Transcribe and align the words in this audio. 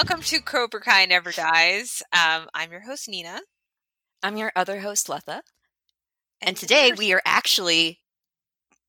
Welcome 0.00 0.22
to 0.22 0.40
Cobra 0.40 0.80
Kai 0.80 1.04
Never 1.04 1.30
Dies. 1.30 2.02
Um, 2.10 2.48
I'm 2.54 2.70
your 2.70 2.80
host, 2.80 3.06
Nina. 3.06 3.38
I'm 4.22 4.38
your 4.38 4.50
other 4.56 4.80
host, 4.80 5.10
Letha. 5.10 5.42
And 6.40 6.56
today 6.56 6.92
we 6.96 7.12
are 7.12 7.20
actually 7.26 8.00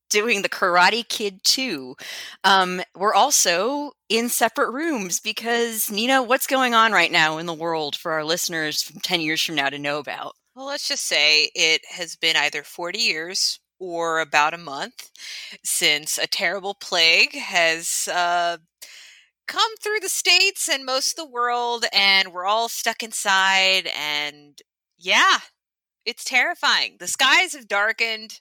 doing 0.09 0.41
the 0.41 0.47
Karate 0.47 1.05
Kid 1.05 1.43
2. 1.43 1.97
Um, 2.45 2.81
we're 2.95 3.13
also 3.13 3.91
in 4.07 4.29
separate 4.29 4.71
rooms 4.71 5.19
because, 5.19 5.91
Nina, 5.91 6.23
what's 6.23 6.47
going 6.47 6.73
on 6.73 6.93
right 6.93 7.11
now 7.11 7.39
in 7.39 7.45
the 7.45 7.53
world 7.53 7.97
for 7.97 8.13
our 8.13 8.23
listeners 8.23 8.81
from 8.81 9.01
10 9.01 9.19
years 9.19 9.43
from 9.43 9.55
now 9.55 9.67
to 9.67 9.77
know 9.77 9.99
about? 9.99 10.35
Well, 10.55 10.67
let's 10.67 10.87
just 10.87 11.07
say 11.07 11.51
it 11.53 11.81
has 11.89 12.15
been 12.15 12.37
either 12.37 12.63
40 12.63 12.99
years 12.99 13.59
or 13.79 14.21
about 14.21 14.53
a 14.53 14.57
month 14.57 15.11
since 15.61 16.17
a 16.17 16.27
terrible 16.27 16.75
plague 16.75 17.35
has 17.35 18.07
uh, 18.13 18.55
come 19.51 19.75
through 19.81 19.99
the 19.99 20.07
states 20.07 20.69
and 20.69 20.85
most 20.85 21.11
of 21.11 21.15
the 21.17 21.29
world, 21.29 21.85
and 21.91 22.31
we're 22.31 22.45
all 22.45 22.69
stuck 22.69 23.03
inside. 23.03 23.89
And 23.93 24.57
yeah, 24.97 25.39
it's 26.05 26.23
terrifying. 26.23 26.95
The 26.99 27.07
skies 27.07 27.53
have 27.53 27.67
darkened. 27.67 28.39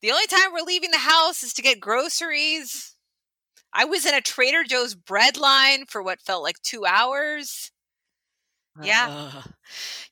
The 0.00 0.10
only 0.10 0.26
time 0.26 0.52
we're 0.52 0.62
leaving 0.62 0.90
the 0.90 0.98
house 0.98 1.42
is 1.42 1.52
to 1.54 1.62
get 1.62 1.80
groceries. 1.80 2.94
I 3.74 3.84
was 3.84 4.06
in 4.06 4.14
a 4.14 4.22
Trader 4.22 4.64
Joe's 4.64 4.94
bread 4.94 5.36
line 5.36 5.84
for 5.86 6.02
what 6.02 6.22
felt 6.22 6.42
like 6.42 6.62
two 6.62 6.86
hours. 6.86 7.70
Yeah. 8.82 9.30
Uh, 9.36 9.42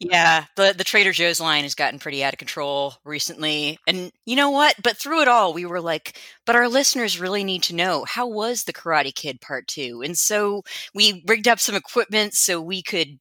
yeah, 0.00 0.44
the 0.56 0.74
the 0.76 0.84
Trader 0.84 1.12
Joe's 1.12 1.40
line 1.40 1.62
has 1.64 1.74
gotten 1.74 1.98
pretty 1.98 2.24
out 2.24 2.32
of 2.34 2.38
control 2.38 2.94
recently. 3.04 3.78
And 3.86 4.10
you 4.26 4.36
know 4.36 4.50
what? 4.50 4.74
But 4.82 4.96
through 4.96 5.22
it 5.22 5.28
all, 5.28 5.52
we 5.52 5.64
were 5.66 5.80
like, 5.80 6.18
but 6.46 6.56
our 6.56 6.68
listeners 6.68 7.20
really 7.20 7.44
need 7.44 7.62
to 7.64 7.74
know 7.74 8.04
how 8.04 8.26
was 8.26 8.64
the 8.64 8.72
Karate 8.72 9.14
Kid 9.14 9.40
part 9.40 9.66
2? 9.68 10.02
And 10.04 10.16
so 10.18 10.62
we 10.94 11.22
rigged 11.26 11.48
up 11.48 11.60
some 11.60 11.74
equipment 11.74 12.34
so 12.34 12.60
we 12.60 12.82
could 12.82 13.18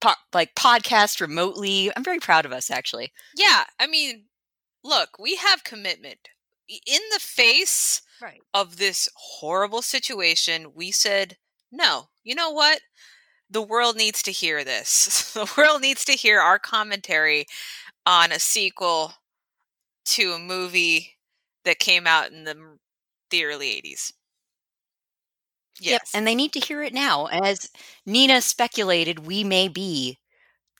po- 0.00 0.12
like 0.32 0.54
podcast 0.54 1.20
remotely. 1.20 1.90
I'm 1.96 2.04
very 2.04 2.18
proud 2.20 2.44
of 2.46 2.52
us 2.52 2.70
actually. 2.70 3.12
Yeah, 3.36 3.64
I 3.80 3.86
mean, 3.86 4.24
look, 4.84 5.18
we 5.18 5.36
have 5.36 5.64
commitment. 5.64 6.28
In 6.68 7.00
the 7.12 7.20
face 7.20 8.02
Right. 8.22 8.40
of 8.54 8.76
this 8.78 9.08
horrible 9.16 9.82
situation, 9.82 10.72
we 10.74 10.90
said, 10.92 11.36
no, 11.70 12.08
you 12.22 12.34
know 12.34 12.50
what? 12.50 12.80
The 13.54 13.62
world 13.62 13.96
needs 13.96 14.20
to 14.24 14.32
hear 14.32 14.64
this. 14.64 15.32
The 15.34 15.50
world 15.56 15.80
needs 15.80 16.04
to 16.06 16.12
hear 16.12 16.40
our 16.40 16.58
commentary 16.58 17.46
on 18.04 18.32
a 18.32 18.38
sequel 18.38 19.14
to 20.06 20.32
a 20.32 20.38
movie 20.38 21.16
that 21.64 21.78
came 21.78 22.06
out 22.06 22.30
in 22.30 22.44
the, 22.44 22.56
the 23.30 23.44
early 23.44 23.68
80s. 23.68 24.12
Yes. 25.80 25.92
Yep, 25.92 26.02
and 26.14 26.26
they 26.26 26.34
need 26.34 26.52
to 26.52 26.60
hear 26.60 26.82
it 26.82 26.92
now. 26.92 27.26
As 27.26 27.70
Nina 28.06 28.40
speculated, 28.42 29.26
we 29.26 29.44
may 29.44 29.68
be 29.68 30.18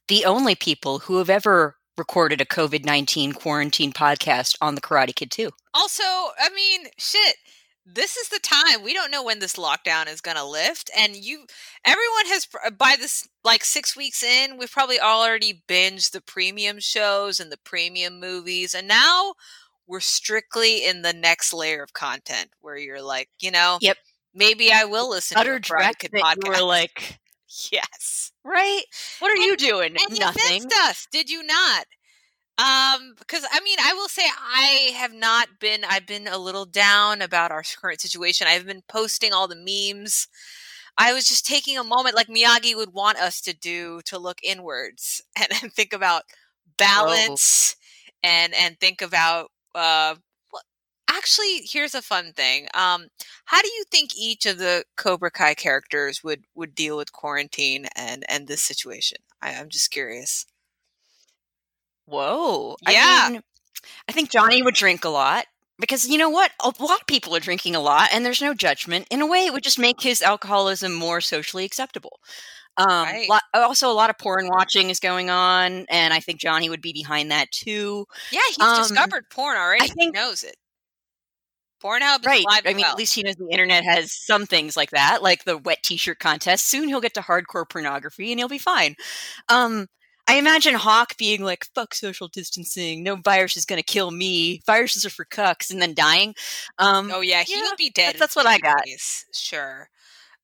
the 0.08 0.24
only 0.24 0.56
people 0.56 0.98
who 0.98 1.18
have 1.18 1.30
ever 1.30 1.76
recorded 1.96 2.40
a 2.40 2.44
COVID 2.44 2.84
19 2.84 3.32
quarantine 3.32 3.92
podcast 3.92 4.56
on 4.60 4.74
the 4.74 4.80
Karate 4.80 5.14
Kid 5.14 5.30
2. 5.30 5.50
Also, 5.74 6.02
I 6.02 6.50
mean, 6.54 6.86
shit. 6.98 7.36
This 7.86 8.16
is 8.16 8.28
the 8.30 8.38
time. 8.40 8.82
We 8.82 8.94
don't 8.94 9.10
know 9.10 9.22
when 9.22 9.40
this 9.40 9.56
lockdown 9.56 10.08
is 10.08 10.20
going 10.22 10.36
to 10.38 10.44
lift 10.44 10.90
and 10.96 11.14
you 11.16 11.44
everyone 11.84 12.26
has 12.26 12.46
uh, 12.64 12.70
by 12.70 12.96
this 12.98 13.28
like 13.44 13.62
6 13.64 13.94
weeks 13.96 14.22
in, 14.22 14.56
we've 14.56 14.70
probably 14.72 14.98
already 14.98 15.62
binged 15.68 16.12
the 16.12 16.22
premium 16.22 16.78
shows 16.80 17.40
and 17.40 17.52
the 17.52 17.58
premium 17.58 18.18
movies 18.20 18.74
and 18.74 18.88
now 18.88 19.34
we're 19.86 20.00
strictly 20.00 20.86
in 20.86 21.02
the 21.02 21.12
next 21.12 21.52
layer 21.52 21.82
of 21.82 21.92
content 21.92 22.50
where 22.60 22.76
you're 22.78 23.02
like, 23.02 23.28
you 23.40 23.50
know, 23.50 23.78
Yep. 23.82 23.98
maybe 24.34 24.72
I 24.72 24.84
will 24.84 25.10
listen 25.10 25.36
Utter 25.38 25.58
to 25.60 25.74
a 25.74 25.76
Karate 25.76 25.78
dread 25.78 25.98
Kid 25.98 26.12
that 26.12 26.36
you 26.36 26.48
were 26.48 26.62
like, 26.62 27.18
yes. 27.70 28.32
right? 28.44 28.82
What 29.18 29.30
are 29.30 29.36
you 29.36 29.56
doing? 29.56 29.96
And 29.96 30.18
Nothing. 30.18 30.62
you 30.62 30.68
us, 30.84 31.06
did 31.12 31.28
you 31.28 31.42
not? 31.42 31.86
Um, 32.56 33.14
because 33.18 33.44
I 33.50 33.60
mean, 33.64 33.78
I 33.82 33.94
will 33.94 34.08
say 34.08 34.22
I 34.22 34.92
have 34.96 35.12
not 35.12 35.48
been. 35.58 35.84
I've 35.88 36.06
been 36.06 36.28
a 36.28 36.38
little 36.38 36.66
down 36.66 37.20
about 37.20 37.50
our 37.50 37.64
current 37.80 38.00
situation. 38.00 38.46
I've 38.48 38.66
been 38.66 38.82
posting 38.88 39.32
all 39.32 39.48
the 39.48 39.56
memes. 39.56 40.28
I 40.96 41.12
was 41.12 41.26
just 41.26 41.46
taking 41.46 41.78
a 41.78 41.84
moment, 41.84 42.14
like 42.14 42.28
Miyagi 42.28 42.76
would 42.76 42.92
want 42.92 43.18
us 43.18 43.40
to 43.42 43.54
do, 43.54 44.00
to 44.06 44.18
look 44.18 44.38
inwards 44.44 45.22
and, 45.36 45.48
and 45.62 45.72
think 45.72 45.92
about 45.92 46.22
balance 46.78 47.76
and 48.22 48.54
and 48.54 48.78
think 48.80 49.02
about. 49.02 49.50
Uh, 49.74 50.14
well, 50.52 50.62
actually, 51.10 51.62
here's 51.70 51.94
a 51.96 52.02
fun 52.02 52.32
thing. 52.34 52.68
Um, 52.74 53.08
how 53.46 53.62
do 53.62 53.68
you 53.68 53.84
think 53.90 54.16
each 54.16 54.46
of 54.46 54.58
the 54.58 54.84
Cobra 54.96 55.30
Kai 55.32 55.54
characters 55.54 56.22
would 56.24 56.44
would 56.54 56.74
deal 56.74 56.96
with 56.96 57.12
quarantine 57.12 57.86
and 57.96 58.24
and 58.28 58.46
this 58.46 58.62
situation? 58.62 59.18
I, 59.42 59.54
I'm 59.54 59.68
just 59.70 59.90
curious. 59.90 60.46
Whoa. 62.06 62.76
Yeah. 62.88 63.24
I 63.26 63.30
mean, 63.30 63.40
I 64.08 64.12
think 64.12 64.30
Johnny 64.30 64.62
would 64.62 64.74
drink 64.74 65.04
a 65.04 65.08
lot 65.08 65.46
because 65.78 66.08
you 66.08 66.18
know 66.18 66.30
what? 66.30 66.52
A 66.62 66.72
lot 66.80 67.00
of 67.00 67.06
people 67.06 67.34
are 67.36 67.40
drinking 67.40 67.74
a 67.76 67.80
lot 67.80 68.10
and 68.12 68.24
there's 68.24 68.42
no 68.42 68.54
judgment. 68.54 69.06
In 69.10 69.20
a 69.22 69.26
way, 69.26 69.46
it 69.46 69.52
would 69.52 69.64
just 69.64 69.78
make 69.78 70.00
his 70.02 70.22
alcoholism 70.22 70.92
more 70.94 71.20
socially 71.20 71.64
acceptable. 71.64 72.20
Um, 72.76 72.86
Right. 73.04 73.28
lot, 73.28 73.42
also, 73.54 73.90
a 73.90 73.94
lot 73.94 74.10
of 74.10 74.18
porn 74.18 74.48
watching 74.48 74.90
is 74.90 74.98
going 74.98 75.30
on, 75.30 75.86
and 75.88 76.12
I 76.12 76.18
think 76.20 76.40
Johnny 76.40 76.68
would 76.68 76.82
be 76.82 76.92
behind 76.92 77.30
that 77.30 77.50
too. 77.52 78.06
Yeah, 78.32 78.40
he's 78.48 78.60
Um, 78.60 78.78
discovered 78.82 79.30
porn 79.30 79.56
already. 79.56 79.84
I 79.84 79.88
think- 79.88 80.16
he 80.16 80.20
knows 80.20 80.42
it. 80.42 80.56
Pornhub 81.82 82.24
Right. 82.24 82.44
I 82.48 82.62
mean, 82.72 82.78
well. 82.78 82.92
at 82.92 82.96
least 82.98 83.14
he 83.14 83.22
knows 83.22 83.36
the 83.36 83.48
internet 83.50 83.84
has 83.84 84.10
some 84.12 84.46
things 84.46 84.76
like 84.76 84.90
that, 84.90 85.22
like 85.22 85.44
the 85.44 85.58
wet 85.58 85.82
t-shirt 85.82 86.18
contest. 86.18 86.66
Soon 86.66 86.88
he'll 86.88 87.00
get 87.02 87.14
to 87.14 87.20
hardcore 87.20 87.68
pornography 87.68 88.32
and 88.32 88.40
he'll 88.40 88.48
be 88.48 88.58
fine. 88.58 88.96
Um, 89.50 89.86
I 90.26 90.36
imagine 90.36 90.74
Hawk 90.74 91.16
being 91.18 91.42
like, 91.42 91.66
fuck 91.74 91.94
social 91.94 92.28
distancing. 92.28 93.02
No 93.02 93.16
virus 93.16 93.56
is 93.56 93.66
going 93.66 93.78
to 93.78 93.82
kill 93.84 94.10
me. 94.10 94.62
Viruses 94.66 95.04
are 95.04 95.10
for 95.10 95.24
cucks 95.26 95.70
and 95.70 95.82
then 95.82 95.94
dying. 95.94 96.34
Um, 96.78 97.10
oh 97.12 97.20
yeah, 97.20 97.42
he'll 97.42 97.58
yeah, 97.62 97.70
be 97.76 97.90
dead. 97.90 98.14
that's- 98.14 98.20
that's 98.20 98.36
what 98.36 98.46
I 98.46 98.58
got. 98.58 98.84
Sure. 99.32 99.88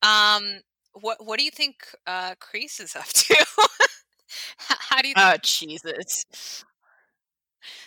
Um, 0.02 0.60
what 0.94 1.24
what 1.24 1.38
do 1.38 1.44
you 1.44 1.50
think 1.50 1.76
uh 2.06 2.34
Kreese 2.40 2.80
is 2.80 2.96
up 2.96 3.06
to? 3.06 3.34
how, 4.58 4.76
how 4.96 5.02
do 5.02 5.08
you? 5.08 5.14
think- 5.14 5.26
oh, 5.26 5.36
Jesus. 5.42 6.24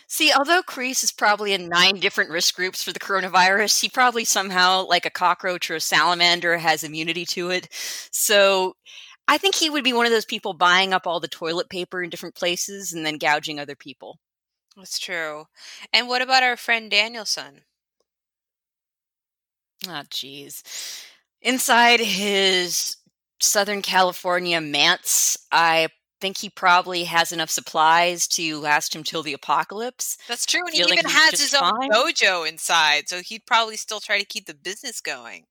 See, 0.08 0.32
although 0.32 0.62
Kreese 0.62 1.04
is 1.04 1.12
probably 1.12 1.54
in 1.54 1.68
nine 1.68 1.96
different 1.96 2.30
risk 2.30 2.56
groups 2.56 2.84
for 2.84 2.92
the 2.94 3.00
coronavirus, 3.00 3.82
he 3.82 3.90
probably 3.90 4.26
somehow, 4.26 4.86
like 4.86 5.06
a 5.06 5.10
cockroach 5.10 5.70
or 5.72 5.76
a 5.76 5.80
salamander, 5.80 6.58
has 6.58 6.84
immunity 6.84 7.26
to 7.28 7.50
it. 7.50 7.68
So 8.12 8.76
I 9.28 9.38
think 9.38 9.56
he 9.56 9.70
would 9.70 9.84
be 9.84 9.94
one 9.94 10.06
of 10.06 10.12
those 10.12 10.26
people 10.26 10.54
buying 10.54 10.94
up 10.94 11.08
all 11.08 11.20
the 11.20 11.28
toilet 11.28 11.70
paper 11.70 12.04
in 12.04 12.10
different 12.10 12.36
places 12.36 12.94
and 12.94 13.06
then 13.06 13.18
gouging 13.18 13.60
other 13.60 13.76
people. 13.76 14.20
That's 14.76 15.00
true. 15.00 15.46
And 15.92 16.08
what 16.08 16.22
about 16.22 16.44
our 16.44 16.58
friend 16.58 16.90
Danielson? 16.90 17.62
Ah, 19.88 20.02
oh, 20.04 20.08
jeez. 20.10 21.04
Inside 21.42 22.00
his 22.00 22.98
Southern 23.40 23.82
California 23.82 24.62
manse, 24.62 25.38
I 25.52 25.90
think 26.22 26.38
he 26.38 26.50
probably 26.50 27.04
has 27.04 27.34
enough 27.34 27.50
supplies 27.50 28.28
to 28.30 28.58
last 28.60 28.96
him 28.96 29.04
till 29.04 29.24
the 29.24 29.34
apocalypse. 29.34 30.18
That's 30.28 30.46
true, 30.46 30.62
and 30.66 30.74
he 30.74 30.82
even 30.82 31.06
has 31.06 31.40
his 31.40 31.54
own 31.54 31.70
fine. 31.70 31.92
dojo 31.92 32.48
inside, 32.48 33.10
so 33.10 33.20
he'd 33.20 33.46
probably 33.46 33.76
still 33.76 34.00
try 34.00 34.20
to 34.20 34.26
keep 34.26 34.46
the 34.46 34.54
business 34.54 35.02
going. 35.02 35.46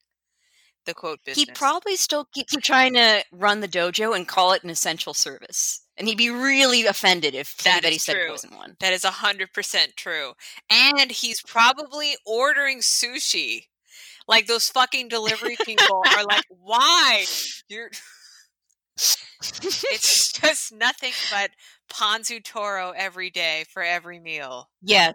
The 0.85 0.95
quote 0.95 1.21
business. 1.25 1.47
He'd 1.47 1.55
probably 1.55 1.97
still 1.97 2.27
keep 2.33 2.49
trying 2.49 2.95
to 2.95 3.25
run 3.31 3.61
the 3.61 3.69
dojo 3.69 4.17
and 4.17 4.27
call 4.27 4.53
it 4.53 4.65
an 4.65 4.71
essential 4.71 5.15
service. 5.15 5.81
And 5.97 6.09
he'd 6.09 6.19
be 6.19 6.31
really 6.31 6.87
offended 6.87 7.35
if 7.35 7.57
That 7.59 7.75
anybody 7.85 7.99
said 7.99 8.15
true. 8.15 8.27
it 8.27 8.31
wasn't 8.31 8.57
one. 8.57 8.77
That 8.81 8.93
is 8.93 9.05
a 9.05 9.11
hundred 9.11 9.53
percent 9.53 9.93
true. 9.97 10.33
And 10.71 11.11
he's 11.13 11.41
probably 11.43 12.17
ordering 12.27 12.81
sushi. 12.81 13.67
Like 14.27 14.47
those 14.47 14.69
fucking 14.69 15.09
delivery 15.09 15.57
people 15.65 16.03
are 16.17 16.25
like, 16.25 16.45
why? 16.49 17.25
You're 17.69 17.91
it's 18.97 20.33
just 20.41 20.73
nothing 20.73 21.13
but 21.31 21.51
Ponzu 21.91 22.43
Toro 22.43 22.93
every 22.97 23.31
day 23.31 23.65
for 23.71 23.83
every 23.83 24.19
meal. 24.21 24.71
Yes. 24.81 25.15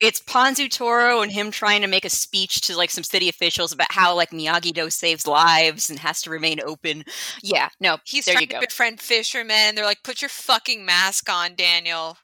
It's 0.00 0.20
Ponzu 0.20 0.70
Toro 0.70 1.20
and 1.20 1.30
him 1.30 1.50
trying 1.50 1.82
to 1.82 1.86
make 1.86 2.04
a 2.06 2.10
speech 2.10 2.62
to 2.62 2.76
like 2.76 2.90
some 2.90 3.04
city 3.04 3.28
officials 3.28 3.72
about 3.72 3.92
how 3.92 4.14
like 4.16 4.30
Miyagi 4.30 4.72
Do 4.72 4.88
saves 4.90 5.26
lives 5.26 5.90
and 5.90 5.98
has 5.98 6.22
to 6.22 6.30
remain 6.30 6.60
open. 6.64 7.04
Yeah, 7.42 7.68
no, 7.80 7.98
He's 8.04 8.24
there 8.24 8.34
trying 8.34 8.42
you 8.42 8.46
to 8.48 8.54
go. 8.54 8.60
befriend 8.60 9.00
fishermen. 9.00 9.74
They're 9.74 9.84
like, 9.84 10.02
put 10.02 10.22
your 10.22 10.30
fucking 10.30 10.84
mask 10.86 11.28
on, 11.30 11.54
Daniel. 11.54 12.16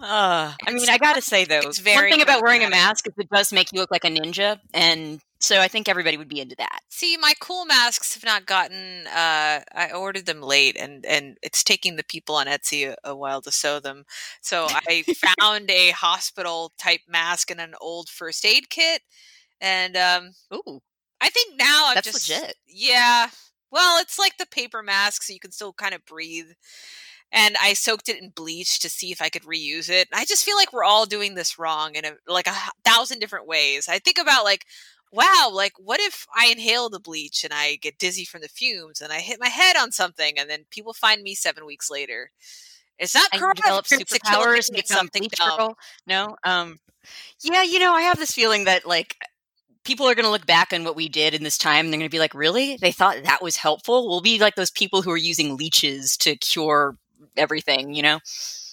Uh, 0.00 0.54
I 0.66 0.72
mean, 0.72 0.88
I 0.88 0.98
gotta 0.98 1.20
say 1.20 1.44
though, 1.44 1.60
it's 1.60 1.84
one 1.84 2.10
thing 2.10 2.22
about 2.22 2.42
wearing 2.42 2.64
a 2.64 2.70
mask 2.70 3.06
is 3.06 3.12
it 3.18 3.28
does 3.30 3.52
make 3.52 3.72
you 3.72 3.80
look 3.80 3.90
like 3.90 4.04
a 4.04 4.08
ninja, 4.08 4.58
and 4.72 5.20
so 5.40 5.60
I 5.60 5.68
think 5.68 5.88
everybody 5.88 6.16
would 6.16 6.28
be 6.28 6.40
into 6.40 6.56
that. 6.56 6.80
See, 6.88 7.16
my 7.16 7.34
cool 7.40 7.66
masks 7.66 8.14
have 8.14 8.24
not 8.24 8.46
gotten. 8.46 9.06
Uh, 9.06 9.60
I 9.74 9.90
ordered 9.94 10.26
them 10.26 10.40
late, 10.42 10.76
and 10.78 11.04
and 11.06 11.36
it's 11.42 11.62
taking 11.64 11.96
the 11.96 12.04
people 12.04 12.34
on 12.36 12.46
Etsy 12.46 12.88
a, 12.88 12.96
a 13.04 13.14
while 13.16 13.42
to 13.42 13.52
sew 13.52 13.80
them. 13.80 14.04
So 14.40 14.66
I 14.70 15.04
found 15.40 15.70
a 15.70 15.90
hospital 15.90 16.72
type 16.78 17.02
mask 17.08 17.50
in 17.50 17.60
an 17.60 17.74
old 17.80 18.08
first 18.08 18.44
aid 18.44 18.70
kit, 18.70 19.02
and 19.60 19.96
um, 19.96 20.32
Ooh, 20.54 20.80
I 21.20 21.26
I 21.26 21.30
think 21.30 21.58
now 21.58 21.86
I'm 21.88 21.94
That's 21.94 22.04
just 22.04 22.28
legit. 22.28 22.56
yeah. 22.66 23.28
Well, 23.70 24.00
it's 24.00 24.18
like 24.18 24.38
the 24.38 24.46
paper 24.46 24.82
mask, 24.82 25.22
so 25.22 25.32
you 25.32 25.40
can 25.40 25.52
still 25.52 25.72
kind 25.72 25.94
of 25.94 26.04
breathe. 26.06 26.50
And 27.32 27.56
I 27.60 27.72
soaked 27.74 28.08
it 28.08 28.22
in 28.22 28.30
bleach 28.30 28.78
to 28.80 28.88
see 28.88 29.10
if 29.12 29.20
I 29.20 29.28
could 29.28 29.42
reuse 29.42 29.90
it. 29.90 30.08
I 30.14 30.24
just 30.24 30.44
feel 30.44 30.56
like 30.56 30.72
we're 30.72 30.84
all 30.84 31.06
doing 31.06 31.34
this 31.34 31.58
wrong 31.58 31.94
in 31.96 32.04
a 32.04 32.12
like 32.26 32.46
a 32.46 32.54
thousand 32.84 33.18
different 33.20 33.46
ways. 33.48 33.88
I 33.88 33.98
think 33.98 34.18
about 34.18 34.44
like, 34.44 34.64
wow, 35.12 35.50
like 35.52 35.72
what 35.78 36.00
if 36.00 36.26
I 36.34 36.46
inhale 36.48 36.88
the 36.88 37.00
bleach 37.00 37.44
and 37.44 37.52
I 37.52 37.76
get 37.76 37.98
dizzy 37.98 38.24
from 38.24 38.42
the 38.42 38.48
fumes 38.48 39.00
and 39.00 39.12
I 39.12 39.20
hit 39.20 39.40
my 39.40 39.48
head 39.48 39.76
on 39.76 39.92
something 39.92 40.38
and 40.38 40.48
then 40.50 40.64
people 40.70 40.92
find 40.92 41.22
me 41.22 41.34
seven 41.34 41.66
weeks 41.66 41.90
later. 41.90 42.30
It's 42.98 43.14
not 43.14 43.28
And 43.32 43.40
correct 43.40 43.58
develop 43.58 43.86
superpowers 43.86 44.70
become 44.70 44.84
something 44.86 45.28
dumb. 45.38 45.58
Girl. 45.58 45.78
No, 46.06 46.36
um, 46.44 46.78
yeah, 47.42 47.62
you 47.62 47.78
know, 47.78 47.94
I 47.94 48.02
have 48.02 48.18
this 48.18 48.32
feeling 48.32 48.64
that 48.64 48.86
like 48.86 49.16
people 49.84 50.06
are 50.06 50.14
going 50.14 50.24
to 50.24 50.30
look 50.30 50.46
back 50.46 50.72
on 50.72 50.84
what 50.84 50.96
we 50.96 51.08
did 51.08 51.32
in 51.34 51.44
this 51.44 51.56
time 51.56 51.86
and 51.86 51.92
they're 51.92 52.00
going 52.00 52.10
to 52.10 52.14
be 52.14 52.18
like, 52.18 52.34
really? 52.34 52.76
They 52.76 52.92
thought 52.92 53.22
that 53.22 53.42
was 53.42 53.56
helpful? 53.56 54.08
We'll 54.08 54.20
be 54.20 54.38
like 54.38 54.56
those 54.56 54.70
people 54.70 55.02
who 55.02 55.10
are 55.12 55.16
using 55.16 55.56
leeches 55.56 56.16
to 56.18 56.36
cure 56.36 56.96
everything, 57.36 57.94
you 57.94 58.02
know? 58.02 58.18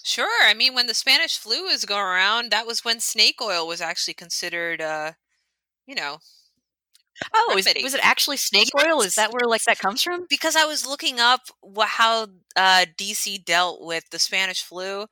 Sure. 0.03 0.43
I 0.43 0.53
mean, 0.53 0.73
when 0.73 0.87
the 0.87 0.93
Spanish 0.93 1.37
flu 1.37 1.63
was 1.63 1.85
going 1.85 2.01
around, 2.01 2.51
that 2.51 2.65
was 2.65 2.83
when 2.83 2.99
snake 2.99 3.39
oil 3.41 3.67
was 3.67 3.79
actually 3.79 4.15
considered, 4.15 4.81
uh, 4.81 5.11
you 5.87 5.95
know, 5.95 6.19
Oh, 7.33 7.55
is, 7.57 7.69
was 7.81 7.93
it 7.93 7.99
actually 8.03 8.37
snake 8.37 8.69
oil? 8.77 9.01
Is 9.01 9.15
that 9.15 9.31
where 9.31 9.47
like 9.47 9.63
that 9.63 9.79
comes 9.79 10.01
from? 10.01 10.27
because 10.29 10.55
I 10.55 10.65
was 10.65 10.85
looking 10.85 11.19
up 11.19 11.41
wha 11.61 11.85
how 11.85 12.27
uh, 12.55 12.85
DC 12.97 13.37
dealt 13.37 13.81
with 13.83 14.09
the 14.11 14.19
Spanish 14.19 14.61
flu, 14.63 15.05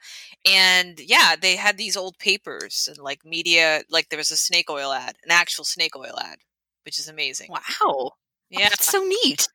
and 0.45 0.99
yeah, 0.99 1.35
they 1.39 1.55
had 1.55 1.77
these 1.77 1.95
old 1.97 2.17
papers 2.19 2.87
and 2.89 2.97
like 2.99 3.25
media, 3.25 3.83
like 3.89 4.09
there 4.09 4.17
was 4.17 4.31
a 4.31 4.37
snake 4.37 4.69
oil 4.69 4.91
ad, 4.93 5.15
an 5.23 5.31
actual 5.31 5.63
snake 5.65 5.95
oil 5.95 6.17
ad, 6.19 6.39
which 6.85 6.99
is 6.99 7.07
amazing. 7.07 7.49
Wow. 7.49 8.11
Yeah, 8.49 8.69
That's 8.69 8.85
so 8.87 9.03
neat. 9.03 9.47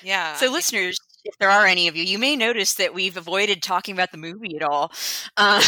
yeah. 0.00 0.34
So, 0.34 0.50
listeners, 0.50 0.98
if 1.24 1.36
there 1.38 1.50
are 1.50 1.66
any 1.66 1.88
of 1.88 1.96
you, 1.96 2.04
you 2.04 2.18
may 2.18 2.36
notice 2.36 2.74
that 2.74 2.94
we've 2.94 3.16
avoided 3.16 3.62
talking 3.62 3.94
about 3.94 4.12
the 4.12 4.18
movie 4.18 4.56
at 4.56 4.62
all 4.62 4.92
um, 5.36 5.62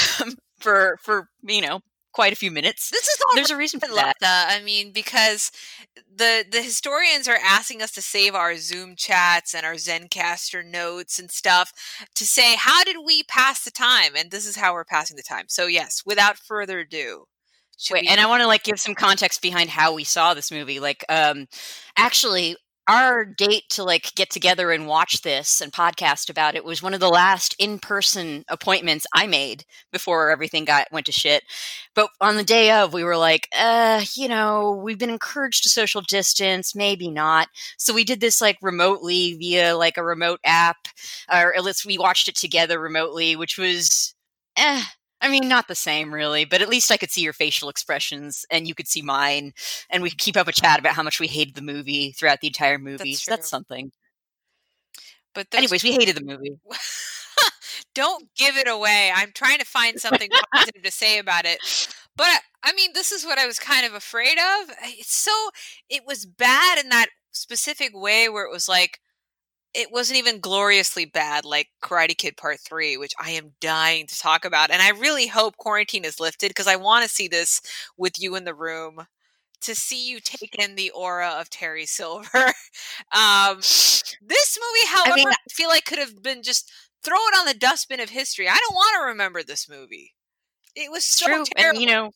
for 0.60 0.98
for 1.02 1.28
you 1.42 1.60
know 1.62 1.80
quite 2.14 2.32
a 2.32 2.36
few 2.36 2.50
minutes. 2.50 2.90
this 2.90 3.06
is 3.06 3.18
all 3.26 3.34
There's 3.34 3.50
a 3.50 3.56
reason 3.56 3.80
for 3.80 3.88
that. 3.94 4.16
I 4.22 4.62
mean, 4.62 4.92
because 4.92 5.50
the 5.94 6.44
the 6.50 6.62
historians 6.62 7.28
are 7.28 7.38
asking 7.44 7.82
us 7.82 7.90
to 7.92 8.02
save 8.02 8.34
our 8.34 8.56
Zoom 8.56 8.96
chats 8.96 9.54
and 9.54 9.66
our 9.66 9.74
Zencastr 9.74 10.64
notes 10.64 11.18
and 11.18 11.30
stuff 11.30 11.72
to 12.14 12.26
say 12.26 12.54
how 12.56 12.84
did 12.84 12.96
we 13.04 13.24
pass 13.24 13.64
the 13.64 13.70
time, 13.70 14.12
and 14.16 14.30
this 14.30 14.46
is 14.46 14.56
how 14.56 14.72
we're 14.72 14.84
passing 14.84 15.16
the 15.16 15.22
time. 15.22 15.46
So 15.48 15.66
yes, 15.66 16.02
without 16.06 16.38
further 16.38 16.80
ado, 16.80 17.26
Wait, 17.90 18.02
we? 18.02 18.08
and 18.08 18.20
I 18.20 18.26
want 18.26 18.40
to 18.42 18.46
like 18.46 18.62
give 18.62 18.80
some 18.80 18.94
context 18.94 19.42
behind 19.42 19.70
how 19.70 19.92
we 19.92 20.04
saw 20.04 20.34
this 20.34 20.50
movie. 20.50 20.80
Like, 20.80 21.04
um, 21.08 21.46
actually, 21.96 22.56
our 22.86 23.24
date 23.24 23.64
to 23.70 23.82
like 23.82 24.14
get 24.14 24.30
together 24.30 24.70
and 24.70 24.86
watch 24.86 25.22
this 25.22 25.60
and 25.60 25.72
podcast 25.72 26.28
about 26.28 26.54
it 26.54 26.64
was 26.64 26.82
one 26.82 26.92
of 26.94 27.00
the 27.00 27.08
last 27.08 27.54
in-person 27.58 28.44
appointments 28.48 29.06
I 29.14 29.26
made 29.26 29.64
before 29.92 30.30
everything 30.30 30.64
got 30.64 30.88
went 30.92 31.06
to 31.06 31.12
shit. 31.12 31.42
But 31.94 32.10
on 32.20 32.36
the 32.36 32.44
day 32.44 32.70
of, 32.72 32.92
we 32.92 33.04
were 33.04 33.16
like, 33.16 33.48
uh, 33.58 34.04
you 34.14 34.28
know, 34.28 34.80
we've 34.84 34.98
been 34.98 35.10
encouraged 35.10 35.62
to 35.62 35.68
social 35.68 36.02
distance, 36.02 36.74
maybe 36.74 37.10
not. 37.10 37.48
So 37.78 37.94
we 37.94 38.04
did 38.04 38.20
this 38.20 38.40
like 38.40 38.58
remotely 38.62 39.34
via 39.34 39.76
like 39.76 39.96
a 39.96 40.04
remote 40.04 40.40
app, 40.44 40.88
or 41.32 41.56
at 41.56 41.64
least 41.64 41.86
we 41.86 41.98
watched 41.98 42.28
it 42.28 42.36
together 42.36 42.78
remotely, 42.78 43.36
which 43.36 43.58
was, 43.58 44.14
eh. 44.56 44.82
I 45.24 45.28
mean, 45.30 45.48
not 45.48 45.68
the 45.68 45.74
same 45.74 46.12
really, 46.12 46.44
but 46.44 46.60
at 46.60 46.68
least 46.68 46.92
I 46.92 46.98
could 46.98 47.10
see 47.10 47.22
your 47.22 47.32
facial 47.32 47.70
expressions 47.70 48.44
and 48.50 48.68
you 48.68 48.74
could 48.74 48.86
see 48.86 49.00
mine, 49.00 49.54
and 49.88 50.02
we 50.02 50.10
could 50.10 50.18
keep 50.18 50.36
up 50.36 50.48
a 50.48 50.52
chat 50.52 50.78
about 50.78 50.92
how 50.92 51.02
much 51.02 51.18
we 51.18 51.26
hated 51.26 51.54
the 51.54 51.62
movie 51.62 52.12
throughout 52.12 52.42
the 52.42 52.48
entire 52.48 52.78
movie. 52.78 53.12
That's 53.12 53.24
so 53.24 53.30
that's 53.30 53.48
something. 53.48 53.90
but 55.34 55.46
Anyways, 55.54 55.82
we 55.82 55.92
hated 55.92 56.16
the 56.18 56.24
movie. 56.24 56.58
don't 57.94 58.28
give 58.36 58.58
it 58.58 58.68
away. 58.68 59.12
I'm 59.14 59.32
trying 59.32 59.60
to 59.60 59.64
find 59.64 59.98
something 59.98 60.28
positive 60.54 60.82
to 60.82 60.90
say 60.90 61.18
about 61.18 61.46
it. 61.46 61.58
But 62.16 62.40
I 62.62 62.74
mean, 62.74 62.90
this 62.92 63.10
is 63.10 63.24
what 63.24 63.38
I 63.38 63.46
was 63.46 63.58
kind 63.58 63.86
of 63.86 63.94
afraid 63.94 64.36
of. 64.36 64.76
It's 64.82 65.14
so 65.14 65.32
it 65.88 66.02
was 66.06 66.26
bad 66.26 66.78
in 66.78 66.90
that 66.90 67.06
specific 67.32 67.92
way 67.94 68.28
where 68.28 68.44
it 68.44 68.52
was 68.52 68.68
like 68.68 69.00
it 69.74 69.90
wasn't 69.90 70.18
even 70.18 70.40
gloriously 70.40 71.04
bad 71.04 71.44
like 71.44 71.68
Karate 71.82 72.16
Kid 72.16 72.36
Part 72.36 72.60
3, 72.60 72.96
which 72.96 73.12
I 73.20 73.30
am 73.32 73.52
dying 73.60 74.06
to 74.06 74.18
talk 74.18 74.44
about. 74.44 74.70
And 74.70 74.80
I 74.80 74.90
really 74.90 75.26
hope 75.26 75.56
quarantine 75.56 76.04
is 76.04 76.20
lifted 76.20 76.50
because 76.50 76.68
I 76.68 76.76
want 76.76 77.02
to 77.02 77.14
see 77.14 77.28
this 77.28 77.60
with 77.96 78.20
you 78.20 78.36
in 78.36 78.44
the 78.44 78.54
room 78.54 79.06
to 79.62 79.74
see 79.74 80.08
you 80.08 80.20
take 80.20 80.54
in 80.58 80.76
the 80.76 80.90
aura 80.90 81.36
of 81.40 81.50
Terry 81.50 81.86
Silver. 81.86 82.28
um, 83.12 83.56
this 83.58 84.58
movie, 84.60 84.88
however, 84.88 85.12
I, 85.12 85.16
mean- 85.16 85.34
feel 85.50 85.68
like 85.68 85.84
could 85.84 85.98
have 85.98 86.22
been 86.22 86.42
just 86.42 86.70
throw 87.02 87.16
it 87.16 87.38
on 87.38 87.46
the 87.46 87.54
dustbin 87.54 88.00
of 88.00 88.10
history. 88.10 88.48
I 88.48 88.58
don't 88.58 88.74
want 88.74 88.94
to 89.00 89.06
remember 89.08 89.42
this 89.42 89.68
movie. 89.68 90.14
It 90.76 90.90
was 90.90 91.04
so 91.04 91.26
True, 91.26 91.44
terrible. 91.56 91.78
and 91.78 91.80
you 91.80 91.86
know, 91.86 92.10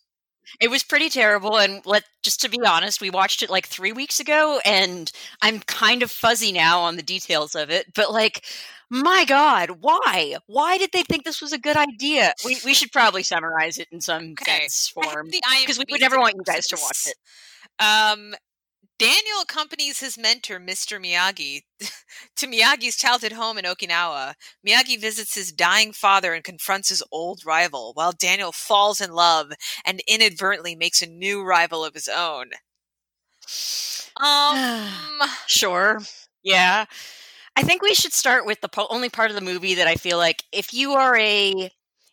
it 0.60 0.70
was 0.70 0.82
pretty 0.82 1.08
terrible. 1.08 1.58
And 1.58 1.84
let 1.86 2.04
just 2.22 2.40
to 2.42 2.48
be 2.48 2.58
honest, 2.66 3.00
we 3.00 3.10
watched 3.10 3.42
it 3.42 3.50
like 3.50 3.66
three 3.66 3.92
weeks 3.92 4.20
ago, 4.20 4.60
and 4.64 5.10
I'm 5.42 5.60
kind 5.60 6.02
of 6.02 6.10
fuzzy 6.10 6.52
now 6.52 6.80
on 6.80 6.96
the 6.96 7.02
details 7.02 7.54
of 7.54 7.70
it. 7.70 7.86
But 7.94 8.12
like, 8.12 8.44
my 8.90 9.24
God, 9.26 9.70
why? 9.80 10.36
Why 10.46 10.78
did 10.78 10.90
they 10.92 11.02
think 11.02 11.24
this 11.24 11.40
was 11.40 11.52
a 11.52 11.58
good 11.58 11.76
idea? 11.76 12.32
We 12.44 12.60
we 12.64 12.74
should 12.74 12.92
probably 12.92 13.22
summarize 13.22 13.78
it 13.78 13.88
in 13.92 14.00
some 14.00 14.36
Okay. 14.40 14.68
sense 14.68 14.88
form 14.88 15.34
because 15.62 15.78
we 15.78 15.84
would 15.90 16.00
never 16.00 16.18
want 16.18 16.34
you 16.36 16.44
guys 16.44 16.66
to 16.68 16.76
watch 16.76 16.98
it. 17.06 17.16
Um, 17.82 18.34
Daniel 18.98 19.40
accompanies 19.42 20.00
his 20.00 20.18
mentor, 20.18 20.58
Mr. 20.60 20.98
Miyagi, 20.98 21.62
to 22.36 22.46
Miyagi's 22.46 22.96
childhood 22.96 23.32
home 23.32 23.56
in 23.58 23.64
Okinawa. 23.64 24.34
Miyagi 24.66 25.00
visits 25.00 25.34
his 25.34 25.52
dying 25.52 25.92
father 25.92 26.34
and 26.34 26.44
confronts 26.44 26.88
his 26.88 27.02
old 27.12 27.44
rival, 27.46 27.92
while 27.94 28.12
Daniel 28.12 28.52
falls 28.52 29.00
in 29.00 29.12
love 29.12 29.52
and 29.84 30.02
inadvertently 30.08 30.74
makes 30.76 31.00
a 31.02 31.06
new 31.06 31.42
rival 31.44 31.84
of 31.84 31.94
his 31.94 32.08
own. 32.08 32.50
Um, 34.20 35.20
Sure. 35.46 36.00
Yeah. 36.42 36.84
I 37.56 37.62
think 37.62 37.82
we 37.82 37.94
should 37.94 38.12
start 38.12 38.46
with 38.46 38.60
the 38.60 38.68
po- 38.68 38.86
only 38.90 39.08
part 39.08 39.30
of 39.30 39.36
the 39.36 39.42
movie 39.42 39.74
that 39.74 39.88
I 39.88 39.96
feel 39.96 40.18
like 40.18 40.44
if 40.52 40.72
you 40.74 40.92
are 40.94 41.16
a 41.16 41.70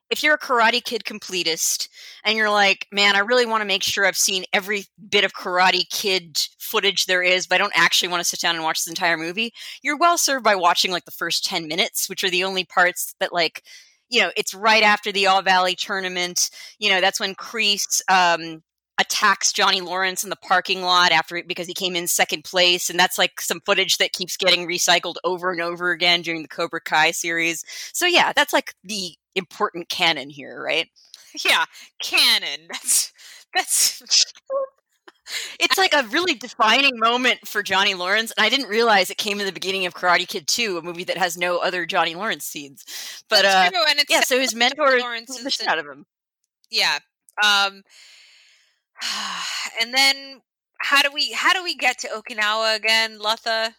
if 0.10 0.22
you're 0.22 0.36
a 0.36 0.40
Karate 0.40 0.84
Kid 0.84 1.04
completist 1.04 1.90
and 2.24 2.38
you're 2.38 2.50
like, 2.50 2.88
man, 2.92 3.16
I 3.16 3.20
really 3.20 3.46
want 3.46 3.62
to 3.62 3.68
make 3.68 3.84
sure 3.84 4.06
I've 4.06 4.18
seen 4.18 4.46
every 4.54 4.86
bit 5.10 5.24
of 5.24 5.34
Karate 5.34 5.90
Kid 5.90 6.38
footage 6.60 7.06
there 7.06 7.24
is, 7.24 7.48
but 7.48 7.56
I 7.56 7.58
don't 7.58 7.74
actually 7.76 8.10
want 8.10 8.22
to 8.22 8.30
sit 8.30 8.40
down 8.40 8.56
and 8.56 8.64
watch 8.64 8.84
this 8.84 8.92
entire 8.92 9.18
movie, 9.18 9.54
you're 9.82 9.98
well 9.98 10.18
served 10.18 10.44
by 10.44 10.56
watching 10.56 10.92
like 10.92 11.06
the 11.06 11.12
first 11.12 11.46
10 11.46 11.68
minutes, 11.68 12.10
which 12.10 12.24
are 12.24 12.30
the 12.30 12.44
only 12.44 12.64
parts 12.66 13.16
that 13.20 13.34
like 13.34 13.64
you 14.10 14.22
know, 14.22 14.32
it's 14.38 14.54
right 14.54 14.84
after 14.84 15.12
the 15.12 15.28
All 15.28 15.42
Valley 15.42 15.76
tournament. 15.76 16.50
You 16.80 16.90
know, 16.92 17.02
that's 17.02 17.20
when 17.20 17.36
Kreese 17.36 18.02
um, 18.10 18.62
attacks 19.00 19.52
Johnny 19.52 19.82
Lawrence 19.82 20.24
in 20.24 20.30
the 20.30 20.36
parking 20.36 20.82
lot 20.82 21.12
after 21.12 21.42
because 21.46 21.68
he 21.68 21.74
came 21.74 21.96
in 21.96 22.08
second 22.08 22.44
place, 22.44 22.90
and 22.90 23.00
that's 23.00 23.18
like 23.18 23.42
some 23.42 23.62
footage 23.66 23.98
that 23.98 24.14
keeps 24.14 24.38
getting 24.38 24.68
recycled 24.68 25.16
over 25.24 25.52
and 25.52 25.62
over 25.62 25.92
again 25.92 26.22
during 26.22 26.44
the 26.44 26.48
Cobra 26.48 26.82
Kai 26.82 27.12
series. 27.12 27.64
So 27.94 28.06
yeah, 28.06 28.32
that's 28.34 28.54
like 28.54 28.74
the 28.84 29.16
important 29.36 29.90
canon 29.90 30.30
here, 30.30 30.62
right? 30.62 30.88
yeah, 31.46 31.66
canon. 32.02 32.68
That's 32.70 33.14
that's 33.54 34.04
It's 35.60 35.78
like 35.78 35.94
a 35.94 36.04
really 36.10 36.36
defining 36.36 37.00
moment 37.00 37.48
for 37.48 37.64
Johnny 37.64 37.96
Lawrence, 37.96 38.32
and 38.38 38.46
I 38.46 38.50
didn't 38.50 38.70
realize 38.70 39.10
it 39.10 39.18
came 39.18 39.40
in 39.40 39.48
the 39.48 39.52
beginning 39.52 39.86
of 39.86 39.96
Karate 39.96 40.28
Kid 40.28 40.48
2, 40.48 40.78
a 40.78 40.82
movie 40.84 41.04
that 41.06 41.18
has 41.18 41.36
no 41.36 41.58
other 41.58 41.86
Johnny 41.86 42.14
Lawrence 42.14 42.46
scenes. 42.46 42.86
But 43.28 43.44
uh, 43.44 43.70
true, 43.72 43.80
yeah, 44.08 44.22
so 44.22 44.40
his 44.40 44.54
mentor 44.54 45.00
Lawrence 45.00 45.32
is 45.32 45.44
the 45.44 45.50
shit 45.50 45.68
out 45.68 45.80
of 45.80 45.86
him. 45.88 46.06
yeah. 46.70 47.00
Um, 47.44 47.82
and 49.82 49.94
then 49.94 50.42
how 50.80 51.02
do 51.02 51.10
we 51.14 51.32
how 51.32 51.54
do 51.54 51.64
we 51.64 51.76
get 51.76 51.98
to 52.00 52.08
Okinawa 52.10 52.76
again, 52.76 53.18
Lutha? 53.20 53.74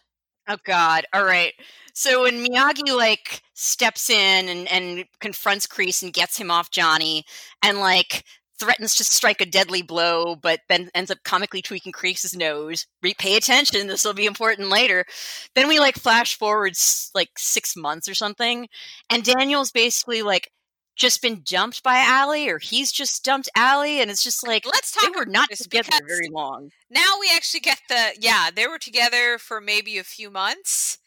Oh 0.47 0.57
God! 0.63 1.05
All 1.13 1.25
right. 1.25 1.53
So 1.93 2.23
when 2.23 2.45
Miyagi 2.45 2.95
like 2.95 3.41
steps 3.53 4.09
in 4.09 4.47
and 4.49 4.67
and 4.69 5.05
confronts 5.19 5.67
Kreese 5.67 6.03
and 6.03 6.13
gets 6.13 6.37
him 6.37 6.51
off 6.51 6.71
Johnny, 6.71 7.25
and 7.61 7.79
like 7.79 8.23
threatens 8.59 8.95
to 8.95 9.03
strike 9.03 9.39
a 9.41 9.45
deadly 9.45 9.81
blow, 9.83 10.35
but 10.35 10.61
then 10.69 10.89
ends 10.95 11.11
up 11.11 11.19
comically 11.23 11.61
tweaking 11.61 11.91
Kreese's 11.91 12.35
nose. 12.35 12.87
Re- 13.03 13.13
pay 13.19 13.35
attention. 13.37 13.87
This 13.87 14.03
will 14.05 14.13
be 14.13 14.25
important 14.25 14.69
later. 14.69 15.05
Then 15.53 15.67
we 15.67 15.79
like 15.79 15.95
flash 15.95 16.35
forwards 16.37 17.11
like 17.13 17.29
six 17.37 17.75
months 17.75 18.07
or 18.09 18.13
something, 18.15 18.67
and 19.09 19.23
Daniel's 19.23 19.71
basically 19.71 20.21
like 20.21 20.51
just 20.97 21.21
been 21.21 21.41
dumped 21.45 21.83
by 21.83 21.97
Allie, 21.99 22.49
or 22.49 22.59
he's 22.59 22.91
just 22.91 23.23
dumped 23.23 23.49
Allie, 23.55 24.01
and 24.01 24.11
it's 24.11 24.23
just 24.23 24.45
like 24.45 24.65
Let's 24.65 24.91
they 24.99 25.07
talk 25.07 25.15
were 25.15 25.23
about 25.23 25.27
not 25.27 25.49
together 25.53 26.01
very 26.07 26.29
long. 26.29 26.71
now 26.89 27.15
we 27.19 27.29
actually 27.33 27.59
get 27.61 27.81
the 27.89 28.11
yeah 28.19 28.49
they 28.53 28.67
were 28.67 28.79
together 28.79 29.37
for 29.39 29.61
maybe 29.61 29.97
a 29.97 30.03
few 30.03 30.29
months 30.29 30.97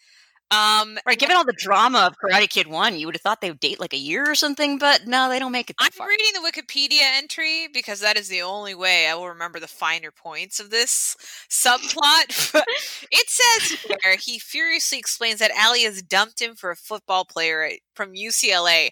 Um, 0.53 0.99
right, 1.07 1.19
given 1.19 1.37
all 1.37 1.45
the 1.45 1.53
drama 1.53 2.01
of 2.01 2.15
Karate 2.19 2.49
Kid 2.49 2.67
One, 2.69 2.97
you 2.99 3.07
would 3.07 3.15
have 3.15 3.23
thought 3.23 3.41
they 3.41 3.51
would 3.51 3.61
date 3.61 3.81
like 3.81 3.95
a 3.95 3.99
year 3.99 4.31
or 4.31 4.35
something, 4.35 4.79
but 4.79 5.07
no, 5.07 5.29
they 5.29 5.39
don't 5.39 5.53
make 5.53 5.71
it. 5.71 5.77
I'm 5.79 5.93
far. 5.93 6.09
reading 6.09 6.27
the 6.35 6.41
Wikipedia 6.51 7.03
entry 7.17 7.69
because 7.73 8.01
that 8.01 8.19
is 8.19 8.29
the 8.29 8.43
only 8.43 8.75
way 8.75 9.09
I 9.09 9.15
will 9.15 9.29
remember 9.29 9.59
the 9.61 9.69
finer 9.69 10.11
points 10.11 10.61
of 10.61 10.71
this 10.71 11.17
subplot. 11.49 12.55
it 13.11 13.31
says 13.31 13.79
here 14.03 14.17
he 14.19 14.39
furiously 14.39 14.99
explains 14.99 15.39
that 15.39 15.53
Allie 15.57 15.85
has 15.85 16.03
dumped 16.03 16.41
him 16.43 16.55
for 16.57 16.71
a 16.71 16.77
football 16.77 17.25
player 17.25 17.71
from 17.95 18.13
UCLA. 18.15 18.91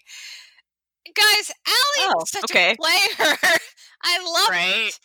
Guys, 1.05 1.51
Allie 1.67 2.13
oh, 2.15 2.23
is 2.23 2.29
such 2.29 2.43
okay. 2.51 2.73
a 2.73 2.75
player. 2.75 3.37
I 4.03 4.19
love 4.23 4.49
right. 4.49 4.87
it. 4.87 4.99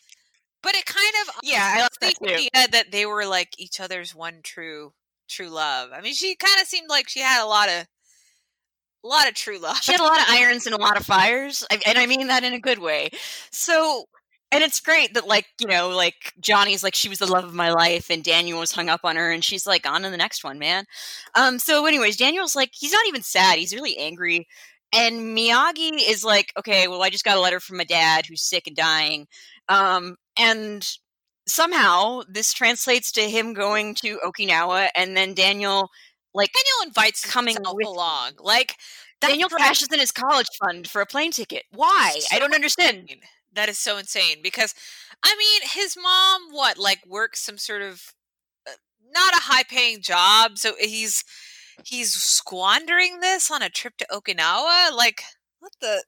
But 0.63 0.75
it 0.77 0.87
kind 0.87 1.15
of 1.23 1.35
yeah, 1.43 1.75
I 1.77 1.81
love 1.83 1.91
the 2.01 2.33
idea 2.33 2.49
that 2.73 2.91
they 2.91 3.05
were 3.05 3.27
like 3.27 3.51
each 3.59 3.81
other's 3.81 4.15
one 4.15 4.41
true 4.43 4.93
true 5.29 5.51
love. 5.51 5.91
I 5.93 6.01
mean, 6.01 6.15
she 6.15 6.37
kind 6.37 6.61
of 6.61 6.67
seemed 6.67 6.89
like 6.89 7.09
she 7.09 7.21
had 7.21 7.45
a 7.45 7.47
lot 7.47 7.69
of 7.69 7.87
a 9.05 9.07
lot 9.07 9.29
of 9.29 9.35
true 9.35 9.59
love. 9.59 9.77
She 9.83 9.93
had 9.93 10.01
a 10.01 10.05
lot 10.05 10.19
of 10.19 10.27
irons 10.31 10.67
and 10.67 10.75
a 10.75 10.81
lot 10.81 10.99
of 10.99 11.05
fires, 11.05 11.65
and 11.71 11.99
I 11.99 12.07
mean 12.07 12.29
that 12.29 12.45
in 12.45 12.55
a 12.55 12.59
good 12.59 12.79
way. 12.79 13.11
So, 13.51 14.07
and 14.51 14.65
it's 14.65 14.81
great 14.81 15.13
that 15.15 15.27
like 15.29 15.47
you 15.61 15.67
know, 15.67 15.91
like 15.91 16.33
Johnny's 16.41 16.83
like 16.83 16.95
she 16.95 17.11
was 17.11 17.19
the 17.19 17.31
love 17.31 17.45
of 17.45 17.55
my 17.55 17.71
life, 17.71 18.09
and 18.11 18.25
Daniel 18.25 18.61
was 18.61 18.73
hung 18.73 18.89
up 18.89 19.01
on 19.05 19.17
her, 19.17 19.31
and 19.31 19.45
she's 19.45 19.67
like 19.67 19.87
on 19.87 20.03
to 20.03 20.11
the 20.11 20.17
next 20.17 20.45
one, 20.45 20.59
man. 20.59 20.87
Um. 21.35 21.59
So, 21.59 21.85
anyways, 21.85 22.17
Daniel's 22.17 22.57
like 22.57 22.71
he's 22.73 22.93
not 22.93 23.07
even 23.07 23.23
sad; 23.23 23.59
he's 23.59 23.75
really 23.75 23.99
angry. 23.99 24.49
And 24.95 25.37
Miyagi 25.37 25.93
is 26.09 26.25
like, 26.25 26.53
okay, 26.59 26.89
well, 26.89 27.03
I 27.03 27.11
just 27.11 27.25
got 27.25 27.37
a 27.37 27.41
letter 27.41 27.61
from 27.61 27.79
my 27.79 27.85
dad 27.85 28.27
who's 28.27 28.43
sick 28.43 28.67
and 28.67 28.77
dying. 28.77 29.27
Um, 29.69 30.17
and 30.39 30.87
somehow 31.47 32.23
this 32.29 32.53
translates 32.53 33.13
to 33.13 33.23
him 33.23 33.55
going 33.55 33.95
to 33.97 34.19
Okinawa 34.25 34.89
and 34.97 35.17
then 35.17 35.35
Daniel 35.35 35.91
like 36.35 36.53
Daniel 36.53 36.89
invites 36.89 37.25
coming 37.31 37.57
along. 37.65 38.33
Like 38.41 38.77
Daniel 39.21 39.49
cashes 39.49 39.89
in 39.93 40.01
his 40.01 40.11
college 40.11 40.49
fund 40.63 40.89
for 40.89 41.01
a 41.01 41.07
plane 41.07 41.31
ticket. 41.31 41.65
Why? 41.73 42.17
So 42.19 42.37
I 42.37 42.39
don't 42.39 42.55
understand. 42.55 42.99
Insane. 42.99 43.21
That 43.53 43.69
is 43.69 43.79
so 43.79 43.99
insane 43.99 44.39
because 44.43 44.75
I 45.25 45.37
mean, 45.37 45.71
his 45.73 45.97
mom 45.97 46.51
what 46.51 46.79
like 46.79 47.01
works 47.07 47.41
some 47.41 47.57
sort 47.57 47.83
of 47.83 48.03
uh, 48.69 48.73
not 49.13 49.33
a 49.35 49.43
high 49.43 49.63
paying 49.63 50.01
job, 50.03 50.59
so 50.59 50.75
he's 50.79 51.25
he's 51.85 52.13
squandering 52.15 53.21
this 53.21 53.51
on 53.51 53.63
a 53.63 53.71
trip 53.71 53.97
to 53.99 54.07
Okinawa. 54.11 54.93
Like 54.95 55.23
what 55.61 55.73
the 55.81 56.05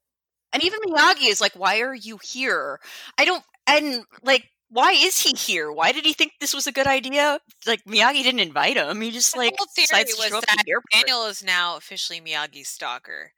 and 0.52 0.62
even 0.62 0.80
Miyagi 0.88 1.28
is 1.28 1.40
like, 1.40 1.54
"Why 1.54 1.80
are 1.80 1.94
you 1.94 2.18
here?" 2.22 2.80
I 3.18 3.24
don't, 3.24 3.44
and 3.66 4.04
like 4.22 4.50
why 4.68 4.92
is 4.92 5.20
he 5.20 5.30
here? 5.36 5.70
Why 5.70 5.92
did 5.92 6.04
he 6.04 6.12
think 6.12 6.32
this 6.40 6.54
was 6.54 6.66
a 6.66 6.72
good 6.72 6.86
idea? 6.86 7.38
Like 7.66 7.84
Miyagi 7.84 8.22
didn't 8.22 8.40
invite 8.40 8.76
him. 8.76 9.00
He 9.00 9.10
just 9.10 9.36
like 9.36 9.56
the 9.56 9.66
theory 9.74 10.04
was 10.18 10.30
that 10.30 10.64
Daniel 10.92 11.26
is 11.26 11.42
now 11.42 11.76
officially 11.76 12.20
Miyagi's 12.20 12.68
stalker. 12.68 13.32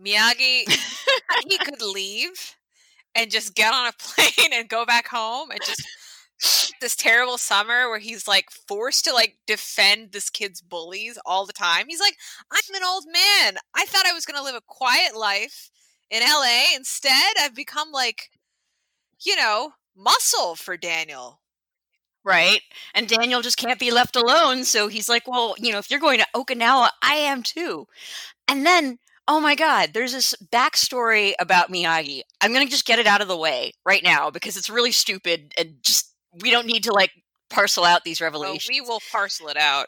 Miyagi 0.00 0.64
he 1.48 1.58
could 1.58 1.82
leave 1.94 2.56
and 3.14 3.30
just 3.30 3.54
get 3.54 3.72
on 3.72 3.86
a 3.86 3.92
plane 3.98 4.52
and 4.52 4.68
go 4.68 4.84
back 4.84 5.08
home 5.08 5.50
and 5.50 5.60
just 5.64 5.82
this 6.80 6.96
terrible 6.96 7.38
summer 7.38 7.88
where 7.88 7.98
he's 7.98 8.26
like 8.26 8.50
forced 8.50 9.04
to 9.04 9.12
like 9.12 9.38
defend 9.46 10.12
this 10.12 10.28
kid's 10.28 10.60
bullies 10.60 11.18
all 11.24 11.46
the 11.46 11.52
time. 11.52 11.86
He's 11.88 12.00
like, 12.00 12.16
I'm 12.50 12.74
an 12.74 12.82
old 12.84 13.04
man. 13.06 13.58
I 13.74 13.84
thought 13.86 14.06
I 14.06 14.12
was 14.12 14.26
going 14.26 14.36
to 14.36 14.42
live 14.42 14.56
a 14.56 14.60
quiet 14.66 15.16
life 15.16 15.70
in 16.10 16.22
LA. 16.22 16.74
Instead, 16.74 17.34
I've 17.40 17.54
become 17.54 17.92
like, 17.92 18.30
you 19.24 19.36
know, 19.36 19.72
muscle 19.96 20.56
for 20.56 20.76
Daniel. 20.76 21.40
Right. 22.24 22.60
And 22.94 23.08
Daniel 23.08 23.42
just 23.42 23.56
can't 23.56 23.80
be 23.80 23.90
left 23.90 24.16
alone. 24.16 24.64
So 24.64 24.88
he's 24.88 25.08
like, 25.08 25.26
well, 25.26 25.54
you 25.58 25.72
know, 25.72 25.78
if 25.78 25.90
you're 25.90 26.00
going 26.00 26.20
to 26.20 26.26
Okinawa, 26.34 26.90
I 27.02 27.14
am 27.14 27.42
too. 27.42 27.86
And 28.46 28.64
then, 28.64 28.98
oh 29.26 29.40
my 29.40 29.54
God, 29.54 29.90
there's 29.92 30.12
this 30.12 30.34
backstory 30.52 31.32
about 31.40 31.72
Miyagi. 31.72 32.22
I'm 32.40 32.52
to 32.52 32.66
just 32.66 32.86
get 32.86 32.98
it 32.98 33.06
out 33.06 33.22
of 33.22 33.28
the 33.28 33.36
way 33.36 33.72
right 33.84 34.02
now 34.04 34.30
because 34.30 34.56
it's 34.56 34.70
really 34.70 34.92
stupid 34.92 35.52
and 35.58 35.76
just, 35.82 36.11
we 36.40 36.50
don't 36.50 36.66
need 36.66 36.84
to 36.84 36.92
like 36.92 37.10
parcel 37.50 37.84
out 37.84 38.04
these 38.04 38.20
revelations. 38.20 38.68
we 38.68 38.80
will 38.80 39.00
parcel 39.10 39.48
it 39.48 39.56
out. 39.56 39.86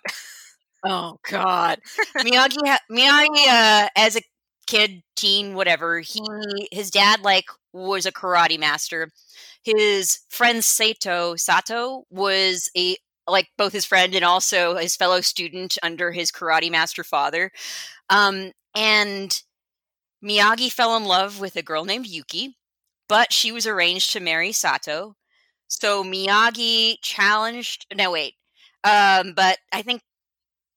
oh 0.84 1.18
God. 1.28 1.78
Miyagi, 2.18 2.56
ha- 2.66 2.80
Miyagi, 2.90 3.46
uh, 3.48 3.88
as 3.96 4.16
a 4.16 4.22
kid, 4.66 5.02
teen, 5.16 5.54
whatever, 5.54 6.00
he, 6.00 6.20
his 6.72 6.90
dad 6.90 7.22
like 7.22 7.46
was 7.72 8.06
a 8.06 8.12
karate 8.12 8.58
master 8.58 9.10
his 9.64 10.20
friend 10.28 10.62
Sato 10.62 11.34
Sato 11.36 12.04
was 12.10 12.70
a 12.76 12.96
like 13.26 13.48
both 13.56 13.72
his 13.72 13.86
friend 13.86 14.14
and 14.14 14.24
also 14.24 14.76
his 14.76 14.94
fellow 14.96 15.22
student 15.22 15.78
under 15.82 16.12
his 16.12 16.30
karate 16.30 16.70
master 16.70 17.02
father. 17.02 17.50
Um, 18.10 18.52
and 18.76 19.42
Miyagi 20.22 20.70
fell 20.70 20.96
in 20.96 21.04
love 21.04 21.40
with 21.40 21.56
a 21.56 21.62
girl 21.62 21.86
named 21.86 22.06
Yuki, 22.06 22.58
but 23.08 23.32
she 23.32 23.50
was 23.50 23.66
arranged 23.66 24.12
to 24.12 24.20
marry 24.20 24.52
Sato. 24.52 25.16
So 25.80 26.04
Miyagi 26.04 26.96
challenged. 27.02 27.86
No, 27.94 28.10
wait. 28.12 28.34
Um, 28.84 29.32
but 29.34 29.58
I 29.72 29.82
think 29.82 30.02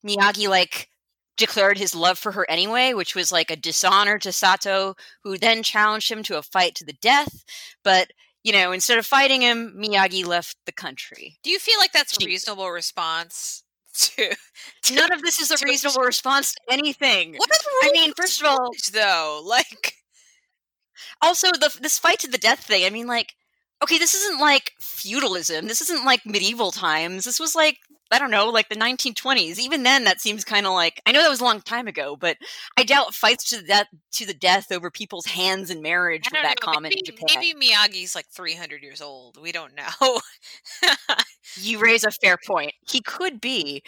Miyagi 0.05 0.49
like 0.49 0.89
declared 1.37 1.77
his 1.77 1.95
love 1.95 2.17
for 2.17 2.31
her 2.31 2.49
anyway, 2.49 2.93
which 2.93 3.15
was 3.15 3.31
like 3.31 3.51
a 3.51 3.55
dishonor 3.55 4.17
to 4.19 4.31
Sato, 4.31 4.95
who 5.23 5.37
then 5.37 5.63
challenged 5.63 6.11
him 6.11 6.23
to 6.23 6.37
a 6.37 6.41
fight 6.41 6.75
to 6.75 6.85
the 6.85 6.93
death. 6.93 7.43
But 7.83 8.11
you 8.43 8.53
know, 8.53 8.71
instead 8.71 8.97
of 8.97 9.05
fighting 9.05 9.41
him, 9.41 9.75
Miyagi 9.77 10.25
left 10.25 10.57
the 10.65 10.71
country. 10.71 11.37
Do 11.43 11.49
you 11.49 11.59
feel 11.59 11.77
like 11.79 11.91
that's 11.91 12.21
a 12.21 12.25
reasonable 12.25 12.69
response 12.69 13.63
to, 13.93 14.35
to 14.83 14.95
None 14.95 15.11
of 15.11 15.21
this 15.21 15.39
is 15.39 15.51
a 15.51 15.65
reasonable 15.65 16.01
response 16.03 16.53
to 16.53 16.73
anything. 16.73 17.33
What 17.35 17.49
is 17.51 17.59
I 17.83 17.91
mean, 17.93 18.13
first 18.15 18.41
of 18.41 18.47
all, 18.47 18.71
though, 18.93 19.41
like 19.45 19.93
also 21.21 21.47
the 21.51 21.75
this 21.81 21.99
fight 21.99 22.19
to 22.19 22.27
the 22.27 22.37
death 22.37 22.59
thing. 22.59 22.85
I 22.85 22.89
mean, 22.89 23.07
like, 23.07 23.33
okay, 23.83 23.97
this 23.97 24.13
isn't 24.15 24.39
like 24.39 24.73
feudalism. 24.79 25.67
This 25.67 25.81
isn't 25.81 26.05
like 26.05 26.25
medieval 26.25 26.71
times. 26.71 27.25
This 27.25 27.39
was 27.39 27.55
like 27.55 27.79
I 28.11 28.19
don't 28.19 28.31
know, 28.31 28.49
like 28.49 28.69
the 28.69 28.75
1920s. 28.75 29.59
Even 29.59 29.83
then, 29.83 30.03
that 30.05 30.21
seems 30.21 30.43
kind 30.43 30.65
of 30.65 30.73
like 30.73 31.01
I 31.05 31.11
know 31.11 31.21
that 31.21 31.29
was 31.29 31.41
a 31.41 31.45
long 31.45 31.61
time 31.61 31.87
ago, 31.87 32.15
but 32.15 32.37
I 32.77 32.83
doubt 32.83 33.13
fights 33.13 33.49
to 33.49 33.57
the 33.57 33.63
death 33.63 33.87
to 34.13 34.25
the 34.25 34.33
death 34.33 34.71
over 34.71 34.89
people's 34.89 35.25
hands 35.25 35.69
in 35.69 35.81
marriage 35.81 36.27
were 36.31 36.39
that 36.41 36.55
know, 36.61 36.71
common 36.71 36.89
maybe, 36.89 36.99
in 36.99 37.05
Japan. 37.05 37.27
Maybe 37.39 37.67
Miyagi's 37.67 38.15
like 38.15 38.27
300 38.27 38.81
years 38.83 39.01
old. 39.01 39.41
We 39.41 39.51
don't 39.51 39.75
know. 39.75 40.19
you 41.55 41.79
raise 41.79 42.03
a 42.03 42.11
fair 42.11 42.37
point. 42.45 42.73
He 42.89 43.01
could 43.01 43.41
be. 43.41 43.83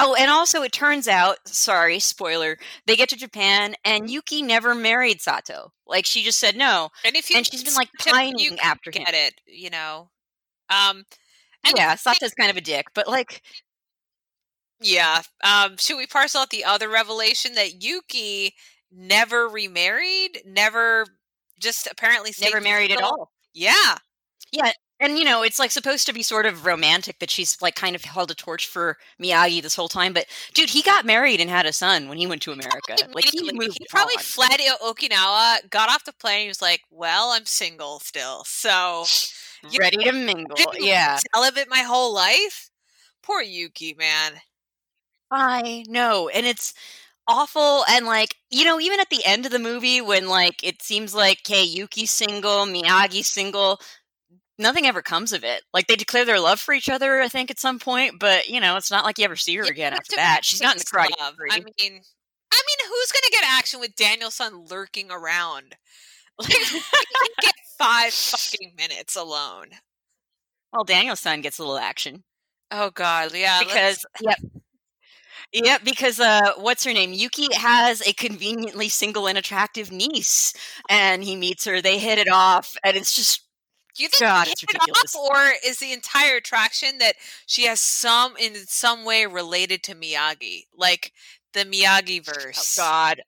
Oh, 0.00 0.14
and 0.18 0.30
also 0.30 0.62
it 0.62 0.72
turns 0.72 1.06
out, 1.06 1.38
sorry, 1.46 1.98
spoiler, 1.98 2.58
they 2.86 2.96
get 2.96 3.08
to 3.10 3.16
Japan 3.16 3.74
and 3.84 4.10
Yuki 4.10 4.42
never 4.42 4.74
married 4.74 5.20
Sato. 5.20 5.72
Like 5.86 6.06
she 6.06 6.22
just 6.22 6.38
said 6.38 6.56
no. 6.56 6.88
And 7.04 7.16
if 7.16 7.30
you 7.30 7.36
and 7.36 7.46
she's 7.46 7.62
been 7.62 7.74
like 7.74 7.90
pining 7.98 8.58
after 8.60 8.90
get 8.90 9.08
him. 9.08 9.14
it, 9.14 9.34
you 9.46 9.70
know. 9.70 10.10
Um 10.70 11.04
and 11.64 11.74
yeah, 11.76 11.94
Sato's 11.94 12.34
kind 12.34 12.50
of 12.50 12.56
a 12.56 12.60
dick, 12.60 12.86
but 12.94 13.08
like 13.08 13.42
yeah. 14.82 15.22
Um, 15.44 15.76
should 15.78 15.96
we 15.96 16.06
parcel 16.06 16.42
out 16.42 16.50
the 16.50 16.64
other 16.64 16.88
revelation 16.88 17.54
that 17.54 17.82
Yuki 17.82 18.54
never 18.90 19.48
remarried, 19.48 20.42
never 20.44 21.06
just 21.58 21.88
apparently 21.90 22.32
never 22.40 22.60
married 22.60 22.90
at 22.90 23.02
all? 23.02 23.30
Yeah. 23.54 23.96
Yeah. 24.52 24.72
And 25.00 25.18
you 25.18 25.24
know, 25.24 25.42
it's 25.42 25.58
like 25.58 25.70
supposed 25.72 26.06
to 26.06 26.12
be 26.12 26.22
sort 26.22 26.46
of 26.46 26.64
romantic 26.64 27.18
that 27.18 27.30
she's 27.30 27.60
like 27.60 27.74
kind 27.74 27.96
of 27.96 28.04
held 28.04 28.30
a 28.30 28.34
torch 28.34 28.66
for 28.66 28.98
Miyagi 29.20 29.60
this 29.62 29.74
whole 29.74 29.88
time. 29.88 30.12
But 30.12 30.26
dude, 30.54 30.70
he 30.70 30.82
got 30.82 31.04
married 31.04 31.40
and 31.40 31.50
had 31.50 31.66
a 31.66 31.72
son 31.72 32.08
when 32.08 32.18
he 32.18 32.26
went 32.26 32.42
to 32.42 32.52
America. 32.52 32.96
Like 33.12 33.24
he, 33.24 33.38
he 33.40 33.86
probably 33.90 34.14
on. 34.14 34.22
fled 34.22 34.60
Okinawa, 34.80 35.70
got 35.70 35.88
off 35.90 36.04
the 36.04 36.12
plane, 36.12 36.42
he 36.42 36.48
was 36.48 36.62
like, 36.62 36.82
Well, 36.90 37.30
I'm 37.30 37.46
single 37.46 37.98
still. 38.00 38.44
So 38.44 39.04
ready 39.78 39.98
know, 39.98 40.10
to 40.10 40.12
mingle. 40.12 40.56
Yeah. 40.78 41.18
Celibate 41.34 41.68
my 41.68 41.80
whole 41.80 42.14
life. 42.14 42.70
Poor 43.22 43.40
Yuki, 43.40 43.94
man. 43.94 44.32
I 45.30 45.84
know. 45.88 46.28
And 46.28 46.46
it's 46.46 46.74
awful 47.28 47.84
and 47.88 48.04
like 48.04 48.34
you 48.50 48.64
know 48.64 48.80
even 48.80 48.98
at 48.98 49.08
the 49.10 49.24
end 49.24 49.46
of 49.46 49.52
the 49.52 49.58
movie 49.58 50.00
when 50.00 50.28
like 50.28 50.62
it 50.64 50.82
seems 50.82 51.14
like 51.14 51.38
hey 51.46 51.62
yuki's 51.62 52.10
single 52.10 52.66
miyagi's 52.66 53.28
single 53.28 53.80
nothing 54.58 54.86
ever 54.86 55.00
comes 55.00 55.32
of 55.32 55.44
it 55.44 55.62
like 55.72 55.86
they 55.86 55.94
declare 55.94 56.24
their 56.24 56.40
love 56.40 56.60
for 56.60 56.74
each 56.74 56.88
other 56.88 57.20
i 57.20 57.28
think 57.28 57.50
at 57.50 57.60
some 57.60 57.78
point 57.78 58.18
but 58.18 58.48
you 58.48 58.60
know 58.60 58.76
it's 58.76 58.90
not 58.90 59.04
like 59.04 59.18
you 59.18 59.24
ever 59.24 59.36
see 59.36 59.56
her 59.56 59.62
again 59.62 59.92
after 59.92 60.16
that 60.16 60.44
she's 60.44 60.60
not 60.60 60.74
in 60.74 60.78
the 60.78 60.84
karate 60.84 61.10
i 61.20 61.58
mean 61.58 62.00
i 62.52 62.62
mean 62.66 62.88
who's 62.88 63.12
gonna 63.12 63.30
get 63.30 63.44
action 63.46 63.78
with 63.78 63.94
daniel-san 63.94 64.64
lurking 64.68 65.10
around 65.10 65.76
like 66.40 66.50
get 67.40 67.54
five 67.78 68.12
fucking 68.12 68.74
minutes 68.76 69.16
alone 69.16 69.66
well 70.72 70.84
Daniel-san 70.84 71.40
gets 71.40 71.58
a 71.58 71.62
little 71.62 71.78
action 71.78 72.24
oh 72.70 72.90
god 72.90 73.34
yeah 73.34 73.60
because 73.60 74.04
yep 74.20 74.38
yeah, 75.52 75.76
because 75.84 76.18
uh, 76.18 76.52
what's 76.56 76.82
her 76.84 76.94
name? 76.94 77.12
Yuki 77.12 77.52
has 77.54 78.00
a 78.06 78.14
conveniently 78.14 78.88
single 78.88 79.28
and 79.28 79.36
attractive 79.36 79.92
niece, 79.92 80.54
and 80.88 81.22
he 81.22 81.36
meets 81.36 81.66
her. 81.66 81.82
They 81.82 81.98
hit 81.98 82.18
it 82.18 82.28
off, 82.32 82.74
and 82.82 82.96
it's 82.96 83.14
just 83.14 83.42
do 83.94 84.02
you 84.02 84.08
think 84.08 84.20
God, 84.20 84.48
it's 84.48 84.62
ridiculous. 84.62 85.14
Off, 85.14 85.30
or 85.30 85.52
is 85.64 85.78
the 85.78 85.92
entire 85.92 86.36
attraction 86.36 86.98
that 86.98 87.16
she 87.46 87.66
has 87.66 87.80
some 87.80 88.34
in 88.38 88.54
some 88.66 89.04
way 89.04 89.26
related 89.26 89.82
to 89.84 89.94
Miyagi? 89.94 90.64
Like 90.74 91.12
the 91.52 91.64
Miyagi 91.64 92.24
verse. 92.24 92.78
Oh 92.78 92.82
God. 92.82 93.20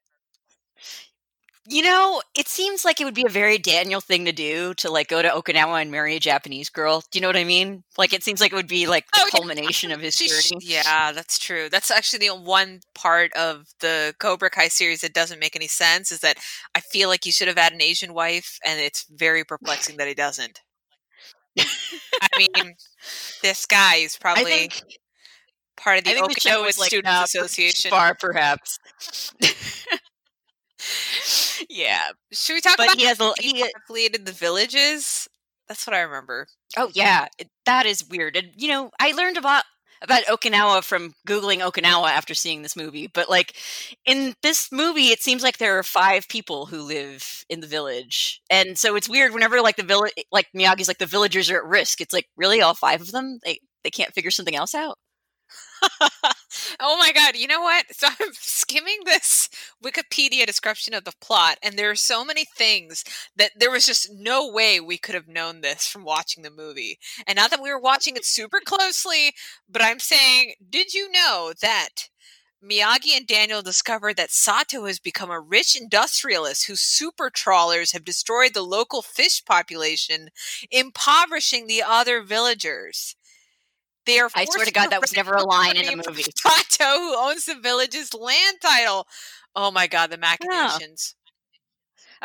You 1.66 1.82
know, 1.82 2.20
it 2.36 2.46
seems 2.48 2.84
like 2.84 3.00
it 3.00 3.04
would 3.04 3.14
be 3.14 3.24
a 3.26 3.30
very 3.30 3.56
Daniel 3.56 4.00
thing 4.00 4.26
to 4.26 4.32
do 4.32 4.74
to 4.74 4.90
like 4.90 5.08
go 5.08 5.22
to 5.22 5.28
Okinawa 5.30 5.80
and 5.80 5.90
marry 5.90 6.14
a 6.14 6.20
Japanese 6.20 6.68
girl. 6.68 7.00
Do 7.10 7.18
you 7.18 7.22
know 7.22 7.28
what 7.28 7.36
I 7.36 7.44
mean? 7.44 7.84
Like 7.96 8.12
it 8.12 8.22
seems 8.22 8.40
like 8.40 8.52
it 8.52 8.56
would 8.56 8.68
be 8.68 8.86
like 8.86 9.06
the 9.12 9.20
Oh, 9.22 9.26
yeah. 9.32 9.38
culmination 9.38 9.90
of 9.90 10.00
his 10.00 10.14
journey. 10.28 10.58
yeah, 10.60 11.12
that's 11.12 11.38
true. 11.38 11.68
That's 11.70 11.90
actually 11.90 12.28
the 12.28 12.34
one 12.36 12.80
part 12.94 13.32
of 13.32 13.64
the 13.80 14.14
Cobra 14.18 14.50
Kai 14.50 14.68
series 14.68 15.00
that 15.00 15.14
doesn't 15.14 15.40
make 15.40 15.56
any 15.56 15.68
sense. 15.68 16.12
Is 16.12 16.20
that 16.20 16.36
I 16.74 16.80
feel 16.80 17.08
like 17.08 17.24
he 17.24 17.32
should 17.32 17.48
have 17.48 17.58
had 17.58 17.72
an 17.72 17.80
Asian 17.82 18.12
wife, 18.12 18.58
and 18.64 18.78
it's 18.78 19.06
very 19.10 19.42
perplexing 19.44 19.96
that 19.96 20.08
he 20.08 20.14
doesn't. 20.14 20.60
I 22.20 22.28
mean, 22.38 22.74
this 23.42 23.66
guy 23.66 23.96
is 23.96 24.16
probably 24.16 24.44
think 24.44 24.82
part 25.76 25.98
of 25.98 26.04
the 26.04 26.10
I 26.10 26.14
the 26.14 26.34
show 26.40 26.62
Okinawa 26.64 26.68
is 26.68 26.78
like 26.78 26.92
Association. 27.24 27.90
far 27.90 28.14
perhaps. 28.14 28.78
yeah, 31.68 32.10
Should 32.32 32.54
we 32.54 32.60
talk 32.60 32.76
but 32.76 32.86
about 32.86 32.98
he 32.98 33.06
has 33.06 33.20
a 33.20 33.32
he, 33.38 33.52
he 33.54 33.72
affiliated 33.76 34.26
the 34.26 34.32
villages? 34.32 35.28
That's 35.68 35.86
what 35.86 35.94
I 35.94 36.00
remember. 36.00 36.46
Oh 36.76 36.90
yeah, 36.94 37.26
that 37.66 37.86
is 37.86 38.06
weird. 38.08 38.36
And 38.36 38.50
you 38.56 38.68
know, 38.68 38.90
I 39.00 39.12
learned 39.12 39.36
about 39.36 39.64
about 40.02 40.24
Okinawa 40.24 40.84
from 40.84 41.14
googling 41.26 41.60
Okinawa 41.60 42.10
after 42.10 42.34
seeing 42.34 42.62
this 42.62 42.76
movie. 42.76 43.06
But 43.06 43.30
like 43.30 43.56
in 44.04 44.34
this 44.42 44.70
movie, 44.70 45.08
it 45.08 45.22
seems 45.22 45.42
like 45.42 45.58
there 45.58 45.78
are 45.78 45.82
five 45.82 46.28
people 46.28 46.66
who 46.66 46.82
live 46.82 47.44
in 47.48 47.60
the 47.60 47.66
village, 47.66 48.42
and 48.50 48.78
so 48.78 48.96
it's 48.96 49.08
weird 49.08 49.32
whenever 49.32 49.60
like 49.60 49.76
the 49.76 49.82
village, 49.82 50.12
like 50.32 50.48
Miyagi's 50.56 50.88
like 50.88 50.98
the 50.98 51.06
villagers 51.06 51.50
are 51.50 51.58
at 51.58 51.64
risk. 51.64 52.00
It's 52.00 52.12
like 52.14 52.26
really 52.36 52.60
all 52.60 52.74
five 52.74 53.00
of 53.00 53.12
them. 53.12 53.38
They 53.44 53.60
they 53.84 53.90
can't 53.90 54.14
figure 54.14 54.30
something 54.30 54.56
else 54.56 54.74
out. 54.74 54.98
Oh 56.80 56.96
my 56.98 57.12
god, 57.12 57.36
you 57.36 57.46
know 57.46 57.60
what? 57.60 57.86
So 57.94 58.06
I'm 58.08 58.32
skimming 58.32 58.98
this 59.04 59.48
Wikipedia 59.84 60.46
description 60.46 60.94
of 60.94 61.04
the 61.04 61.12
plot, 61.20 61.58
and 61.62 61.78
there 61.78 61.90
are 61.90 61.96
so 61.96 62.24
many 62.24 62.44
things 62.44 63.04
that 63.36 63.52
there 63.56 63.70
was 63.70 63.86
just 63.86 64.12
no 64.12 64.50
way 64.50 64.80
we 64.80 64.98
could 64.98 65.14
have 65.14 65.28
known 65.28 65.60
this 65.60 65.86
from 65.86 66.04
watching 66.04 66.42
the 66.42 66.50
movie. 66.50 66.98
And 67.26 67.36
not 67.36 67.50
that 67.50 67.62
we 67.62 67.70
were 67.70 67.80
watching 67.80 68.16
it 68.16 68.24
super 68.24 68.60
closely, 68.64 69.32
but 69.68 69.82
I'm 69.82 69.98
saying, 69.98 70.54
did 70.70 70.94
you 70.94 71.10
know 71.10 71.52
that 71.60 72.08
Miyagi 72.64 73.14
and 73.14 73.26
Daniel 73.26 73.60
discovered 73.60 74.16
that 74.16 74.30
Sato 74.30 74.86
has 74.86 74.98
become 74.98 75.30
a 75.30 75.40
rich 75.40 75.76
industrialist 75.78 76.66
whose 76.66 76.80
super 76.80 77.28
trawlers 77.28 77.92
have 77.92 78.04
destroyed 78.04 78.54
the 78.54 78.62
local 78.62 79.02
fish 79.02 79.44
population, 79.44 80.30
impoverishing 80.70 81.66
the 81.66 81.82
other 81.82 82.22
villagers. 82.22 83.16
They 84.06 84.18
are 84.18 84.28
I 84.34 84.44
swear 84.44 84.64
to 84.64 84.72
God, 84.72 84.90
that 84.90 85.00
was 85.00 85.14
never 85.16 85.34
a 85.34 85.44
line 85.44 85.76
in 85.76 85.86
the 85.86 86.02
movie. 86.06 86.24
Sato, 86.36 86.98
who 86.98 87.16
owns 87.16 87.46
the 87.46 87.56
village's 87.56 88.12
land 88.14 88.58
title. 88.60 89.06
Oh 89.56 89.70
my 89.70 89.86
God, 89.86 90.10
the 90.10 90.18
machinations. 90.18 91.14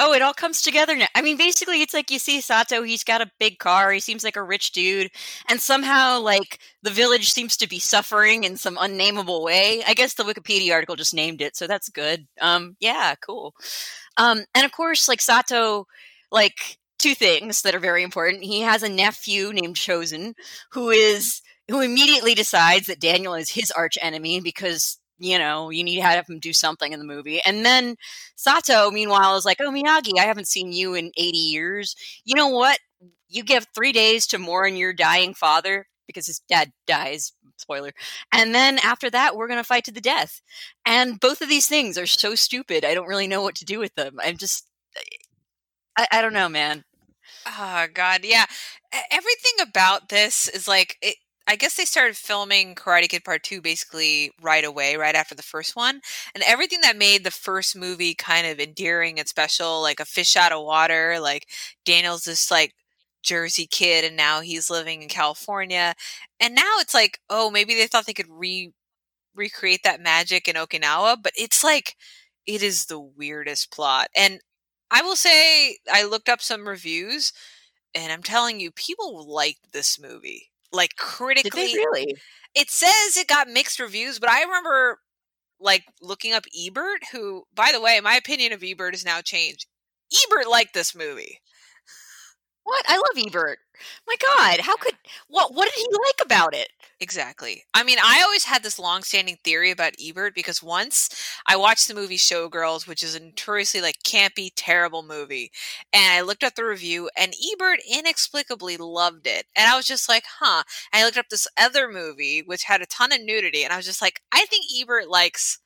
Oh, 0.01 0.13
it 0.13 0.21
all 0.21 0.33
comes 0.33 0.61
together 0.61 0.95
now. 0.95 1.07
I 1.13 1.21
mean, 1.21 1.35
basically, 1.35 1.81
it's 1.81 1.93
like 1.93 2.09
you 2.09 2.19
see 2.19 2.39
Sato, 2.39 2.83
he's 2.83 3.03
got 3.03 3.21
a 3.21 3.31
big 3.37 3.59
car, 3.59 3.91
he 3.91 3.99
seems 3.99 4.23
like 4.23 4.37
a 4.37 4.43
rich 4.43 4.71
dude, 4.71 5.11
and 5.49 5.59
somehow, 5.59 6.21
like, 6.21 6.59
the 6.83 6.89
village 6.89 7.31
seems 7.31 7.57
to 7.57 7.67
be 7.67 7.79
suffering 7.79 8.45
in 8.45 8.55
some 8.55 8.77
unnameable 8.79 9.43
way. 9.43 9.83
I 9.85 9.93
guess 9.93 10.13
the 10.13 10.23
Wikipedia 10.23 10.71
article 10.71 10.95
just 10.95 11.13
named 11.13 11.41
it, 11.41 11.57
so 11.57 11.67
that's 11.67 11.89
good. 11.89 12.27
Um, 12.39 12.77
yeah, 12.79 13.15
cool. 13.21 13.53
Um, 14.15 14.45
and 14.55 14.63
of 14.63 14.71
course, 14.71 15.09
like, 15.09 15.19
Sato, 15.19 15.85
like, 16.31 16.77
two 16.97 17.13
things 17.13 17.61
that 17.63 17.75
are 17.75 17.79
very 17.79 18.03
important. 18.03 18.43
He 18.43 18.61
has 18.61 18.83
a 18.83 18.89
nephew 18.89 19.51
named 19.53 19.75
Chozen 19.75 20.33
who 20.71 20.91
is 20.91 21.41
who 21.69 21.81
immediately 21.81 22.35
decides 22.35 22.87
that 22.87 22.99
Daniel 22.99 23.33
is 23.33 23.49
his 23.51 23.71
arch 23.71 23.97
enemy 24.01 24.41
because 24.41 24.97
you 25.19 25.37
know 25.37 25.69
you 25.69 25.83
need 25.83 25.97
to 25.97 26.01
have 26.01 26.27
him 26.27 26.39
do 26.39 26.53
something 26.53 26.91
in 26.93 26.99
the 26.99 27.05
movie. 27.05 27.41
And 27.45 27.65
then 27.65 27.95
Sato, 28.35 28.91
meanwhile, 28.91 29.35
is 29.37 29.45
like, 29.45 29.57
"Oh 29.61 29.71
Miyagi, 29.71 30.19
I 30.19 30.25
haven't 30.25 30.47
seen 30.47 30.71
you 30.71 30.93
in 30.95 31.11
eighty 31.17 31.37
years. 31.37 31.95
You 32.25 32.35
know 32.35 32.49
what? 32.49 32.79
You 33.27 33.43
give 33.43 33.67
three 33.75 33.91
days 33.91 34.27
to 34.27 34.37
mourn 34.37 34.75
your 34.75 34.93
dying 34.93 35.33
father 35.33 35.87
because 36.07 36.27
his 36.27 36.41
dad 36.49 36.71
dies." 36.87 37.33
Spoiler. 37.57 37.91
And 38.31 38.55
then 38.55 38.79
after 38.79 39.09
that, 39.09 39.35
we're 39.35 39.49
going 39.49 39.59
to 39.59 39.65
fight 39.65 39.83
to 39.83 39.91
the 39.91 39.99
death. 39.99 40.41
And 40.85 41.19
both 41.19 41.41
of 41.41 41.49
these 41.49 41.67
things 41.67 41.97
are 41.97 42.05
so 42.07 42.33
stupid. 42.33 42.85
I 42.85 42.93
don't 42.93 43.07
really 43.07 43.27
know 43.27 43.41
what 43.41 43.55
to 43.55 43.65
do 43.65 43.79
with 43.79 43.93
them. 43.95 44.17
I'm 44.23 44.37
just, 44.37 44.65
I, 45.97 46.07
I 46.09 46.21
don't 46.21 46.31
know, 46.31 46.47
man. 46.47 46.85
Oh 47.45 47.87
God, 47.93 48.21
yeah. 48.23 48.45
Everything 49.11 49.53
about 49.61 50.07
this 50.07 50.47
is 50.47 50.69
like 50.69 50.97
it. 51.01 51.17
I 51.49 51.55
guess 51.55 51.75
they 51.75 51.85
started 51.85 52.15
filming 52.15 52.75
Karate 52.75 53.09
Kid 53.09 53.23
Part 53.25 53.43
Two 53.43 53.61
basically 53.61 54.31
right 54.41 54.63
away, 54.63 54.95
right 54.97 55.15
after 55.15 55.33
the 55.35 55.43
first 55.43 55.75
one, 55.75 56.01
and 56.35 56.43
everything 56.45 56.81
that 56.81 56.95
made 56.97 57.23
the 57.23 57.31
first 57.31 57.75
movie 57.75 58.13
kind 58.15 58.45
of 58.47 58.59
endearing 58.59 59.19
and 59.19 59.27
special, 59.27 59.81
like 59.81 59.99
a 59.99 60.05
fish 60.05 60.35
out 60.37 60.51
of 60.51 60.63
water, 60.63 61.19
like 61.19 61.47
Daniel's 61.85 62.23
this 62.25 62.51
like 62.51 62.73
Jersey 63.23 63.65
kid, 63.67 64.05
and 64.05 64.15
now 64.15 64.41
he's 64.41 64.69
living 64.69 65.01
in 65.01 65.09
California, 65.09 65.95
and 66.39 66.53
now 66.55 66.75
it's 66.79 66.93
like, 66.93 67.19
oh, 67.31 67.49
maybe 67.51 67.73
they 67.75 67.87
thought 67.87 68.05
they 68.05 68.13
could 68.13 68.29
re 68.29 68.71
recreate 69.35 69.81
that 69.85 70.01
magic 70.01 70.47
in 70.47 70.55
Okinawa, 70.57 71.17
but 71.23 71.33
it's 71.37 71.63
like 71.63 71.95
it 72.47 72.63
is 72.63 72.85
the 72.87 72.99
weirdest 72.99 73.71
plot, 73.71 74.09
and 74.15 74.41
I 74.91 75.01
will 75.03 75.15
say 75.17 75.77
I 75.91 76.03
looked 76.05 76.29
up 76.29 76.41
some 76.41 76.67
reviews 76.67 77.33
and 77.95 78.11
I'm 78.13 78.23
telling 78.23 78.59
you 78.61 78.71
people 78.71 79.27
liked 79.33 79.73
this 79.73 79.99
movie. 79.99 80.48
Like 80.71 80.91
Did 80.91 80.97
critically 80.97 81.67
they 81.67 81.73
really? 81.73 82.15
it 82.55 82.69
says 82.69 83.17
it 83.17 83.27
got 83.27 83.47
mixed 83.47 83.79
reviews, 83.79 84.19
but 84.19 84.29
I 84.29 84.43
remember 84.43 84.99
like 85.59 85.83
looking 86.01 86.33
up 86.33 86.45
Ebert 86.57 87.03
who 87.11 87.45
by 87.53 87.71
the 87.73 87.81
way, 87.81 87.99
my 88.01 88.15
opinion 88.15 88.53
of 88.53 88.63
Ebert 88.63 88.93
has 88.93 89.05
now 89.05 89.21
changed. 89.21 89.67
Ebert 90.13 90.47
liked 90.49 90.73
this 90.73 90.95
movie. 90.95 91.39
What? 92.69 92.85
I 92.87 92.97
love 92.97 93.25
Ebert. 93.27 93.59
My 94.07 94.15
God, 94.37 94.59
how 94.59 94.75
could 94.77 94.95
what? 95.29 95.53
What 95.55 95.65
did 95.65 95.73
he 95.75 95.87
like 95.91 96.21
about 96.23 96.53
it? 96.53 96.69
Exactly. 96.99 97.63
I 97.73 97.83
mean, 97.83 97.97
I 98.03 98.21
always 98.23 98.43
had 98.43 98.61
this 98.61 98.77
long-standing 98.77 99.37
theory 99.43 99.71
about 99.71 99.93
Ebert 100.03 100.35
because 100.35 100.61
once 100.61 101.09
I 101.47 101.55
watched 101.55 101.87
the 101.87 101.95
movie 101.95 102.17
Showgirls, 102.17 102.87
which 102.87 103.01
is 103.03 103.15
a 103.15 103.21
notoriously 103.21 103.81
like 103.81 103.95
campy, 104.05 104.51
terrible 104.55 105.01
movie, 105.01 105.51
and 105.93 106.13
I 106.13 106.21
looked 106.21 106.43
up 106.43 106.55
the 106.55 106.65
review, 106.65 107.09
and 107.17 107.33
Ebert 107.53 107.79
inexplicably 107.89 108.77
loved 108.77 109.25
it, 109.25 109.45
and 109.55 109.67
I 109.71 109.75
was 109.75 109.87
just 109.87 110.07
like, 110.09 110.25
"Huh." 110.39 110.63
And 110.93 111.01
I 111.01 111.05
looked 111.05 111.17
up 111.17 111.29
this 111.29 111.47
other 111.57 111.89
movie 111.89 112.43
which 112.45 112.63
had 112.65 112.81
a 112.81 112.85
ton 112.85 113.11
of 113.13 113.21
nudity, 113.21 113.63
and 113.63 113.73
I 113.73 113.77
was 113.77 113.85
just 113.85 114.01
like, 114.01 114.21
"I 114.31 114.45
think 114.45 114.65
Ebert 114.79 115.09
likes 115.09 115.59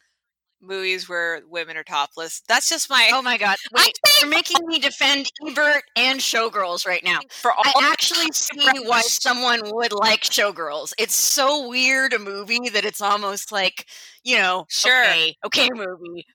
movies 0.64 1.08
where 1.10 1.42
women 1.50 1.78
are 1.78 1.84
topless." 1.84 2.42
That's 2.48 2.70
just 2.70 2.90
my 2.90 3.10
Oh 3.14 3.22
my 3.22 3.38
God! 3.38 3.58
Wait, 3.74 3.94
you're 4.22 4.30
making 4.30 4.66
me 4.68 4.80
defend 4.80 5.32
Ebert 5.48 5.84
and 5.96 6.20
Showgirls 6.20 6.86
right 6.88 7.04
now. 7.04 7.20
for 7.30 7.52
all 7.52 7.64
I 7.66 7.90
actually 7.92 8.32
see 8.34 8.70
why 8.86 9.02
someone 9.02 9.62
would 9.66 9.94
like 9.94 10.22
Showgirls. 10.24 10.94
It's 10.98 11.16
so 11.16 11.68
weird 11.68 12.14
a 12.14 12.20
movie 12.20 12.70
that 12.70 12.86
it's 12.86 13.02
almost 13.02 13.52
like 13.52 13.86
you 14.24 14.38
know, 14.38 14.66
Sure. 14.70 15.04
okay, 15.04 15.36
okay, 15.46 15.70
movie. 15.72 16.26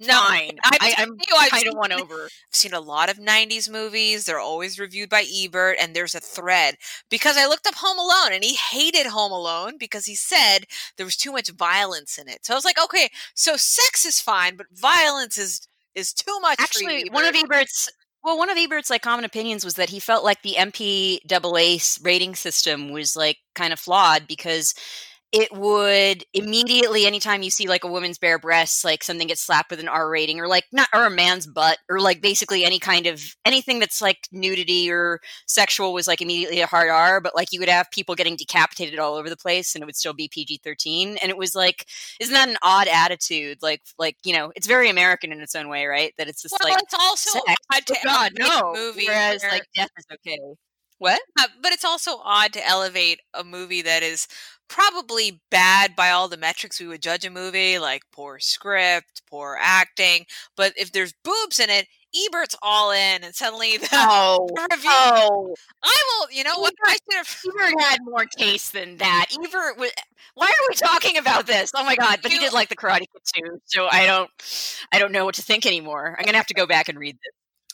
I'm 0.65 0.75
I, 0.81 0.91
telling 0.91 1.21
I'm 1.21 1.49
kind 1.49 1.69
of 1.69 1.75
won 1.77 1.93
over. 1.93 2.25
I've 2.25 2.31
seen 2.55 2.75
a 2.75 2.81
lot 2.81 3.11
of 3.11 3.19
90s 3.19 3.69
movies. 3.69 4.25
They're 4.25 4.39
always 4.39 4.79
reviewed 4.79 5.09
by 5.11 5.25
Ebert, 5.25 5.79
and 5.81 5.95
there's 5.95 6.15
a 6.15 6.21
thread 6.21 6.77
because 7.11 7.37
I 7.37 7.47
looked 7.47 7.67
up 7.67 7.75
Home 7.77 7.99
Alone 7.99 8.33
and 8.35 8.45
he 8.45 8.55
hated 8.55 9.07
Home 9.07 9.33
Alone 9.33 9.75
because 9.79 10.05
he 10.07 10.15
said 10.15 10.61
there 10.97 11.07
was 11.07 11.17
too 11.17 11.33
much 11.33 11.51
violence 11.51 12.19
in 12.19 12.29
it. 12.29 12.45
So 12.45 12.55
I 12.55 12.57
was 12.57 12.65
like, 12.65 12.83
okay, 12.83 13.09
so 13.35 13.57
sex 13.57 14.05
is 14.05 14.21
fine, 14.21 14.57
but 14.57 14.67
violence 14.73 15.39
is 15.39 15.67
is 15.95 16.13
too 16.13 16.39
much. 16.41 16.59
Actually, 16.61 17.05
one 17.11 17.25
of 17.25 17.35
Ebert's 17.35 17.89
well, 18.23 18.37
one 18.37 18.51
of 18.51 18.59
Ebert's 18.59 18.91
like 18.91 19.03
common 19.03 19.25
opinions 19.25 19.65
was 19.65 19.75
that 19.75 19.89
he 19.91 20.01
felt 20.01 20.25
like 20.25 20.43
the 20.43 20.57
MPAA 20.59 21.99
rating 22.03 22.35
system 22.35 22.91
was 22.91 23.17
like 23.17 23.39
kind 23.55 23.73
of 23.73 23.79
flawed 23.79 24.27
because 24.27 24.75
it 25.31 25.53
would 25.53 26.25
immediately 26.33 27.05
anytime 27.07 27.43
you 27.43 27.51
see 27.51 27.69
like 27.69 27.85
a 27.85 27.87
woman's 27.87 28.17
bare 28.17 28.39
breasts 28.39 28.83
like 28.83 29.05
something 29.05 29.27
gets 29.29 29.43
slapped 29.43 29.71
with 29.71 29.79
an 29.79 29.89
r 29.89 30.09
rating 30.09 30.41
or 30.41 30.49
like 30.49 30.65
not 30.73 30.89
or 30.95 31.05
a 31.05 31.11
man's 31.11 31.47
butt 31.47 31.77
or 31.91 32.01
like 32.01 32.23
basically 32.23 32.65
any 32.65 32.79
kind 32.79 33.07
of 33.07 33.23
anything 33.45 33.79
that's 33.79 34.01
like 34.01 34.27
nudity 34.33 34.91
or 34.91 35.21
sexual 35.47 35.93
was 35.93 36.07
like 36.07 36.23
immediately 36.23 36.61
a 36.63 36.67
hard 36.67 36.89
r 36.89 37.21
but 37.21 37.35
like 37.37 37.49
you 37.53 37.61
would 37.61 37.69
have 37.69 37.91
people 37.91 38.15
getting 38.15 38.37
decapitated 38.37 38.99
all 38.99 39.17
over 39.17 39.29
the 39.29 39.37
place 39.37 39.75
and 39.75 39.83
it 39.83 39.87
would 39.87 39.97
still 39.97 40.15
be 40.15 40.29
pg-13 40.33 41.19
and 41.23 41.29
it 41.31 41.37
was 41.37 41.55
like 41.55 41.85
isn't 42.21 42.33
that 42.35 42.49
an 42.49 42.57
odd 42.63 42.89
attitude 42.89 43.59
like 43.61 43.83
like 43.99 44.17
you 44.25 44.33
know 44.33 44.51
it's 44.57 44.67
very 44.67 44.89
american 44.89 45.31
in 45.31 45.41
its 45.41 45.55
own 45.55 45.69
way 45.69 45.85
right 45.85 46.15
that 46.17 46.29
it's 46.29 46.41
just 46.41 46.57
Well, 46.59 46.71
like 46.73 46.83
it's 46.83 46.95
also 46.95 47.31
sex. 47.47 47.55
odd 47.75 47.87
to 47.87 47.95
Oh, 47.95 48.05
God, 48.05 48.33
elevate 48.41 48.57
a 48.57 48.61
no. 48.63 48.73
movie 48.75 49.07
Whereas 49.07 49.43
where- 49.43 49.53
like 49.53 49.65
death 49.75 49.91
is 49.99 50.07
okay. 50.15 50.39
What? 51.01 51.21
Uh, 51.39 51.47
but 51.63 51.71
it's 51.71 51.85
also 51.85 52.17
odd 52.25 52.53
to 52.55 52.67
elevate 52.69 53.21
a 53.33 53.45
movie 53.45 53.83
that 53.83 54.03
is 54.03 54.27
probably 54.69 55.41
bad 55.51 55.97
by 55.97 56.11
all 56.11 56.29
the 56.29 56.37
metrics 56.37 56.81
we 56.81 56.87
would 56.87 57.03
judge 57.03 57.25
a 57.25 57.31
movie, 57.31 57.79
like 57.79 58.03
poor 58.13 58.39
script, 58.39 59.23
poor 59.29 59.59
acting. 59.61 60.27
But 60.57 60.73
if 60.77 60.93
there's 60.93 61.15
boobs 61.25 61.59
in 61.59 61.71
it, 61.71 61.87
Ebert's 62.27 62.57
all 62.63 62.91
in, 62.91 63.23
and 63.25 63.35
suddenly 63.35 63.77
the, 63.79 63.89
Oh, 63.93 64.49
the 64.55 64.69
review. 64.73 64.91
oh, 64.93 65.55
I 65.83 66.03
will. 66.21 66.29
You 66.33 66.45
know 66.45 66.59
what? 66.59 66.75
I 66.87 66.93
should 66.93 67.17
have. 67.17 67.37
Ebert 67.47 67.81
had 67.81 67.99
more 68.03 68.25
taste 68.25 68.73
than 68.73 68.97
that. 68.99 69.27
Ebert 69.33 69.79
was. 69.79 69.91
Why 70.35 70.47
are 70.47 70.67
we 70.69 70.75
talking 70.75 71.17
about 71.19 71.47
this? 71.47 71.73
Oh 71.75 71.85
my 71.85 71.97
god! 71.97 72.21
But 72.23 72.31
he 72.33 72.39
did 72.39 72.53
like 72.53 72.69
the 72.69 72.77
Karate 72.77 73.01
Kid 73.01 73.23
too, 73.45 73.61
so 73.67 73.89
I 73.91 74.07
don't, 74.07 74.31
I 74.93 74.99
don't 74.99 75.13
know 75.13 75.25
what 75.25 75.35
to 75.37 75.43
think 75.43 75.67
anymore. 75.67 76.17
I'm 76.19 76.25
gonna 76.25 76.37
have 76.39 76.47
to 76.47 76.55
go 76.55 76.67
back 76.67 76.89
and 76.89 76.99
read 76.99 77.17
this. 77.17 77.33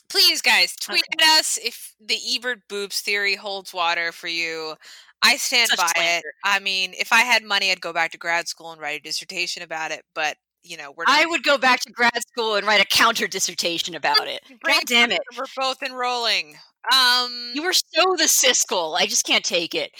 Please, 0.09 0.41
guys, 0.41 0.75
tweet 0.75 1.03
at 1.13 1.21
us 1.39 1.57
if 1.63 1.95
the 1.99 2.17
Ebert 2.35 2.61
boobs 2.69 3.01
theory 3.01 3.35
holds 3.35 3.73
water 3.73 4.11
for 4.11 4.27
you. 4.27 4.75
I 5.21 5.37
stand 5.37 5.69
Such 5.69 5.79
by 5.79 5.91
it. 5.97 6.23
I 6.43 6.59
mean, 6.59 6.93
if 6.97 7.11
I 7.11 7.21
had 7.21 7.43
money, 7.43 7.71
I'd 7.71 7.81
go 7.81 7.93
back 7.93 8.11
to 8.11 8.17
grad 8.17 8.47
school 8.47 8.71
and 8.71 8.79
write 8.81 8.99
a 8.99 9.03
dissertation 9.03 9.63
about 9.63 9.91
it. 9.91 10.03
But 10.13 10.37
you 10.63 10.77
know, 10.77 10.93
we're 10.95 11.05
I 11.07 11.25
would 11.25 11.43
go 11.43 11.57
back 11.57 11.79
to 11.81 11.91
grad 11.91 12.19
school 12.27 12.55
and 12.55 12.65
write 12.65 12.81
a 12.81 12.85
counter 12.85 13.27
dissertation 13.27 13.95
about 13.95 14.27
it. 14.27 14.41
God 14.63 14.83
damn 14.87 15.11
it! 15.11 15.21
We're 15.37 15.45
both 15.55 15.81
enrolling. 15.83 16.55
Um, 16.91 17.51
You 17.53 17.63
were 17.63 17.73
so 17.73 18.15
the 18.17 18.25
Siskel. 18.25 18.95
I 18.99 19.05
just 19.05 19.25
can't 19.25 19.43
take 19.45 19.73
it. 19.75 19.91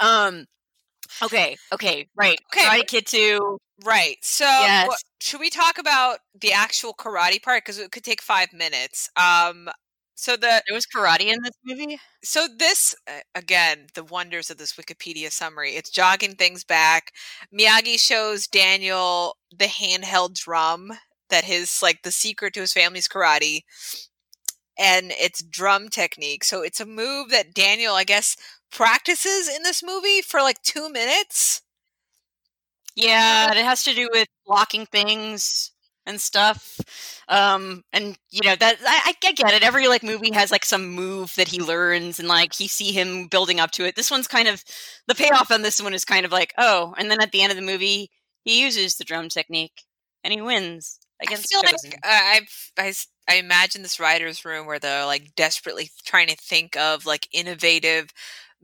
Um, 0.00 0.46
okay, 1.22 1.56
okay, 1.72 2.08
right. 2.16 2.38
Okay. 2.54 2.64
Karate 2.66 2.86
Kid 2.86 3.06
two. 3.06 3.58
right. 3.84 4.16
So, 4.22 4.44
Yes. 4.44 5.02
should 5.20 5.40
we 5.40 5.50
talk 5.50 5.78
about 5.78 6.18
the 6.38 6.52
actual 6.52 6.94
karate 6.94 7.42
part 7.42 7.64
because 7.64 7.78
it 7.78 7.90
could 7.92 8.04
take 8.04 8.22
five 8.22 8.52
minutes? 8.52 9.08
Um, 9.16 9.68
so 10.14 10.36
the 10.36 10.62
There 10.66 10.74
was 10.74 10.86
karate 10.86 11.32
in 11.32 11.42
this 11.42 11.54
movie. 11.64 11.98
so 12.22 12.46
this 12.58 12.94
uh, 13.08 13.20
again 13.34 13.86
the 13.94 14.04
wonders 14.04 14.50
of 14.50 14.58
this 14.58 14.74
wikipedia 14.74 15.30
summary 15.30 15.72
it's 15.72 15.90
jogging 15.90 16.34
things 16.36 16.64
back 16.64 17.12
miyagi 17.56 17.98
shows 17.98 18.46
daniel 18.46 19.36
the 19.56 19.66
handheld 19.66 20.34
drum 20.34 20.92
that 21.30 21.44
his 21.44 21.80
like 21.82 22.02
the 22.02 22.12
secret 22.12 22.54
to 22.54 22.60
his 22.60 22.72
family's 22.72 23.08
karate 23.08 23.60
and 24.78 25.12
it's 25.12 25.42
drum 25.42 25.88
technique 25.88 26.44
so 26.44 26.62
it's 26.62 26.80
a 26.80 26.86
move 26.86 27.30
that 27.30 27.54
daniel 27.54 27.94
i 27.94 28.04
guess 28.04 28.36
practices 28.70 29.48
in 29.48 29.62
this 29.62 29.82
movie 29.84 30.20
for 30.20 30.40
like 30.40 30.60
two 30.62 30.88
minutes? 30.90 31.62
Yeah, 32.96 33.50
it 33.52 33.64
has 33.64 33.82
to 33.84 33.94
do 33.94 34.08
with 34.12 34.28
blocking 34.46 34.86
things 34.86 35.72
and 36.06 36.20
stuff. 36.20 36.78
Um, 37.28 37.82
and 37.92 38.16
you 38.30 38.42
know 38.44 38.56
that 38.56 38.76
I, 38.86 39.14
I 39.24 39.32
get 39.32 39.52
it. 39.52 39.62
Every 39.62 39.88
like 39.88 40.02
movie 40.02 40.32
has 40.32 40.50
like 40.50 40.64
some 40.64 40.88
move 40.88 41.34
that 41.36 41.48
he 41.48 41.60
learns, 41.60 42.18
and 42.18 42.28
like 42.28 42.58
you 42.60 42.68
see 42.68 42.92
him 42.92 43.28
building 43.28 43.60
up 43.60 43.70
to 43.72 43.84
it. 43.86 43.96
This 43.96 44.10
one's 44.10 44.28
kind 44.28 44.48
of 44.48 44.62
the 45.06 45.14
payoff 45.14 45.50
on 45.50 45.62
this 45.62 45.82
one 45.82 45.94
is 45.94 46.04
kind 46.04 46.26
of 46.26 46.32
like 46.32 46.52
oh, 46.58 46.94
and 46.98 47.10
then 47.10 47.20
at 47.20 47.32
the 47.32 47.42
end 47.42 47.50
of 47.52 47.56
the 47.56 47.62
movie 47.62 48.10
he 48.44 48.62
uses 48.62 48.96
the 48.96 49.04
drum 49.04 49.28
technique 49.28 49.84
and 50.22 50.32
he 50.32 50.40
wins 50.40 50.98
i 51.20 51.24
against 51.24 51.48
feel 51.48 51.62
Chozen. 51.62 51.84
like 51.84 52.00
uh, 52.04 52.08
I've, 52.08 52.72
I, 52.78 52.92
I 53.28 53.36
imagine 53.36 53.82
this 53.82 53.98
writer's 53.98 54.44
room 54.44 54.66
where 54.66 54.78
they're 54.78 55.06
like 55.06 55.34
desperately 55.34 55.90
trying 56.04 56.28
to 56.28 56.36
think 56.36 56.76
of 56.76 57.06
like 57.06 57.28
innovative 57.32 58.10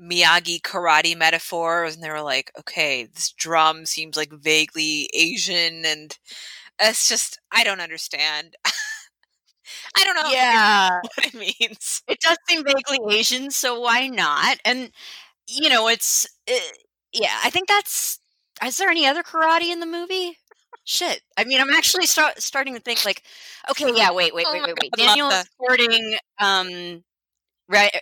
Miyagi 0.00 0.62
karate 0.62 1.16
metaphors, 1.16 1.94
and 1.94 2.02
they 2.02 2.10
were 2.10 2.22
like, 2.22 2.50
okay, 2.58 3.04
this 3.04 3.32
drum 3.32 3.84
seems 3.84 4.16
like 4.16 4.32
vaguely 4.32 5.10
Asian, 5.12 5.84
and 5.84 6.16
it's 6.80 7.08
just 7.08 7.38
I 7.52 7.64
don't 7.64 7.80
understand. 7.80 8.54
I 9.96 10.04
don't 10.04 10.14
know 10.16 10.30
yeah, 10.30 11.00
what 11.02 11.26
it 11.26 11.34
means. 11.34 12.02
it 12.08 12.20
does 12.20 12.38
seem 12.48 12.64
vaguely 12.64 12.98
Asian, 13.16 13.50
so 13.50 13.80
why 13.80 14.08
not? 14.08 14.58
And 14.64 14.90
you 15.48 15.68
know, 15.68 15.88
it's 15.88 16.26
uh, 16.48 16.54
yeah. 17.12 17.38
I 17.44 17.50
think 17.50 17.68
that's. 17.68 18.18
Is 18.64 18.76
there 18.76 18.90
any 18.90 19.06
other 19.06 19.22
karate 19.22 19.72
in 19.72 19.80
the 19.80 19.86
movie? 19.86 20.36
Shit. 20.84 21.22
I 21.36 21.44
mean, 21.44 21.60
I'm 21.60 21.70
actually 21.70 22.06
start, 22.06 22.40
starting 22.42 22.74
to 22.74 22.80
think 22.80 23.04
like, 23.04 23.22
okay, 23.70 23.90
yeah, 23.94 24.10
wait, 24.10 24.34
wait, 24.34 24.46
Oh 24.48 24.52
wait, 24.52 24.62
wait, 24.62 24.74
wait. 24.82 24.92
God, 24.96 25.04
Daniel 25.04 25.28
is 25.30 25.48
courting, 25.58 26.16
um, 26.38 27.04
right. 27.68 27.94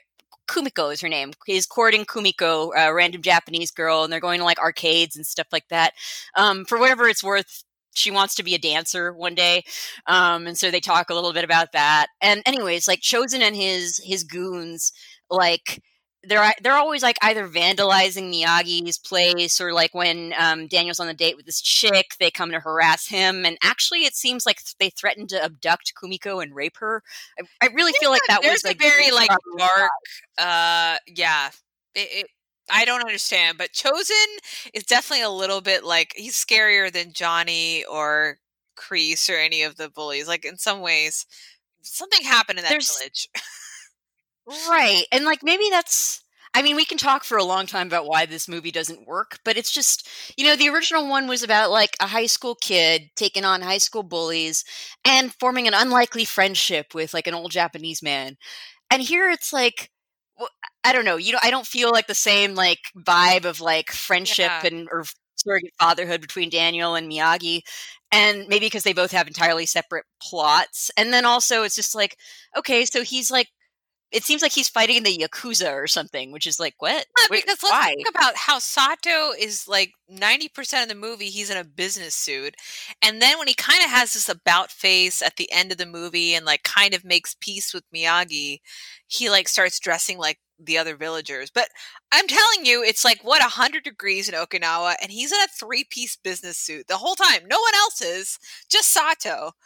Kumiko 0.48 0.92
is 0.92 1.00
her 1.02 1.08
name. 1.08 1.32
He's 1.44 1.66
courting 1.66 2.06
Kumiko, 2.06 2.70
a 2.74 2.92
random 2.92 3.20
Japanese 3.20 3.70
girl, 3.70 4.02
and 4.02 4.12
they're 4.12 4.20
going 4.20 4.38
to 4.38 4.44
like 4.44 4.58
arcades 4.58 5.14
and 5.16 5.26
stuff 5.26 5.48
like 5.52 5.68
that. 5.68 5.92
Um, 6.34 6.64
for 6.64 6.78
whatever 6.78 7.06
it's 7.08 7.22
worth, 7.22 7.62
she 7.94 8.10
wants 8.10 8.34
to 8.36 8.42
be 8.42 8.54
a 8.54 8.58
dancer 8.58 9.12
one 9.12 9.34
day, 9.34 9.64
um, 10.06 10.46
and 10.46 10.56
so 10.56 10.70
they 10.70 10.80
talk 10.80 11.10
a 11.10 11.14
little 11.14 11.32
bit 11.32 11.44
about 11.44 11.72
that. 11.72 12.08
And 12.20 12.42
anyways, 12.46 12.88
like 12.88 13.00
Chozen 13.00 13.40
and 13.40 13.56
his 13.56 14.00
his 14.04 14.24
goons, 14.24 14.92
like 15.30 15.80
they're 16.24 16.52
they're 16.62 16.76
always 16.76 17.02
like 17.02 17.16
either 17.22 17.48
vandalizing 17.48 18.32
Miyagi's 18.32 18.98
place 18.98 19.60
or 19.60 19.72
like 19.72 19.94
when 19.94 20.34
um, 20.38 20.66
Daniel's 20.66 21.00
on 21.00 21.06
the 21.06 21.14
date 21.14 21.36
with 21.36 21.46
this 21.46 21.60
chick, 21.60 22.14
they 22.18 22.30
come 22.30 22.50
to 22.50 22.60
harass 22.60 23.06
him. 23.06 23.44
And 23.44 23.56
actually, 23.62 24.00
it 24.00 24.14
seems 24.14 24.44
like 24.44 24.60
they 24.78 24.90
threatened 24.90 25.28
to 25.30 25.42
abduct 25.42 25.92
Kumiko 26.00 26.42
and 26.42 26.54
rape 26.54 26.76
her. 26.78 27.02
I, 27.38 27.66
I 27.66 27.68
really 27.72 27.92
feel 28.00 28.10
like 28.10 28.22
that 28.28 28.42
There's 28.42 28.62
was 28.62 28.64
like 28.64 28.76
a 28.76 28.78
very 28.78 29.10
like 29.10 29.30
dark, 29.56 29.90
uh, 30.38 30.96
yeah. 31.06 31.50
It, 31.94 32.08
it, 32.12 32.26
I 32.70 32.84
don't 32.84 33.00
understand, 33.00 33.58
but 33.58 33.72
Chozen 33.72 34.26
is 34.74 34.84
definitely 34.84 35.24
a 35.24 35.30
little 35.30 35.60
bit 35.60 35.84
like 35.84 36.12
he's 36.16 36.36
scarier 36.36 36.92
than 36.92 37.12
Johnny 37.12 37.84
or 37.84 38.38
Kreese 38.76 39.28
or 39.30 39.36
any 39.38 39.62
of 39.62 39.76
the 39.76 39.88
bullies. 39.90 40.28
Like 40.28 40.44
in 40.44 40.56
some 40.58 40.80
ways, 40.80 41.26
something 41.82 42.22
happened 42.24 42.58
in 42.58 42.64
that 42.64 42.70
There's- 42.70 42.96
village. 42.98 43.28
Right. 44.68 45.04
And 45.12 45.24
like 45.24 45.42
maybe 45.42 45.64
that's 45.70 46.22
I 46.54 46.62
mean, 46.62 46.76
we 46.76 46.86
can 46.86 46.96
talk 46.96 47.24
for 47.24 47.36
a 47.36 47.44
long 47.44 47.66
time 47.66 47.86
about 47.86 48.06
why 48.06 48.24
this 48.24 48.48
movie 48.48 48.70
doesn't 48.70 49.06
work, 49.06 49.38
but 49.44 49.58
it's 49.58 49.70
just, 49.70 50.08
you 50.38 50.44
know, 50.46 50.56
the 50.56 50.70
original 50.70 51.06
one 51.06 51.28
was 51.28 51.42
about 51.42 51.70
like 51.70 51.94
a 52.00 52.06
high 52.06 52.26
school 52.26 52.54
kid 52.54 53.10
taking 53.16 53.44
on 53.44 53.60
high 53.60 53.78
school 53.78 54.02
bullies 54.02 54.64
and 55.04 55.34
forming 55.38 55.68
an 55.68 55.74
unlikely 55.74 56.24
friendship 56.24 56.94
with 56.94 57.12
like 57.12 57.26
an 57.26 57.34
old 57.34 57.50
Japanese 57.50 58.02
man. 58.02 58.38
And 58.90 59.02
here 59.02 59.28
it's 59.30 59.52
like 59.52 59.90
wh- 60.38 60.46
I 60.84 60.92
don't 60.92 61.04
know, 61.04 61.16
you 61.16 61.32
know, 61.32 61.38
I 61.42 61.50
don't 61.50 61.66
feel 61.66 61.90
like 61.92 62.06
the 62.06 62.14
same 62.14 62.54
like 62.54 62.78
vibe 62.96 63.44
of 63.44 63.60
like 63.60 63.90
friendship 63.92 64.52
Yeah. 64.62 64.66
and 64.66 64.88
or 64.90 65.04
surrogate 65.36 65.74
fatherhood 65.78 66.20
between 66.20 66.50
Daniel 66.50 66.94
and 66.94 67.10
Miyagi. 67.10 67.62
And 68.10 68.46
maybe 68.48 68.66
because 68.66 68.84
they 68.84 68.92
both 68.94 69.12
have 69.12 69.26
entirely 69.26 69.66
separate 69.66 70.04
plots. 70.22 70.90
And 70.96 71.12
then 71.12 71.24
also 71.26 71.62
it's 71.62 71.74
just 71.76 71.94
like, 71.94 72.16
okay, 72.56 72.84
so 72.86 73.02
he's 73.02 73.30
like 73.30 73.48
it 74.10 74.24
seems 74.24 74.42
like 74.42 74.52
he's 74.52 74.68
fighting 74.68 74.96
in 74.96 75.02
the 75.04 75.16
yakuza 75.18 75.72
or 75.72 75.86
something, 75.86 76.32
which 76.32 76.46
is 76.46 76.58
like 76.58 76.74
what? 76.78 77.06
Yeah, 77.18 77.26
Wait, 77.30 77.44
because 77.44 77.62
let's 77.62 77.72
why? 77.72 77.94
think 77.94 78.08
about 78.08 78.36
how 78.36 78.58
Sato 78.58 79.32
is 79.38 79.68
like 79.68 79.92
90% 80.10 80.82
of 80.82 80.88
the 80.88 80.94
movie, 80.94 81.26
he's 81.26 81.50
in 81.50 81.56
a 81.58 81.64
business 81.64 82.14
suit. 82.14 82.56
And 83.02 83.20
then 83.20 83.38
when 83.38 83.48
he 83.48 83.54
kind 83.54 83.84
of 83.84 83.90
has 83.90 84.14
this 84.14 84.28
about 84.28 84.70
face 84.70 85.20
at 85.22 85.36
the 85.36 85.50
end 85.52 85.72
of 85.72 85.78
the 85.78 85.86
movie 85.86 86.34
and 86.34 86.46
like 86.46 86.62
kind 86.62 86.94
of 86.94 87.04
makes 87.04 87.36
peace 87.40 87.74
with 87.74 87.84
Miyagi, 87.94 88.60
he 89.06 89.28
like 89.30 89.48
starts 89.48 89.78
dressing 89.78 90.18
like 90.18 90.38
the 90.58 90.78
other 90.78 90.96
villagers. 90.96 91.50
But 91.50 91.68
I'm 92.12 92.26
telling 92.26 92.64
you, 92.66 92.82
it's 92.82 93.04
like 93.04 93.20
what 93.22 93.40
100 93.42 93.84
degrees 93.84 94.28
in 94.28 94.34
Okinawa 94.34 94.94
and 95.02 95.10
he's 95.10 95.32
in 95.32 95.38
a 95.40 95.48
three 95.48 95.84
piece 95.90 96.16
business 96.16 96.58
suit 96.58 96.86
the 96.88 96.96
whole 96.96 97.14
time. 97.14 97.42
No 97.48 97.60
one 97.60 97.74
else 97.76 98.00
is, 98.02 98.38
just 98.70 98.90
Sato. 98.90 99.52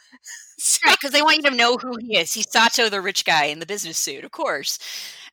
Right, 0.85 0.95
because 0.99 1.11
they 1.11 1.21
want 1.21 1.37
you 1.37 1.49
to 1.49 1.55
know 1.55 1.77
who 1.77 1.97
he 1.99 2.17
is. 2.17 2.31
He's 2.33 2.49
Sato, 2.49 2.87
the 2.89 3.01
rich 3.01 3.25
guy 3.25 3.45
in 3.45 3.59
the 3.59 3.65
business 3.65 3.97
suit, 3.97 4.23
of 4.23 4.31
course. 4.31 4.79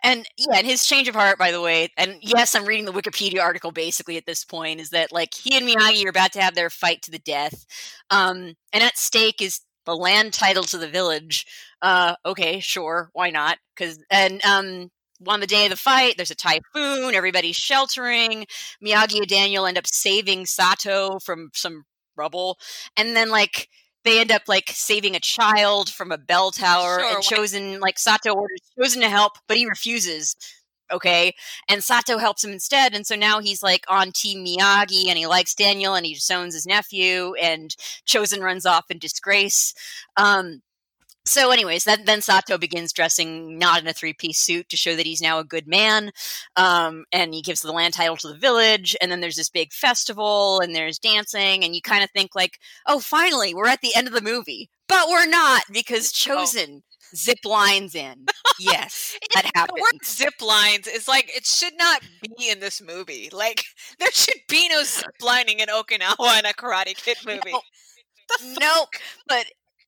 And 0.02 0.26
yeah, 0.38 0.56
and 0.58 0.66
his 0.66 0.86
change 0.86 1.08
of 1.08 1.14
heart, 1.14 1.38
by 1.38 1.52
the 1.52 1.60
way, 1.60 1.88
and 1.96 2.16
yes, 2.22 2.54
I'm 2.54 2.64
reading 2.64 2.86
the 2.86 2.92
Wikipedia 2.92 3.40
article 3.42 3.70
basically 3.70 4.16
at 4.16 4.26
this 4.26 4.44
point, 4.44 4.80
is 4.80 4.90
that 4.90 5.12
like 5.12 5.34
he 5.34 5.56
and 5.56 5.66
Miyagi 5.68 6.04
are 6.06 6.10
about 6.10 6.32
to 6.32 6.40
have 6.42 6.54
their 6.54 6.70
fight 6.70 7.02
to 7.02 7.10
the 7.10 7.18
death. 7.18 7.66
Um, 8.10 8.54
and 8.72 8.82
at 8.82 8.96
stake 8.96 9.42
is 9.42 9.60
the 9.86 9.94
land 9.96 10.32
title 10.32 10.62
to 10.64 10.78
the 10.78 10.88
village. 10.88 11.46
Uh, 11.82 12.14
okay, 12.24 12.60
sure, 12.60 13.10
why 13.12 13.30
not? 13.30 13.58
Because 13.76 13.98
and 14.10 14.44
um 14.44 14.90
on 15.26 15.40
the 15.40 15.46
day 15.46 15.64
of 15.64 15.70
the 15.70 15.76
fight, 15.76 16.16
there's 16.16 16.30
a 16.30 16.34
typhoon, 16.34 17.14
everybody's 17.14 17.56
sheltering. 17.56 18.46
Miyagi 18.84 19.18
and 19.18 19.26
Daniel 19.26 19.66
end 19.66 19.78
up 19.78 19.86
saving 19.86 20.46
Sato 20.46 21.18
from 21.18 21.50
some 21.54 21.84
rubble. 22.16 22.58
And 22.96 23.16
then 23.16 23.30
like 23.30 23.68
they 24.04 24.20
end 24.20 24.32
up 24.32 24.42
like 24.48 24.70
saving 24.70 25.14
a 25.14 25.20
child 25.20 25.90
from 25.90 26.10
a 26.10 26.18
bell 26.18 26.50
tower 26.50 27.00
Sure, 27.00 27.14
and 27.14 27.24
Chozen 27.24 27.80
like 27.80 27.98
Sato 27.98 28.32
orders 28.32 28.60
Chozen 28.78 29.00
to 29.00 29.08
help, 29.08 29.32
but 29.46 29.56
he 29.56 29.66
refuses. 29.66 30.36
Okay. 30.92 31.34
And 31.68 31.84
Sato 31.84 32.18
helps 32.18 32.42
him 32.42 32.50
instead. 32.50 32.94
And 32.94 33.06
so 33.06 33.14
now 33.14 33.40
he's 33.40 33.62
like 33.62 33.84
on 33.88 34.10
Team 34.12 34.44
Miyagi 34.44 35.06
and 35.08 35.16
he 35.16 35.26
likes 35.26 35.54
Daniel 35.54 35.94
and 35.94 36.04
he 36.04 36.14
disowns 36.14 36.54
his 36.54 36.66
nephew 36.66 37.34
and 37.40 37.74
Chozen 38.06 38.42
runs 38.42 38.66
off 38.66 38.90
in 38.90 38.98
disgrace. 38.98 39.74
Um 40.16 40.62
so 41.26 41.50
anyways, 41.50 41.84
that 41.84 42.06
then 42.06 42.20
Sato 42.22 42.58
begins 42.58 42.92
dressing 42.92 43.58
not 43.58 43.80
in 43.82 43.86
a 43.88 43.92
three-piece 43.92 44.38
suit 44.38 44.68
to 44.70 44.76
show 44.76 44.96
that 44.96 45.06
he's 45.06 45.20
now 45.20 45.38
a 45.38 45.44
good 45.44 45.66
man. 45.66 46.10
Um, 46.56 47.04
and 47.12 47.34
he 47.34 47.42
gives 47.42 47.60
the 47.60 47.72
land 47.72 47.94
title 47.94 48.16
to 48.18 48.28
the 48.28 48.36
village, 48.38 48.96
and 49.00 49.10
then 49.12 49.20
there's 49.20 49.36
this 49.36 49.50
big 49.50 49.72
festival 49.72 50.60
and 50.60 50.74
there's 50.74 50.98
dancing, 50.98 51.64
and 51.64 51.74
you 51.74 51.82
kind 51.82 52.02
of 52.02 52.10
think 52.10 52.34
like, 52.34 52.58
oh, 52.86 53.00
finally, 53.00 53.54
we're 53.54 53.68
at 53.68 53.80
the 53.80 53.94
end 53.94 54.08
of 54.08 54.14
the 54.14 54.20
movie. 54.22 54.70
But 54.88 55.08
we're 55.08 55.28
not 55.28 55.62
because 55.72 56.12
Chozen 56.12 56.82
zip 57.14 57.38
lines 57.44 57.94
in. 57.94 58.26
Yes, 58.58 59.16
that 59.34 59.44
The 59.44 59.50
happens. 59.54 59.80
word 59.80 60.04
zip 60.04 60.34
lines 60.40 60.86
is 60.88 61.06
like 61.06 61.30
it 61.36 61.46
should 61.46 61.74
not 61.78 62.02
be 62.38 62.50
in 62.50 62.60
this 62.60 62.80
movie. 62.82 63.28
Like 63.32 63.64
there 63.98 64.10
should 64.12 64.40
be 64.48 64.68
no 64.68 64.82
zip 64.82 65.10
lining 65.20 65.60
in 65.60 65.68
Okinawa 65.68 66.38
in 66.40 66.46
a 66.46 66.52
Karate 66.54 66.96
Kid 66.96 67.18
movie. 67.26 67.52
No. 67.52 67.60
nope. 68.60 68.88
But 69.28 69.46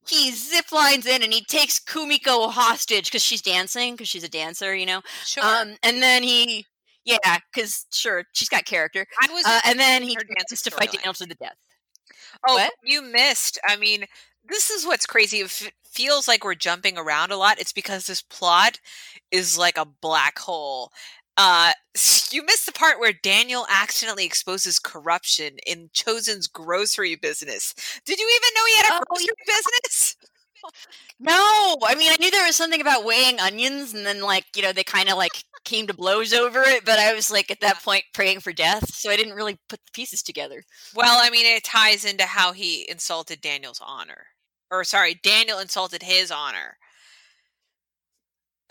he 0.08 0.32
zip 0.32 0.72
lines 0.72 1.06
in 1.06 1.22
and 1.22 1.32
he 1.32 1.42
takes 1.44 1.78
Kumiko 1.78 2.50
hostage 2.50 3.06
because 3.06 3.22
she's 3.22 3.42
dancing 3.42 3.94
because 3.94 4.08
she's 4.08 4.24
a 4.24 4.28
dancer, 4.28 4.74
you 4.74 4.86
know. 4.86 5.00
Sure. 5.24 5.44
Um, 5.44 5.76
and 5.82 6.02
then 6.02 6.22
he, 6.22 6.66
yeah, 7.04 7.38
because 7.52 7.86
sure 7.92 8.24
she's 8.32 8.48
got 8.48 8.64
character. 8.64 9.06
I 9.22 9.32
was 9.32 9.44
Uh, 9.46 9.60
and 9.66 9.78
then 9.78 10.02
he 10.02 10.16
dances 10.36 10.62
to 10.62 10.70
fight. 10.70 10.92
Daniel 10.92 11.14
to 11.14 11.26
the 11.26 11.34
death. 11.36 11.56
Oh, 12.46 12.54
What? 12.54 12.72
you 12.82 13.02
missed. 13.02 13.58
I 13.66 13.76
mean, 13.76 14.04
this 14.48 14.70
is 14.70 14.86
what's 14.86 15.06
crazy. 15.06 15.40
If 15.40 15.66
it 15.66 15.74
feels 15.84 16.26
like 16.26 16.44
we're 16.44 16.54
jumping 16.54 16.98
around 16.98 17.30
a 17.30 17.36
lot, 17.36 17.60
it's 17.60 17.72
because 17.72 18.06
this 18.06 18.22
plot 18.22 18.80
is 19.30 19.56
like 19.58 19.78
a 19.78 19.84
black 19.84 20.38
hole. 20.38 20.90
Uh, 21.36 21.72
you 22.30 22.42
missed 22.44 22.66
the 22.66 22.72
part 22.72 22.98
where 23.00 23.12
Daniel 23.12 23.66
accidentally 23.70 24.24
exposes 24.24 24.78
corruption 24.78 25.56
in 25.66 25.90
Chozen's 25.94 26.46
grocery 26.46 27.14
business. 27.16 27.74
Did 28.04 28.18
you 28.18 28.30
even 28.36 28.54
know 28.54 28.66
he 28.68 28.76
had 28.76 28.86
a 28.86 28.94
Oh, 28.94 29.00
grocery 29.08 29.34
business? 29.46 30.16
No, 31.18 31.78
I 31.84 31.94
mean 31.96 32.10
I 32.12 32.16
knew 32.18 32.30
there 32.30 32.46
was 32.46 32.56
something 32.56 32.80
about 32.80 33.04
weighing 33.04 33.38
onions, 33.40 33.94
and 33.94 34.04
then 34.04 34.20
like 34.20 34.44
you 34.56 34.62
know 34.62 34.72
they 34.72 34.84
kind 34.84 35.08
of 35.08 35.16
like 35.16 35.44
came 35.64 35.86
to 35.86 35.94
blows 35.94 36.32
over 36.32 36.62
it, 36.62 36.84
but 36.84 36.98
I 36.98 37.12
was 37.14 37.30
like 37.30 37.50
at 37.50 37.60
that 37.60 37.82
point 37.82 38.04
praying 38.12 38.40
for 38.40 38.52
death, 38.52 38.94
so 38.94 39.10
I 39.10 39.16
didn't 39.16 39.34
really 39.34 39.58
put 39.68 39.80
the 39.84 39.92
pieces 39.92 40.22
together. 40.22 40.64
Well, 40.94 41.18
I 41.20 41.30
mean, 41.30 41.46
it 41.46 41.64
ties 41.64 42.04
into 42.04 42.24
how 42.24 42.52
he 42.52 42.88
insulted 42.88 43.40
Daniel's 43.40 43.80
honor. 43.84 44.26
Or, 44.70 44.84
sorry, 44.84 45.14
Daniel 45.14 45.58
insulted 45.58 46.02
his 46.02 46.30
honor. 46.30 46.78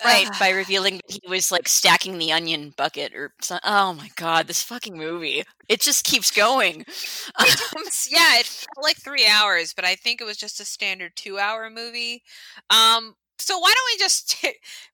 Right, 0.03 0.27
by 0.39 0.49
revealing 0.49 0.95
that 0.97 1.11
he 1.21 1.21
was 1.29 1.51
like 1.51 1.67
stacking 1.67 2.17
the 2.17 2.31
onion 2.31 2.73
bucket 2.75 3.13
or 3.13 3.33
so 3.41 3.59
Oh 3.63 3.93
my 3.93 4.09
god, 4.15 4.47
this 4.47 4.63
fucking 4.63 4.97
movie. 4.97 5.43
It 5.69 5.79
just 5.81 6.05
keeps 6.05 6.31
going. 6.31 6.85
It's- 7.39 8.07
yeah, 8.11 8.39
it 8.39 8.45
felt 8.47 8.67
like 8.83 8.97
three 8.97 9.27
hours, 9.27 9.73
but 9.73 9.85
I 9.85 9.95
think 9.95 10.19
it 10.19 10.25
was 10.25 10.37
just 10.37 10.59
a 10.59 10.65
standard 10.65 11.13
two-hour 11.15 11.69
movie. 11.69 12.23
Um, 12.69 13.15
so 13.39 13.57
why 13.59 13.73
don't 13.75 13.89
we 13.93 14.03
just? 14.03 14.35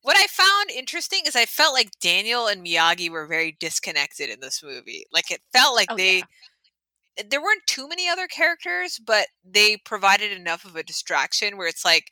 what 0.02 0.18
I 0.18 0.26
found 0.28 0.72
interesting 0.72 1.22
is 1.26 1.36
I 1.36 1.46
felt 1.46 1.74
like 1.74 1.92
Daniel 2.02 2.48
and 2.48 2.66
Miyagi 2.66 3.10
were 3.10 3.28
very 3.28 3.56
disconnected 3.60 4.30
in 4.30 4.40
this 4.42 4.62
movie. 4.64 5.06
Like 5.14 5.32
it 5.32 5.42
felt 5.54 5.76
like 5.76 5.92
Oh, 5.92 5.96
they. 5.96 6.18
yeah. 6.18 6.24
There 7.30 7.42
weren't 7.42 7.66
too 7.66 7.88
many 7.88 8.08
other 8.08 8.28
characters, 8.28 9.00
but 9.04 9.28
they 9.44 9.78
provided 9.78 10.32
enough 10.32 10.66
of 10.66 10.76
a 10.76 10.84
distraction 10.84 11.58
where 11.58 11.68
it's 11.68 11.84
like 11.84 12.12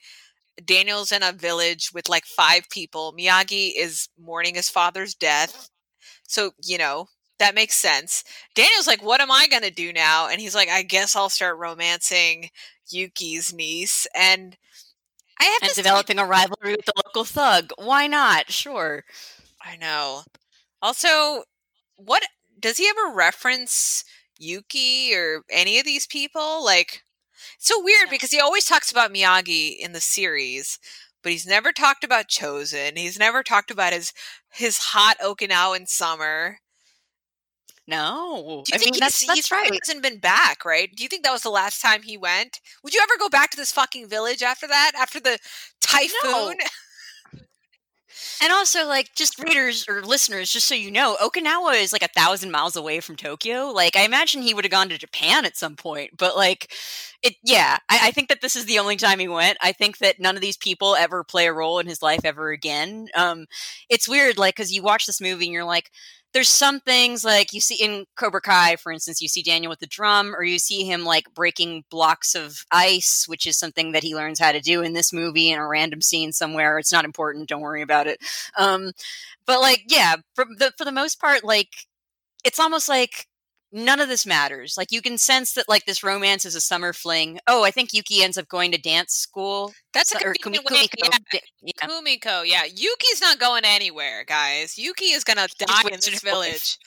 Daniel's 0.64 1.12
in 1.12 1.24
a 1.24 1.32
village 1.32 1.92
with 1.94 2.08
like 2.08 2.26
five 2.26 2.70
people. 2.70 3.14
Miyagi 3.18 3.72
is 3.76 4.08
mourning 4.20 4.56
his 4.56 4.70
father's 4.70 5.14
death. 5.14 5.70
So, 6.28 6.52
you 6.64 6.78
know, 6.78 7.08
that 7.40 7.56
makes 7.56 7.76
sense. 7.76 8.24
Daniel's 8.56 8.88
like, 8.88 9.04
what 9.04 9.22
am 9.22 9.32
I 9.32 9.48
going 9.48 9.64
to 9.64 9.72
do 9.72 9.92
now? 9.92 10.28
And 10.30 10.40
he's 10.40 10.56
like, 10.56 10.70
I 10.70 10.84
guess 10.84 11.16
I'll 11.16 11.30
start 11.30 11.58
romancing 11.58 12.50
Yuki's 12.90 13.54
niece. 13.54 14.08
And 14.16 14.58
I 15.40 15.44
have 15.44 15.64
and 15.64 15.74
developing 15.74 16.20
a 16.20 16.26
rivalry 16.26 16.76
with 16.76 16.86
the 16.86 16.94
local 17.06 17.26
thug. 17.26 17.72
Why 17.78 18.08
not? 18.08 18.52
Sure. 18.52 19.04
I 19.62 19.76
know. 19.76 20.22
Also, 20.82 21.44
what 21.98 22.24
does 22.60 22.78
he 22.78 22.88
ever 22.88 23.14
reference 23.14 24.06
Yuki 24.40 25.14
or 25.14 25.44
any 25.50 25.80
of 25.80 25.86
these 25.86 26.08
people? 26.08 26.64
Like, 26.64 27.04
it's 27.58 27.68
so 27.68 27.82
weird 27.84 28.10
No. 28.10 28.10
because 28.10 28.32
he 28.32 28.40
always 28.40 28.66
talks 28.66 28.92
about 28.92 29.14
Miyagi 29.14 29.78
in 29.78 29.94
the 29.94 30.02
series, 30.02 30.80
but 31.24 31.32
he's 31.32 31.46
never 31.48 31.72
talked 31.72 32.04
about 32.04 32.28
Chozen. 32.30 32.98
He's 32.98 33.20
never 33.20 33.44
talked 33.44 33.72
about 33.72 33.94
his 33.94 34.14
his 34.52 34.78
hot 34.78 35.18
Okinawan 35.20 35.88
summer. 35.88 36.60
No. 37.88 38.66
Do 38.66 38.72
you 38.72 38.76
I 38.76 38.78
think 38.80 38.96
mean 38.96 39.00
that's 39.00 39.20
he's, 39.20 39.28
that's 39.28 39.52
right. 39.52 39.72
hasn't 39.82 40.02
been 40.04 40.20
back, 40.20 40.66
right? 40.66 40.90
Do 40.96 41.04
you 41.04 41.10
think 41.10 41.24
that 41.24 41.32
was 41.32 41.44
the 41.44 41.50
last 41.52 41.82
time 41.82 42.02
he 42.02 42.18
went? 42.18 42.60
Would 42.84 42.94
you 42.94 43.00
ever 43.04 43.18
go 43.20 43.30
back 43.30 43.52
to 43.52 43.58
this 43.58 43.72
fucking 43.72 44.08
village 44.08 44.42
after 44.42 44.68
that? 44.68 44.94
After 44.98 45.20
the 45.20 45.38
typhoon? 45.82 46.56
And 48.42 48.52
also, 48.52 48.86
like, 48.88 49.14
just 49.16 49.40
readers 49.40 49.86
or 49.88 50.02
listeners, 50.02 50.52
just 50.52 50.68
so 50.68 50.76
you 50.76 50.92
know, 50.92 51.18
Okinawa 51.22 51.82
is 51.82 51.94
like 51.94 52.04
a 52.04 52.08
thousand 52.20 52.52
miles 52.52 52.76
away 52.76 53.00
from 53.00 53.16
Tokyo. 53.16 53.68
Like, 53.72 53.96
I 53.96 54.02
imagine 54.04 54.42
he 54.42 54.54
would 54.54 54.66
have 54.66 54.72
gone 54.72 54.90
to 54.90 54.98
Japan 54.98 55.46
at 55.46 55.58
some 55.58 55.76
point, 55.76 56.12
but 56.18 56.36
like, 56.36 56.72
it, 57.24 57.36
yeah, 57.44 57.78
I, 57.90 58.00
I 58.08 58.12
think 58.12 58.30
that 58.30 58.42
this 58.42 58.56
is 58.56 58.66
the 58.66 58.80
only 58.80 58.96
time 58.98 59.20
he 59.20 59.28
went. 59.28 59.58
I 59.62 59.72
think 59.72 59.98
that 60.00 60.20
none 60.20 60.36
of 60.36 60.42
these 60.42 60.58
people 60.58 60.96
ever 60.96 61.24
play 61.24 61.48
a 61.48 61.54
role 61.54 61.80
in 61.80 61.88
his 61.88 62.02
life 62.02 62.22
ever 62.24 62.52
again. 62.52 63.08
Um, 63.16 63.46
it's 63.90 64.08
weird, 64.10 64.38
like, 64.38 64.56
because 64.56 64.74
you 64.74 64.84
watch 64.84 65.06
this 65.06 65.22
movie 65.22 65.46
and 65.46 65.54
you're 65.54 65.64
like, 65.64 65.92
there's 66.36 66.50
some 66.50 66.82
things 66.82 67.24
like 67.24 67.54
you 67.54 67.62
see 67.62 67.76
in 67.76 68.06
Cobra 68.18 68.42
Kai, 68.42 68.76
for 68.76 68.92
instance, 68.92 69.22
you 69.22 69.30
see 69.30 69.42
Daniel 69.42 69.70
with 69.70 69.80
the 69.80 69.88
drum, 69.88 70.36
or 70.36 70.44
you 70.44 70.60
see 70.60 70.84
him 70.84 71.06
like 71.06 71.34
breaking 71.34 71.86
blocks 71.90 72.36
of 72.36 72.66
ice, 72.74 73.24
which 73.26 73.48
is 73.48 73.58
something 73.58 73.94
that 73.94 74.04
he 74.04 74.14
learns 74.14 74.38
how 74.38 74.52
to 74.52 74.60
do 74.60 74.82
in 74.82 74.92
this 74.92 75.14
movie 75.14 75.50
in 75.50 75.58
a 75.58 75.66
random 75.66 76.02
scene 76.02 76.34
somewhere. 76.34 76.78
It's 76.78 76.92
not 76.92 77.06
important. 77.06 77.48
Don't 77.48 77.62
worry 77.62 77.82
about 77.82 78.08
it. 78.08 78.20
Um, 78.58 78.92
but 79.48 79.62
like, 79.62 79.86
yeah, 79.88 80.18
for 80.36 80.44
the 80.58 80.74
for 80.78 80.84
the 80.84 80.92
most 80.92 81.22
part, 81.22 81.46
like 81.46 81.70
it's 82.44 82.60
almost 82.60 82.90
like 82.90 83.28
none 83.76 84.00
of 84.00 84.08
this 84.08 84.26
matters. 84.26 84.76
Like 84.78 84.92
you 84.92 85.02
can 85.02 85.18
sense 85.18 85.54
that 85.54 85.68
like 85.68 85.86
this 85.86 86.04
romance 86.04 86.46
is 86.46 86.56
a 86.56 86.62
summer 86.62 86.94
fling. 86.94 87.40
Oh, 87.46 87.64
I 87.64 87.72
think 87.72 87.94
Yuki 87.94 88.24
ends 88.24 88.38
up 88.38 88.48
going 88.48 88.72
to 88.72 88.82
dance 88.82 89.14
school. 89.14 89.74
That's 89.94 90.16
a 90.16 90.26
or 90.26 90.34
convenient 90.42 90.68
Kumi-. 90.70 90.88
Kumiko. 90.88 91.30
Yeah. 91.32 91.40
yeah. 91.62 91.88
Kumiko, 91.88 92.44
yeah. 92.46 92.64
Yuki's 92.64 93.22
not 93.22 93.38
going 93.38 93.64
anywhere, 93.66 94.24
guys. 94.26 94.78
Yuki 94.78 95.08
is 95.08 95.24
gonna 95.24 95.48
die 95.60 95.82
in 95.92 96.00
this 96.00 96.22
village. 96.22 96.78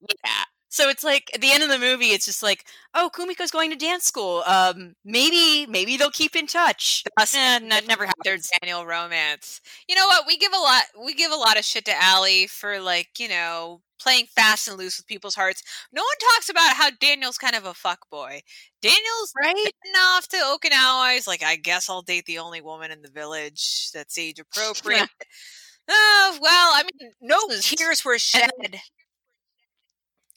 Yeah. 0.00 0.44
So 0.68 0.88
it's 0.88 1.04
like 1.04 1.30
at 1.34 1.40
the 1.40 1.52
end 1.52 1.62
of 1.62 1.68
the 1.68 1.78
movie, 1.78 2.06
it's 2.06 2.26
just 2.26 2.42
like, 2.42 2.64
oh, 2.94 3.10
Kumiko's 3.14 3.50
going 3.50 3.70
to 3.70 3.76
dance 3.76 4.04
school. 4.04 4.42
Um, 4.46 4.94
maybe, 5.04 5.66
maybe 5.70 5.96
they'll 5.96 6.10
keep 6.10 6.34
in 6.36 6.46
touch. 6.46 7.04
Us- 7.18 7.34
Eh, 7.34 7.58
no, 7.60 7.78
never 7.86 8.06
Their. 8.24 8.38
Daniel 8.60 8.84
romance. 8.86 9.60
You 9.88 9.94
know 9.96 10.06
what? 10.06 10.26
We 10.26 10.36
give 10.38 10.52
a 10.52 10.58
lot. 10.58 10.82
We 11.04 11.14
give 11.14 11.32
a 11.32 11.36
lot 11.36 11.58
of 11.58 11.64
shit 11.64 11.84
to 11.86 12.02
Allie 12.02 12.46
for 12.46 12.80
like 12.80 13.08
you 13.18 13.28
know 13.28 13.80
playing 14.00 14.26
fast 14.26 14.68
and 14.68 14.76
loose 14.76 14.98
with 14.98 15.06
people's 15.06 15.34
hearts. 15.34 15.62
No 15.92 16.02
one 16.02 16.30
talks 16.34 16.48
about 16.50 16.74
how 16.76 16.90
Daniel's 17.00 17.38
kind 17.38 17.56
of 17.56 17.64
a 17.64 17.72
fuck 17.74 18.00
boy. 18.10 18.40
Daniel's 18.82 19.32
Right? 19.40 19.54
off 19.98 20.28
to 20.28 20.36
Okinawa. 20.36 21.14
He's 21.14 21.26
like, 21.26 21.42
I 21.42 21.56
guess 21.56 21.88
I'll 21.88 22.02
date 22.02 22.26
the 22.26 22.38
only 22.38 22.60
woman 22.60 22.90
in 22.90 23.02
the 23.02 23.10
village 23.10 23.90
that's 23.94 24.18
age 24.18 24.38
appropriate. 24.40 25.08
Oh 25.88 26.38
well, 26.40 26.72
I 26.74 26.82
mean, 26.82 27.12
no 27.20 27.38
tears 27.60 28.04
were 28.04 28.18
shed. 28.18 28.50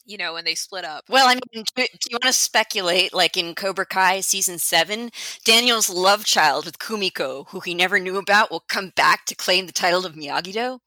You 0.10 0.18
know 0.18 0.34
when 0.34 0.44
they 0.44 0.56
split 0.56 0.86
up. 0.86 1.04
Well, 1.08 1.28
I 1.28 1.36
mean, 1.36 1.64
do, 1.76 1.84
do 1.84 2.08
you 2.10 2.16
want 2.16 2.24
to 2.24 2.34
speculate, 2.34 3.14
like 3.14 3.38
in 3.38 3.54
Cobra 3.54 3.86
Kai 3.86 4.22
season 4.22 4.58
seven, 4.58 5.12
Daniel's 5.46 5.88
love 5.88 6.26
child 6.26 6.66
with 6.66 6.80
Kumiko, 6.80 7.48
who 7.50 7.60
he 7.60 7.76
never 7.76 8.00
knew 8.00 8.18
about, 8.18 8.50
will 8.50 8.64
come 8.68 8.92
back 8.96 9.26
to 9.26 9.36
claim 9.36 9.68
the 9.68 9.72
title 9.72 10.08
of 10.08 10.16
Miyagi-Do? 10.16 10.80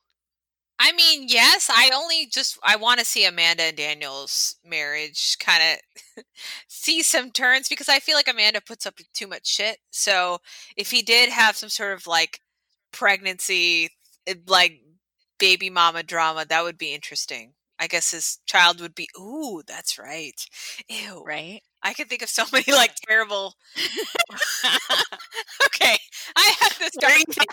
I 0.81 0.91
mean, 0.91 1.27
yes, 1.29 1.71
I 1.73 1.91
only 1.95 2.27
just 2.27 2.59
I 2.65 2.75
want 2.75 2.99
to 2.99 3.07
see 3.07 3.25
Amanda 3.25 3.63
and 3.63 3.77
Daniel's 3.77 4.57
marriage 4.65 5.37
kind 5.39 5.79
of 6.17 6.25
see 6.67 7.05
some 7.05 7.31
turns 7.31 7.69
because 7.69 7.89
I 7.89 8.01
feel 8.01 8.17
like 8.17 8.29
Amanda 8.29 8.61
puts 8.61 8.87
up 8.87 8.99
too 9.15 9.29
much 9.29 9.47
shit. 9.47 9.79
So 9.93 10.39
if 10.77 10.91
he 10.91 11.03
did 11.03 11.29
have 11.31 11.55
some 11.55 11.69
sort 11.69 11.93
of 11.93 12.09
like 12.09 12.41
pregnancy, 12.93 13.91
eh, 14.27 14.35
like 14.49 14.81
baby 15.39 15.71
mama 15.71 16.03
drama, 16.03 16.45
that 16.49 16.65
would 16.65 16.79
be 16.79 16.93
interesting. 16.93 17.55
I 17.83 17.89
guess 17.89 18.13
his 18.13 18.39
child 18.47 18.81
would 18.81 18.95
be. 18.95 19.09
Ooh, 19.19 19.61
that's 19.67 19.99
right. 19.99 20.41
Ew. 20.89 21.25
Right? 21.27 21.61
I 21.83 21.95
could 21.95 22.09
think 22.09 22.23
of 22.23 22.29
so 22.29 22.45
many 22.53 22.73
like 22.73 22.95
terrible. 23.09 23.55
okay, 25.67 25.97
I 26.37 26.55
have 26.61 26.79
this. 26.79 26.93
You 26.95 27.01
dark 27.01 27.47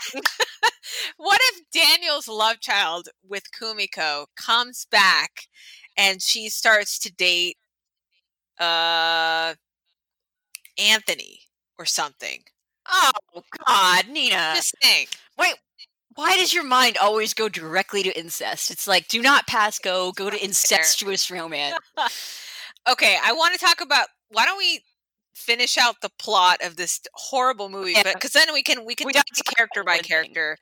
what 1.16 1.40
if 1.42 1.62
Daniel's 1.72 2.28
love 2.28 2.60
child 2.60 3.08
with 3.28 3.44
Kumiko 3.60 4.26
comes 4.36 4.86
back 4.90 5.48
and 5.96 6.22
she 6.22 6.48
starts 6.48 6.98
to 7.00 7.12
date 7.12 7.56
uh 8.58 9.54
Anthony 10.78 11.40
or 11.78 11.84
something? 11.86 12.42
Oh, 12.90 13.42
God, 13.66 14.08
Nina. 14.08 14.52
Just 14.54 14.74
saying. 14.82 15.06
Wait, 15.38 15.54
why 16.20 16.36
does 16.36 16.52
your 16.52 16.64
mind 16.64 16.96
always 16.98 17.32
go 17.34 17.48
directly 17.48 18.02
to 18.02 18.18
incest? 18.18 18.70
It's 18.70 18.86
like, 18.86 19.08
do 19.08 19.22
not 19.22 19.46
pass 19.46 19.78
go, 19.78 20.12
go 20.12 20.28
to 20.30 20.44
incestuous 20.44 21.30
romance. 21.30 21.78
okay, 22.90 23.16
I 23.22 23.32
want 23.32 23.54
to 23.54 23.58
talk 23.60 23.80
about 23.80 24.08
why 24.28 24.44
don't 24.44 24.58
we 24.58 24.82
finish 25.34 25.78
out 25.78 25.96
the 26.02 26.10
plot 26.18 26.58
of 26.62 26.76
this 26.76 27.00
horrible 27.14 27.68
movie 27.70 27.92
Yeah. 27.92 28.02
but 28.04 28.14
because 28.14 28.32
then 28.32 28.52
we 28.52 28.62
can 28.62 28.84
we 28.84 28.94
can 28.94 29.06
We 29.06 29.12
gotta 29.14 29.42
character 29.56 29.82
by 29.82 29.92
one 29.92 30.00
thing. 30.00 30.08
character 30.08 30.58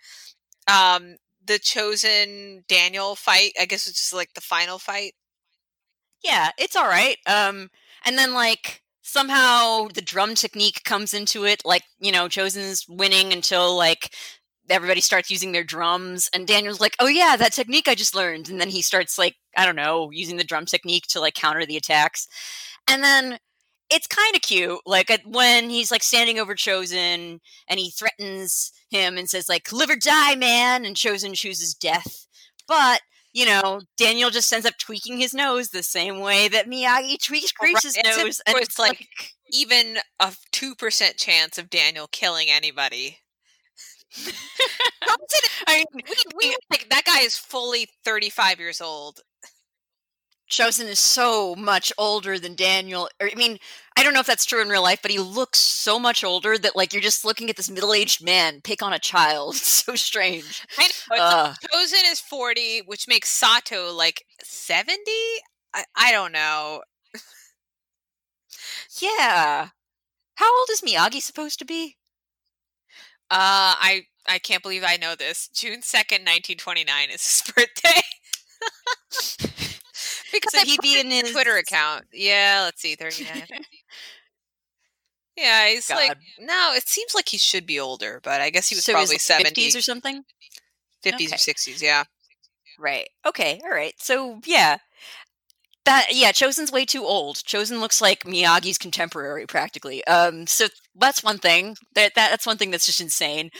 um 0.69 1.17
the 1.45 1.55
Chozen 1.59 2.65
daniel 2.69 3.17
fight 3.17 3.53
i 3.61 3.65
guess 3.65 3.89
it's 3.89 3.99
just 4.01 4.13
like 4.13 4.35
the 4.35 4.41
final 4.41 4.79
fight 4.79 5.15
Yeah, 6.23 6.51
it's 6.59 6.77
all 6.77 6.87
right. 6.89 7.17
Um, 7.27 7.71
and 8.05 8.17
then 8.19 8.35
like 8.35 8.83
somehow 9.03 9.89
the 9.95 10.03
drum 10.03 10.35
technique 10.35 10.83
comes 10.85 11.15
into 11.15 11.45
it. 11.45 11.63
Like 11.65 11.83
you 11.99 12.13
know, 12.13 12.29
Chozen's 12.29 12.87
winning 12.89 13.33
until 13.33 13.77
like 13.77 14.13
everybody 14.71 15.01
starts 15.01 15.31
using 15.31 15.53
their 15.53 15.65
drums, 15.65 16.29
and 16.35 16.47
Daniel's 16.47 16.81
like, 16.81 16.97
"Oh 17.01 17.07
yeah, 17.07 17.37
that 17.37 17.53
technique 17.53 17.89
I 17.89 17.95
just 17.95 18.15
learned." 18.15 18.49
And 18.49 18.61
then 18.61 18.69
he 18.69 18.83
starts 18.83 19.19
like 19.19 19.37
I 19.57 19.67
don't 19.67 19.77
know, 19.77 20.11
using 20.11 20.37
the 20.37 20.45
drum 20.45 20.67
technique 20.67 21.07
to 21.09 21.21
like 21.21 21.35
counter 21.35 21.67
the 21.67 21.77
attacks. 21.77 22.29
And 22.89 23.03
then 23.03 23.39
it's 23.91 24.07
kind 24.07 24.35
of 24.37 24.43
cute. 24.43 24.81
Like 24.87 25.11
when 25.27 25.71
he's 25.71 25.91
like 25.91 26.03
standing 26.03 26.39
over 26.39 26.55
Chozen 26.55 27.41
and 27.69 27.81
he 27.81 27.91
threatens 27.91 28.73
him 28.91 29.17
and 29.19 29.29
says 29.29 29.49
like 29.49 29.73
"live 29.73 29.91
or 29.91 29.97
die, 29.97 30.35
man," 30.37 30.85
and 30.85 30.97
Chozen 30.97 31.35
chooses 31.35 31.75
death. 31.75 32.27
But 32.67 33.01
you 33.33 33.47
know, 33.47 33.83
Daniel 33.97 34.31
just 34.31 34.53
ends 34.53 34.67
up 34.67 34.79
tweaking 34.79 35.19
his 35.19 35.35
nose 35.35 35.69
the 35.69 35.83
same 35.83 36.21
way 36.21 36.49
that 36.49 36.67
Miyagi 36.67 37.23
tweaks 37.23 37.53
Right, 37.63 37.75
it's 37.77 37.97
nose, 38.03 38.41
and 38.47 38.57
it's 38.57 38.79
like 38.79 39.07
even 39.53 39.99
a 40.21 40.35
two 40.53 40.75
percent 40.75 41.17
chance 41.17 41.59
of 41.59 41.71
Daniel 41.71 42.09
killing 42.11 42.49
anybody. 42.51 43.19
Chozen 44.27 45.51
I 45.69 45.85
mean, 45.95 46.05
we, 46.39 46.49
we, 46.49 46.57
like 46.71 46.89
that 46.91 47.05
guy 47.05 47.21
is 47.21 47.37
fully 47.37 47.89
35 48.05 48.59
years 48.59 48.81
old. 48.81 49.21
Chozen 50.51 50.87
is 50.89 50.99
so 50.99 51.55
much 51.57 51.93
older 51.99 52.39
than 52.39 52.55
Daniel. 52.55 53.11
I 53.21 53.35
mean, 53.37 53.59
I 53.99 54.03
don't 54.03 54.15
know 54.15 54.21
if 54.21 54.27
that's 54.27 54.47
true 54.47 54.63
in 54.63 54.71
real 54.71 54.83
life, 54.83 55.01
but 55.03 55.11
he 55.11 55.19
looks 55.19 55.59
so 55.59 55.99
much 55.99 56.25
older 56.25 56.57
that 56.57 56.75
like 56.75 56.95
you're 56.95 57.03
just 57.03 57.23
looking 57.25 57.51
at 57.51 57.57
this 57.57 57.69
middle-aged 57.69 58.25
man 58.25 58.63
pick 58.63 58.83
on 58.83 58.95
a 58.95 58.99
child. 58.99 59.55
It's 59.57 59.85
so 59.85 59.95
strange. 59.95 60.67
I 60.79 60.85
know, 60.85 60.87
it's 60.89 61.07
like 61.11 61.21
Uh, 61.21 61.53
Chozen 61.73 62.11
is 62.11 62.21
40, 62.21 62.81
which 62.87 63.07
makes 63.09 63.29
Sato 63.29 63.93
like 63.93 64.25
70. 64.43 65.03
I, 65.75 65.85
I 65.95 66.13
don't 66.13 66.33
know. 66.33 66.83
yeah. 69.01 69.69
How 70.37 70.59
old 70.61 70.69
is 70.71 70.81
Miyagi 70.83 71.21
supposed 71.23 71.59
to 71.61 71.67
be? 71.67 71.98
Uh, 73.31 73.77
I 73.79 74.07
I 74.27 74.39
can't 74.39 74.63
believe 74.63 74.85
I 74.85 74.97
know 74.97 75.15
this. 75.15 75.49
June 75.49 75.81
2nd, 75.81 76.25
1929 76.25 77.11
is 77.11 77.23
his 77.23 77.53
birthday. 77.55 78.01
because 80.33 80.53
So 80.53 80.65
he'd 80.65 80.81
be 80.81 81.01
in 81.01 81.11
his 81.11 81.33
Twitter 81.33 81.57
account. 81.57 82.05
Yeah, 82.13 82.63
let's 82.65 82.81
see, 82.81 82.95
39. 82.95 83.43
yeah, 85.37 85.69
he's 85.69 85.91
like 85.91 86.17
no. 86.39 86.73
It 86.75 86.89
seems 86.89 87.15
like 87.15 87.29
he 87.29 87.39
should 87.39 87.67
be 87.67 87.81
older, 87.81 88.21
but 88.23 88.41
I 88.41 88.51
guess 88.51 88.69
he 88.69 88.77
was 88.77 88.85
so 88.85 88.93
probably 88.93 89.19
seventies 89.19 89.77
or 89.77 89.83
something. 89.83 90.25
50s 91.05 91.15
okay. 91.15 91.27
or 91.27 91.39
60s. 91.39 91.81
Yeah. 91.81 92.05
Right. 92.79 93.09
Okay. 93.27 93.61
All 93.65 93.71
right. 93.71 93.95
So 93.99 94.41
yeah, 94.45 94.79
that 95.89 96.09
yeah, 96.13 96.33
Chozen's 96.33 96.73
way 96.73 96.85
too 96.85 97.05
old. 97.05 97.37
Chozen 97.37 97.81
looks 97.81 98.01
like 98.01 98.25
Miyagi's 98.25 98.79
contemporary, 98.79 99.47
practically. 99.47 100.05
Um. 100.07 100.47
So 100.47 100.67
that's 100.97 101.23
one 101.25 101.39
thing. 101.39 101.77
That, 101.95 102.15
that 102.15 102.31
that's 102.31 102.47
one 102.47 102.59
thing 102.59 102.71
that's 102.71 102.87
just 102.87 103.01
insane. 103.01 103.51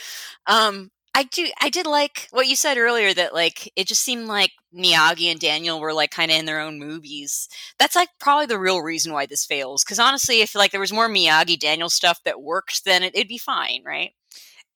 Um. 0.47 0.91
I 1.15 1.23
do. 1.23 1.47
I 1.59 1.69
did 1.69 1.87
like 1.87 2.27
what 2.31 2.47
you 2.47 2.55
said 2.55 2.77
earlier 2.77 3.13
that 3.13 3.33
like 3.33 3.71
it 3.75 3.87
just 3.87 4.03
seemed 4.03 4.27
like 4.27 4.51
Miyagi 4.73 5.25
and 5.31 5.39
Daniel 5.39 5.79
were 5.79 5.93
like 5.93 6.11
kind 6.11 6.31
of 6.31 6.37
in 6.37 6.45
their 6.45 6.61
own 6.61 6.79
movies. 6.79 7.49
That's 7.79 7.95
like 7.95 8.09
probably 8.19 8.45
the 8.45 8.59
real 8.59 8.81
reason 8.81 9.11
why 9.11 9.25
this 9.25 9.45
fails. 9.45 9.83
Because 9.83 9.99
honestly, 9.99 10.41
if 10.41 10.55
like 10.55 10.71
there 10.71 10.79
was 10.79 10.93
more 10.93 11.09
Miyagi 11.09 11.59
Daniel 11.59 11.89
stuff 11.89 12.19
that 12.25 12.41
worked, 12.41 12.85
then 12.85 13.03
it, 13.03 13.15
it'd 13.15 13.27
be 13.27 13.39
fine, 13.39 13.81
right? 13.85 14.11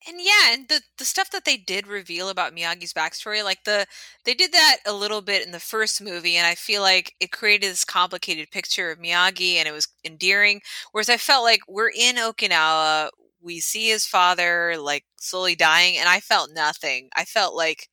And 0.08 0.18
yeah, 0.22 0.52
and 0.54 0.68
the 0.68 0.82
the 0.98 1.06
stuff 1.06 1.30
that 1.32 1.46
they 1.46 1.56
did 1.58 1.88
reveal 1.88 2.28
about 2.30 2.54
Miyagi's 2.54 2.94
backstory, 2.94 3.44
like 3.44 3.64
the 3.64 3.86
they 4.26 4.34
did 4.34 4.52
that 4.52 4.78
a 4.86 4.92
little 4.94 5.22
bit 5.22 5.46
in 5.46 5.52
the 5.52 5.60
first 5.62 6.02
movie, 6.02 6.36
and 6.36 6.46
I 6.46 6.56
feel 6.56 6.82
like 6.82 7.14
it 7.22 7.32
created 7.32 7.72
this 7.72 7.86
complicated 7.86 8.52
picture 8.52 8.92
of 8.92 9.00
Miyagi, 9.00 9.56
and 9.56 9.68
it 9.68 9.72
was 9.72 9.88
endearing. 10.04 10.62
Whereas 10.92 11.10
I 11.10 11.18
felt 11.18 11.44
like 11.44 11.62
we're 11.70 11.90
in 11.90 12.18
Okinawa, 12.18 13.10
we 13.42 13.60
see 13.62 13.90
his 13.90 14.06
father 14.06 14.76
like 14.78 15.06
slowly 15.20 15.56
dying, 15.56 15.98
and 15.98 16.10
I 16.10 16.20
felt 16.20 16.52
nothing. 16.54 17.10
I 17.16 17.24
felt 17.24 17.56
like 17.56 17.88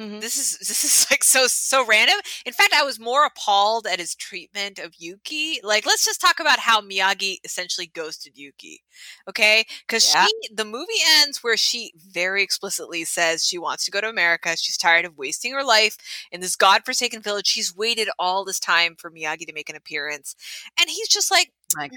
Mhm. 0.00 0.20
this 0.20 0.36
is 0.36 0.58
this 0.68 0.84
is 0.84 1.06
like 1.10 1.24
so 1.24 1.46
so 1.46 1.84
random. 1.86 2.16
In 2.44 2.52
fact, 2.52 2.72
I 2.74 2.82
was 2.82 2.98
more 3.00 3.24
appalled 3.24 3.86
at 3.86 3.98
his 3.98 4.14
treatment 4.14 4.78
of 4.78 4.94
Yuki. 4.98 5.60
Like, 5.62 5.86
let's 5.86 6.04
just 6.04 6.20
talk 6.20 6.38
about 6.40 6.58
how 6.58 6.80
Miyagi 6.82 7.38
essentially 7.44 7.86
ghosted 7.86 8.36
Yuki. 8.36 8.82
Okay? 9.28 9.64
Because 9.86 10.04
Yeah. 10.14 10.26
she 10.26 10.32
the 10.54 10.64
movie 10.64 10.86
ends 11.20 11.42
where 11.42 11.56
she 11.56 11.92
very 11.96 12.42
explicitly 12.42 13.04
says 13.04 13.46
she 13.46 13.58
wants 13.58 13.84
to 13.86 13.90
go 13.90 14.00
to 14.00 14.08
America. 14.08 14.54
She's 14.56 14.76
tired 14.76 15.04
of 15.06 15.16
wasting 15.16 15.52
her 15.52 15.64
life 15.64 15.96
in 16.30 16.40
this 16.40 16.56
godforsaken 16.56 17.22
village. 17.22 17.46
She's 17.46 17.74
waited 17.74 18.08
all 18.18 18.44
this 18.44 18.60
time 18.60 18.96
for 18.98 19.10
Miyagi 19.10 19.46
to 19.46 19.52
make 19.54 19.70
an 19.70 19.76
appearance. 19.76 20.34
And 20.78 20.90
he's 20.90 21.08
just 21.08 21.30
like, 21.30 21.52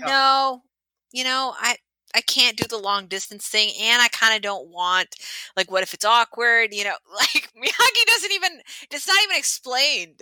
no, 0.05 0.63
you 1.12 1.23
know, 1.23 1.53
I 1.59 1.77
I 2.15 2.22
can't 2.22 2.58
do 2.58 2.65
the 2.67 2.78
long 2.78 3.08
distance 3.08 3.48
thing, 3.48 3.72
and 3.82 4.02
I 4.02 4.08
kind 4.10 4.36
of 4.36 4.41
don't 4.41 4.69
want 4.69 5.15
like 5.56 5.72
what 5.72 5.84
if 5.84 5.93
it's 5.93 6.06
awkward, 6.06 6.74
you 6.74 6.84
know? 6.84 6.95
Like 7.13 7.52
Miyagi 7.56 8.06
doesn't 8.08 8.32
even 8.32 8.62
it's 8.91 9.08
not 9.08 9.24
even 9.24 9.38
explained. 9.38 10.22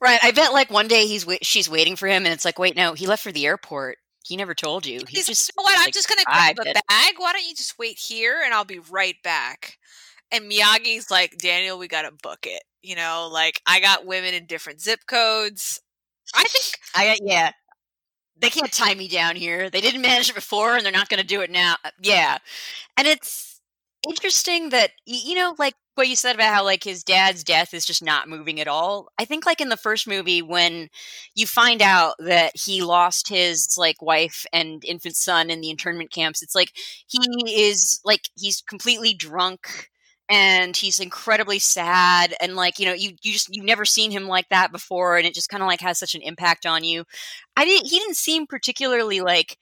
Right. 0.00 0.20
I 0.22 0.32
bet 0.32 0.52
like 0.52 0.70
one 0.70 0.88
day 0.88 1.06
he's 1.06 1.26
she's 1.42 1.68
waiting 1.68 1.96
for 1.96 2.08
him, 2.08 2.24
and 2.24 2.32
it's 2.32 2.44
like, 2.44 2.58
wait, 2.58 2.76
no, 2.76 2.94
he 2.94 3.06
left 3.06 3.22
for 3.22 3.32
the 3.32 3.46
airport. 3.46 3.98
He 4.24 4.36
never 4.36 4.54
told 4.54 4.86
you. 4.86 5.00
He 5.08 5.16
He's 5.16 5.26
just 5.26 5.50
you 5.50 5.60
know 5.60 5.64
what? 5.64 5.78
I'm 5.78 5.84
like, 5.86 5.94
just 5.94 6.08
gonna 6.08 6.22
grab 6.24 6.58
a 6.58 6.64
bag. 6.64 7.14
Why 7.16 7.32
don't 7.32 7.46
you 7.46 7.54
just 7.54 7.78
wait 7.78 7.98
here 7.98 8.40
and 8.44 8.54
I'll 8.54 8.64
be 8.64 8.80
right 8.90 9.16
back? 9.24 9.78
And 10.30 10.50
Miyagi's 10.50 11.10
like, 11.10 11.36
Daniel, 11.38 11.78
we 11.78 11.88
gotta 11.88 12.12
book 12.22 12.46
it. 12.46 12.62
You 12.82 12.96
know, 12.96 13.28
like 13.32 13.60
I 13.66 13.80
got 13.80 14.06
women 14.06 14.34
in 14.34 14.46
different 14.46 14.80
zip 14.80 15.00
codes. 15.06 15.80
I 16.34 16.44
think 16.44 16.78
I 16.94 17.18
yeah. 17.22 17.52
They 18.42 18.50
can't 18.50 18.72
tie 18.72 18.94
me 18.94 19.08
down 19.08 19.36
here. 19.36 19.70
They 19.70 19.80
didn't 19.80 20.02
manage 20.02 20.30
it 20.30 20.36
before, 20.36 20.76
and 20.76 20.84
they're 20.84 20.92
not 20.92 21.08
going 21.08 21.20
to 21.22 21.26
do 21.26 21.42
it 21.42 21.50
now. 21.50 21.76
Uh, 21.84 21.90
Yeah, 22.02 22.38
and 22.96 23.08
it's 23.08 23.60
interesting 24.08 24.70
that 24.70 24.92
you 25.06 25.34
know, 25.36 25.54
like 25.58 25.74
what 25.96 26.08
you 26.08 26.16
said 26.16 26.34
about 26.36 26.54
how 26.54 26.64
like 26.64 26.84
his 26.84 27.04
dad's 27.04 27.44
death 27.44 27.74
is 27.74 27.86
just 27.86 28.02
not 28.02 28.28
moving 28.28 28.60
at 28.60 28.68
all. 28.68 29.08
I 29.18 29.26
think 29.26 29.46
like 29.46 29.60
in 29.60 29.68
the 29.70 29.76
first 29.76 30.08
movie 30.08 30.42
when 30.42 30.88
you 31.34 31.46
find 31.46 31.82
out 31.82 32.14
that 32.20 32.52
he 32.56 32.82
lost 32.82 33.28
his 33.28 33.76
like 33.78 34.02
wife 34.02 34.46
and 34.52 34.84
infant 34.84 35.16
son 35.16 35.50
in 35.50 35.60
the 35.60 35.70
internment 35.70 36.10
camps, 36.12 36.42
it's 36.42 36.54
like 36.56 36.72
he 37.08 37.20
is 37.68 38.00
like 38.04 38.30
he's 38.36 38.62
completely 38.62 39.14
drunk 39.14 39.90
and 40.28 40.76
he's 40.76 41.00
incredibly 41.00 41.58
sad 41.58 42.34
and 42.40 42.56
like 42.56 42.78
you 42.78 42.86
know 42.86 42.92
you 42.92 43.10
you 43.22 43.32
just 43.32 43.54
you've 43.54 43.64
never 43.64 43.84
seen 43.84 44.10
him 44.10 44.26
like 44.28 44.48
that 44.50 44.72
before 44.72 45.16
and 45.18 45.26
it 45.26 45.34
just 45.34 45.48
kind 45.48 45.62
of 45.62 45.66
like 45.68 45.80
has 45.80 45.98
such 45.98 46.14
an 46.14 46.22
impact 46.22 46.66
on 46.66 46.84
you. 46.84 47.04
I 47.56 47.64
didn't 47.64 47.86
he 47.88 47.98
didn't 47.98 48.16
seem 48.16 48.46
particularly 48.46 49.20
like 49.20 49.58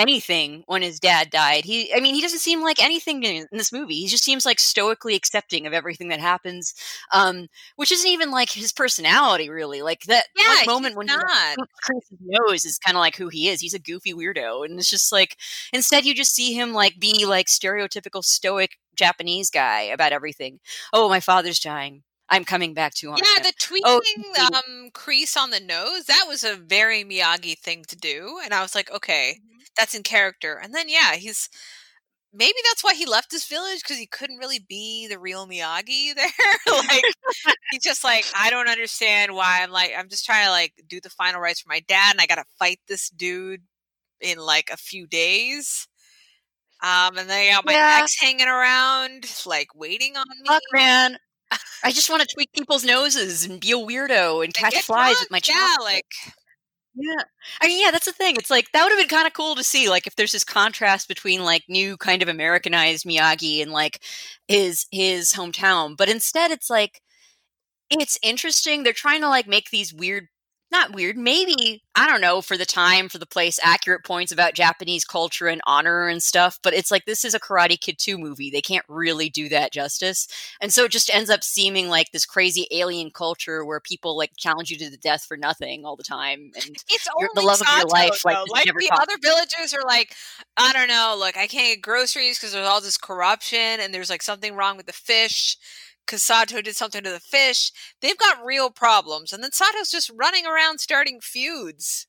anything 0.00 0.62
when 0.66 0.82
his 0.82 0.98
dad 0.98 1.30
died 1.30 1.64
he 1.64 1.92
i 1.94 2.00
mean 2.00 2.14
he 2.14 2.20
doesn't 2.20 2.38
seem 2.38 2.62
like 2.62 2.82
anything 2.82 3.22
in, 3.22 3.46
in 3.50 3.58
this 3.58 3.72
movie 3.72 3.94
he 3.94 4.06
just 4.06 4.24
seems 4.24 4.46
like 4.46 4.58
stoically 4.58 5.14
accepting 5.14 5.66
of 5.66 5.72
everything 5.72 6.08
that 6.08 6.20
happens 6.20 6.74
um 7.12 7.46
which 7.76 7.92
isn't 7.92 8.10
even 8.10 8.30
like 8.30 8.50
his 8.50 8.72
personality 8.72 9.48
really 9.50 9.82
like 9.82 10.02
that 10.02 10.26
yeah, 10.36 10.62
moment 10.66 10.96
when 10.96 11.08
he 11.08 11.14
not. 11.14 11.56
Chris 11.82 12.04
knows 12.20 12.64
is 12.64 12.78
kind 12.78 12.96
of 12.96 13.00
like 13.00 13.16
who 13.16 13.28
he 13.28 13.48
is. 13.48 13.60
He's 13.60 13.74
a 13.74 13.78
goofy 13.78 14.12
weirdo, 14.12 14.64
and 14.64 14.78
it's 14.78 14.90
just 14.90 15.12
like 15.12 15.36
instead 15.72 16.04
you 16.04 16.14
just 16.14 16.34
see 16.34 16.52
him 16.52 16.72
like 16.72 16.98
be 16.98 17.26
like 17.26 17.46
stereotypical 17.46 18.24
stoic 18.24 18.78
Japanese 18.96 19.50
guy 19.50 19.82
about 19.82 20.12
everything. 20.12 20.60
Oh, 20.92 21.08
my 21.08 21.20
father's 21.20 21.60
dying. 21.60 22.02
I'm 22.28 22.44
coming 22.44 22.74
back 22.74 22.94
to 22.96 23.08
America. 23.08 23.26
Yeah, 23.36 23.42
the 23.42 23.52
tweaking 23.58 24.24
Oh, 24.36 24.48
um 24.54 24.90
Kreese 24.92 25.36
on 25.36 25.50
the 25.50 25.60
nose, 25.60 26.04
that 26.04 26.26
was 26.28 26.44
a 26.44 26.54
very 26.54 27.04
Miyagi 27.04 27.58
thing 27.58 27.84
to 27.88 27.96
do. 27.96 28.38
And 28.44 28.54
I 28.54 28.62
was 28.62 28.74
like, 28.74 28.90
okay. 28.92 29.38
That's 29.80 29.94
in 29.94 30.02
character. 30.04 30.54
And 30.62 30.74
then 30.74 30.88
yeah, 30.88 31.14
he's 31.16 31.48
maybe 32.32 32.58
that's 32.64 32.84
why 32.84 32.94
he 32.94 33.06
left 33.06 33.32
his 33.32 33.44
village 33.46 33.80
because 33.82 33.96
he 33.98 34.06
couldn't 34.06 34.38
really 34.38 34.60
be 34.68 35.08
the 35.08 35.18
real 35.18 35.46
Miyagi 35.48 36.14
there. 36.16 36.28
like 36.88 37.02
he's 37.72 37.82
just 37.82 38.04
like, 38.04 38.24
I 38.36 38.50
don't 38.50 38.68
understand 38.68 39.34
why 39.34 39.60
I'm 39.62 39.70
like 39.70 39.92
I'm 39.96 40.08
just 40.08 40.26
trying 40.26 40.44
to 40.46 40.50
like 40.50 40.74
do 40.88 41.00
the 41.00 41.10
final 41.10 41.40
rites 41.40 41.60
for 41.62 41.68
my 41.70 41.80
dad 41.88 42.12
and 42.12 42.20
I 42.20 42.26
gotta 42.26 42.44
fight 42.58 42.80
this 42.88 43.10
dude 43.10 43.62
in 44.20 44.38
like 44.38 44.70
a 44.72 44.76
few 44.76 45.06
days. 45.06 45.88
Um 46.82 47.18
and 47.18 47.28
then 47.28 47.48
I 47.48 47.52
got 47.54 47.66
my 47.66 47.72
Yeah. 47.72 47.98
ex 48.02 48.20
hanging 48.20 48.48
around, 48.48 49.26
like 49.46 49.68
waiting 49.74 50.16
on 50.16 50.24
me. 50.42 50.46
Fuck, 50.48 50.62
man. 50.72 51.18
I 51.84 51.90
just 51.92 52.08
want 52.10 52.22
to 52.22 52.28
tweak 52.32 52.52
people's 52.52 52.84
noses 52.84 53.44
and 53.44 53.60
be 53.60 53.72
a 53.72 53.76
weirdo 53.76 54.44
and 54.44 54.44
and 54.44 54.54
catch 54.54 54.82
flies 54.82 55.14
drunk. 55.16 55.20
with 55.20 55.30
my 55.32 55.40
Yeah, 55.48 55.76
like 55.82 56.06
Yeah. 57.02 57.22
I 57.62 57.66
mean, 57.68 57.82
yeah, 57.84 57.90
that's 57.90 58.04
the 58.06 58.12
thing. 58.12 58.36
It's 58.36 58.50
like 58.50 58.70
that 58.72 58.82
would 58.82 58.90
have 58.92 58.98
been 58.98 59.08
kind 59.08 59.26
of 59.26 59.32
cool 59.32 59.54
to 59.54 59.64
see, 59.64 59.88
like, 59.88 60.06
if 60.06 60.16
there's 60.16 60.32
this 60.32 60.44
contrast 60.44 61.08
between 61.08 61.44
like 61.44 61.62
new 61.68 61.96
kind 61.96 62.22
of 62.22 62.28
Americanized 62.28 63.06
Miyagi 63.06 63.62
and 63.62 63.70
like 63.72 64.00
his 64.48 64.86
his 64.90 65.32
hometown. 65.32 65.96
But 65.96 66.08
instead 66.08 66.50
it's 66.50 66.68
like 66.68 67.00
it's 67.90 68.18
interesting. 68.22 68.82
They're 68.84 68.92
trying 68.94 69.22
to 69.22 69.28
like 69.28 69.48
make 69.48 69.70
these 69.70 69.94
weird 69.94 70.28
not 70.72 70.94
weird, 70.94 71.16
maybe, 71.16 71.82
I 71.94 72.06
don't 72.08 72.20
know, 72.20 72.40
for 72.40 72.56
the 72.56 72.64
time, 72.64 73.08
for 73.08 73.18
the 73.18 73.26
place, 73.26 73.58
accurate 73.62 74.04
points 74.04 74.32
about 74.32 74.54
Japanese 74.54 75.04
culture 75.04 75.48
and 75.48 75.60
honor 75.66 76.06
and 76.08 76.22
stuff. 76.22 76.58
But 76.62 76.74
it's 76.74 76.90
like 76.90 77.04
this 77.04 77.24
is 77.24 77.34
a 77.34 77.40
Karate 77.40 77.80
Kid 77.80 77.96
2 77.98 78.18
movie. 78.18 78.50
They 78.50 78.60
can't 78.62 78.84
really 78.88 79.28
do 79.28 79.48
that 79.48 79.72
justice. 79.72 80.28
And 80.60 80.72
so 80.72 80.84
it 80.84 80.92
just 80.92 81.12
ends 81.14 81.30
up 81.30 81.42
seeming 81.44 81.88
like 81.88 82.12
this 82.12 82.24
crazy 82.26 82.66
alien 82.70 83.10
culture 83.10 83.64
where 83.64 83.80
people 83.80 84.16
like 84.16 84.32
challenge 84.36 84.70
you 84.70 84.76
to 84.78 84.90
the 84.90 84.96
death 84.96 85.24
for 85.24 85.36
nothing 85.36 85.84
all 85.84 85.96
the 85.96 86.02
time. 86.04 86.50
And 86.54 86.76
It's 86.88 87.06
Your- 87.18 87.28
only 87.28 87.28
the 87.34 87.42
love 87.42 87.60
of 87.60 87.66
your 87.76 87.86
life, 87.86 88.24
like, 88.24 88.36
though. 88.36 88.44
just 88.44 88.66
like 88.66 88.74
the 88.78 88.90
other 88.92 89.16
villagers 89.22 89.74
are 89.74 89.84
like, 89.86 90.14
I 90.56 90.72
don't 90.72 90.88
know, 90.88 91.16
look, 91.18 91.36
I 91.36 91.46
can't 91.46 91.74
get 91.76 91.82
groceries 91.82 92.38
because 92.38 92.52
there's 92.52 92.66
all 92.68 92.80
this 92.80 92.96
corruption 92.98 93.58
and 93.80 93.92
there's 93.92 94.10
like 94.10 94.22
something 94.22 94.54
wrong 94.54 94.76
with 94.76 94.86
the 94.86 94.92
fish 94.92 95.56
because 96.10 96.24
Sato 96.24 96.60
did 96.60 96.74
something 96.74 97.04
to 97.04 97.10
the 97.10 97.20
fish. 97.20 97.70
They've 98.00 98.18
got 98.18 98.44
real 98.44 98.70
problems, 98.70 99.32
and 99.32 99.44
then 99.44 99.52
Sato's 99.52 99.92
just 99.92 100.10
running 100.18 100.44
around 100.44 100.80
starting 100.80 101.20
feuds. 101.20 102.08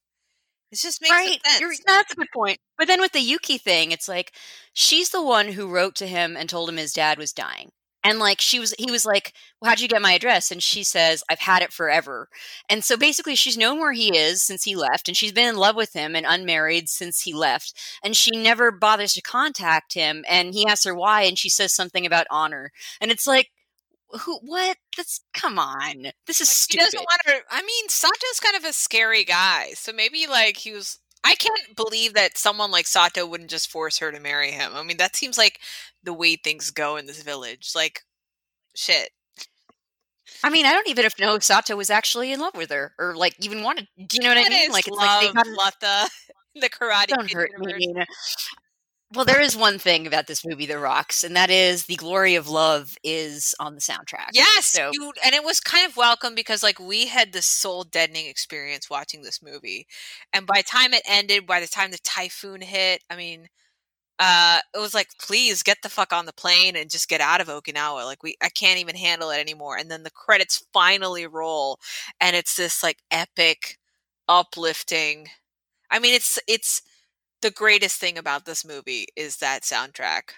It 0.71 0.79
just 0.79 1.01
makes 1.01 1.13
right. 1.13 1.39
sense. 1.45 1.59
You're, 1.59 1.73
that's 1.85 2.13
a 2.13 2.15
good 2.15 2.29
point. 2.33 2.57
But 2.77 2.87
then 2.87 2.99
with 2.99 3.11
the 3.11 3.19
Yuki 3.19 3.59
thing, 3.59 3.91
it's 3.91 4.07
like 4.07 4.31
she's 4.73 5.11
the 5.11 5.23
one 5.23 5.49
who 5.49 5.67
wrote 5.67 5.95
to 5.95 6.07
him 6.07 6.35
and 6.35 6.49
told 6.49 6.69
him 6.69 6.77
his 6.77 6.93
dad 6.93 7.19
was 7.19 7.31
dying. 7.31 7.69
And 8.03 8.17
like 8.17 8.41
she 8.41 8.59
was, 8.59 8.73
he 8.79 8.89
was 8.89 9.05
like, 9.05 9.33
well, 9.61 9.69
"How'd 9.69 9.79
you 9.79 9.87
get 9.87 10.01
my 10.01 10.13
address?" 10.13 10.49
And 10.49 10.63
she 10.63 10.83
says, 10.83 11.23
"I've 11.29 11.39
had 11.39 11.61
it 11.61 11.71
forever." 11.71 12.29
And 12.67 12.83
so 12.83 12.97
basically, 12.97 13.35
she's 13.35 13.57
known 13.57 13.79
where 13.79 13.91
he 13.91 14.17
is 14.17 14.41
since 14.41 14.63
he 14.63 14.75
left, 14.75 15.07
and 15.07 15.15
she's 15.15 15.33
been 15.33 15.47
in 15.47 15.57
love 15.57 15.75
with 15.75 15.93
him 15.93 16.15
and 16.15 16.25
unmarried 16.27 16.89
since 16.89 17.21
he 17.21 17.33
left. 17.33 17.73
And 18.03 18.15
she 18.15 18.31
never 18.31 18.71
bothers 18.71 19.13
to 19.13 19.21
contact 19.21 19.93
him. 19.93 20.25
And 20.27 20.55
he 20.55 20.65
asks 20.65 20.85
her 20.85 20.95
why, 20.95 21.23
and 21.23 21.37
she 21.37 21.49
says 21.49 21.73
something 21.73 22.07
about 22.07 22.25
honor. 22.31 22.71
And 22.99 23.11
it's 23.11 23.27
like, 23.27 23.51
who? 24.19 24.39
What? 24.39 24.77
That's 24.97 25.21
come 25.33 25.59
on. 25.59 26.11
This 26.27 26.41
is 26.41 26.49
He 26.71 26.77
stupid. 26.77 26.83
doesn't 26.83 26.99
want 26.99 27.21
to. 27.27 27.41
I 27.49 27.61
mean, 27.61 27.89
Sato's 27.89 28.39
kind 28.41 28.55
of 28.55 28.63
a 28.65 28.73
scary 28.73 29.23
guy, 29.23 29.71
so 29.75 29.91
maybe 29.93 30.27
like 30.27 30.57
he 30.57 30.71
was. 30.71 30.99
I 31.23 31.35
can't 31.35 31.75
believe 31.75 32.13
that 32.15 32.37
someone 32.37 32.71
like 32.71 32.87
Sato 32.87 33.25
wouldn't 33.27 33.51
just 33.51 33.69
force 33.69 33.99
her 33.99 34.11
to 34.11 34.19
marry 34.19 34.51
him. 34.51 34.71
I 34.75 34.81
mean, 34.83 34.97
that 34.97 35.15
seems 35.15 35.37
like 35.37 35.59
the 36.03 36.13
way 36.13 36.35
things 36.35 36.71
go 36.71 36.95
in 36.97 37.05
this 37.05 37.21
village. 37.21 37.73
Like, 37.75 38.03
shit. 38.75 39.11
I 40.43 40.49
mean, 40.49 40.65
I 40.65 40.71
don't 40.73 40.87
even 40.87 41.07
know 41.19 41.35
if 41.35 41.43
Sato 41.43 41.75
was 41.75 41.89
actually 41.89 42.31
in 42.31 42.39
love 42.39 42.55
with 42.55 42.71
her 42.71 42.93
or 42.97 43.15
like 43.15 43.35
even 43.43 43.63
wanted. 43.63 43.87
Do 44.07 44.17
you 44.17 44.23
know 44.23 44.29
what 44.29 44.37
I 44.37 44.49
mean? 44.49 44.71
Like 44.71 44.87
it's 44.87 44.97
love, 44.97 45.23
like 45.23 45.33
they 45.33 45.33
got 45.33 45.45
Lutha, 45.47 46.09
the 46.55 46.69
Karate 46.69 47.07
don't 47.07 47.31
hurt 47.31 47.51
me, 47.59 47.73
universe. 47.77 48.07
Well, 49.13 49.25
there 49.25 49.41
is 49.41 49.57
one 49.57 49.77
thing 49.77 50.07
about 50.07 50.27
this 50.27 50.45
movie 50.45 50.65
that 50.67 50.79
rocks, 50.79 51.23
and 51.25 51.35
that 51.35 51.49
is 51.49 51.85
the 51.85 51.97
glory 51.97 52.35
of 52.35 52.47
love 52.47 52.95
is 53.03 53.53
on 53.59 53.75
the 53.75 53.81
soundtrack. 53.81 54.29
Yes, 54.33 54.67
So- 54.67 54.91
you, 54.93 55.11
and 55.25 55.35
it 55.35 55.43
was 55.43 55.59
kind 55.59 55.85
of 55.85 55.97
welcome 55.97 56.33
because 56.33 56.63
like 56.63 56.79
we 56.79 57.07
had 57.07 57.33
this 57.33 57.45
soul 57.45 57.83
deadening 57.83 58.27
experience 58.27 58.89
watching 58.89 59.21
this 59.21 59.41
movie, 59.41 59.85
and 60.31 60.45
by 60.47 60.59
the 60.59 60.63
time 60.63 60.93
it 60.93 61.01
ended, 61.05 61.45
by 61.45 61.59
the 61.59 61.67
time 61.67 61.91
the 61.91 61.97
typhoon 61.99 62.61
hit, 62.61 63.03
I 63.09 63.17
mean, 63.17 63.47
uh, 64.19 64.59
it 64.75 64.79
was 64.79 64.93
like, 64.93 65.09
please 65.19 65.63
get 65.63 65.79
the 65.83 65.89
fuck 65.89 66.13
on 66.13 66.25
the 66.27 66.33
plane 66.33 66.75
and 66.75 66.89
just 66.91 67.09
get 67.09 67.21
out 67.21 67.41
of 67.41 67.47
Okinawa. 67.47 68.05
Like 68.05 68.23
we, 68.23 68.35
I 68.41 68.49
can't 68.49 68.79
even 68.79 68.95
handle 68.95 69.31
it 69.31 69.39
anymore. 69.39 69.77
And 69.77 69.91
then 69.91 70.03
the 70.03 70.11
credits 70.11 70.63
finally 70.73 71.27
roll, 71.27 71.79
and 72.21 72.35
it's 72.35 72.55
this 72.55 72.83
like 72.83 72.99
epic, 73.11 73.77
uplifting. 74.29 75.27
I 75.91 75.99
mean, 75.99 76.13
it's 76.15 76.39
it's 76.47 76.81
the 77.41 77.51
greatest 77.51 77.99
thing 77.99 78.17
about 78.17 78.45
this 78.45 78.65
movie 78.65 79.07
is 79.15 79.37
that 79.37 79.63
soundtrack. 79.63 80.33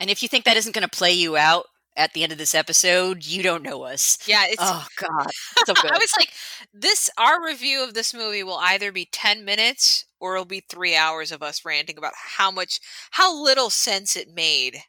And 0.00 0.10
if 0.10 0.22
you 0.22 0.28
think 0.28 0.44
that 0.44 0.56
isn't 0.56 0.74
going 0.74 0.86
to 0.88 0.96
play 0.96 1.12
you 1.12 1.36
out 1.36 1.66
at 1.96 2.12
the 2.12 2.22
end 2.22 2.32
of 2.32 2.38
this 2.38 2.54
episode, 2.54 3.24
you 3.24 3.42
don't 3.42 3.62
know 3.62 3.82
us. 3.84 4.18
Yeah, 4.26 4.44
it's 4.46 4.56
oh 4.60 4.86
God, 4.98 5.30
so 5.66 5.74
good. 5.74 5.92
I 5.92 5.98
was 5.98 6.12
like, 6.18 6.30
this 6.72 7.08
our 7.16 7.44
review 7.44 7.84
of 7.84 7.94
this 7.94 8.12
movie 8.12 8.42
will 8.42 8.58
either 8.60 8.90
be 8.90 9.08
ten 9.10 9.44
minutes 9.44 10.04
or 10.18 10.34
it'll 10.34 10.44
be 10.44 10.64
three 10.68 10.96
hours 10.96 11.30
of 11.30 11.42
us 11.42 11.64
ranting 11.64 11.98
about 11.98 12.14
how 12.16 12.50
much 12.50 12.80
how 13.12 13.34
little 13.34 13.70
sense 13.70 14.16
it 14.16 14.34
made. 14.34 14.82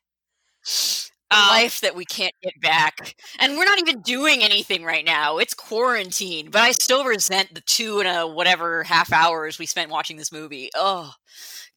Um, 1.36 1.48
life 1.50 1.82
that 1.82 1.96
we 1.96 2.06
can't 2.06 2.34
get 2.44 2.54
back, 2.62 3.16
and 3.40 3.58
we're 3.58 3.66
not 3.66 3.80
even 3.80 4.02
doing 4.02 4.44
anything 4.44 4.84
right 4.84 5.06
now. 5.06 5.38
It's 5.38 5.54
quarantine, 5.54 6.50
but 6.52 6.62
I 6.62 6.72
still 6.72 7.04
resent 7.06 7.54
the 7.54 7.62
two 7.62 8.00
and 8.00 8.08
a 8.08 8.28
whatever 8.28 8.84
half 8.84 9.12
hours 9.12 9.60
we 9.60 9.66
spent 9.66 9.92
watching 9.92 10.18
this 10.18 10.32
movie. 10.32 10.70
Oh 10.76 11.14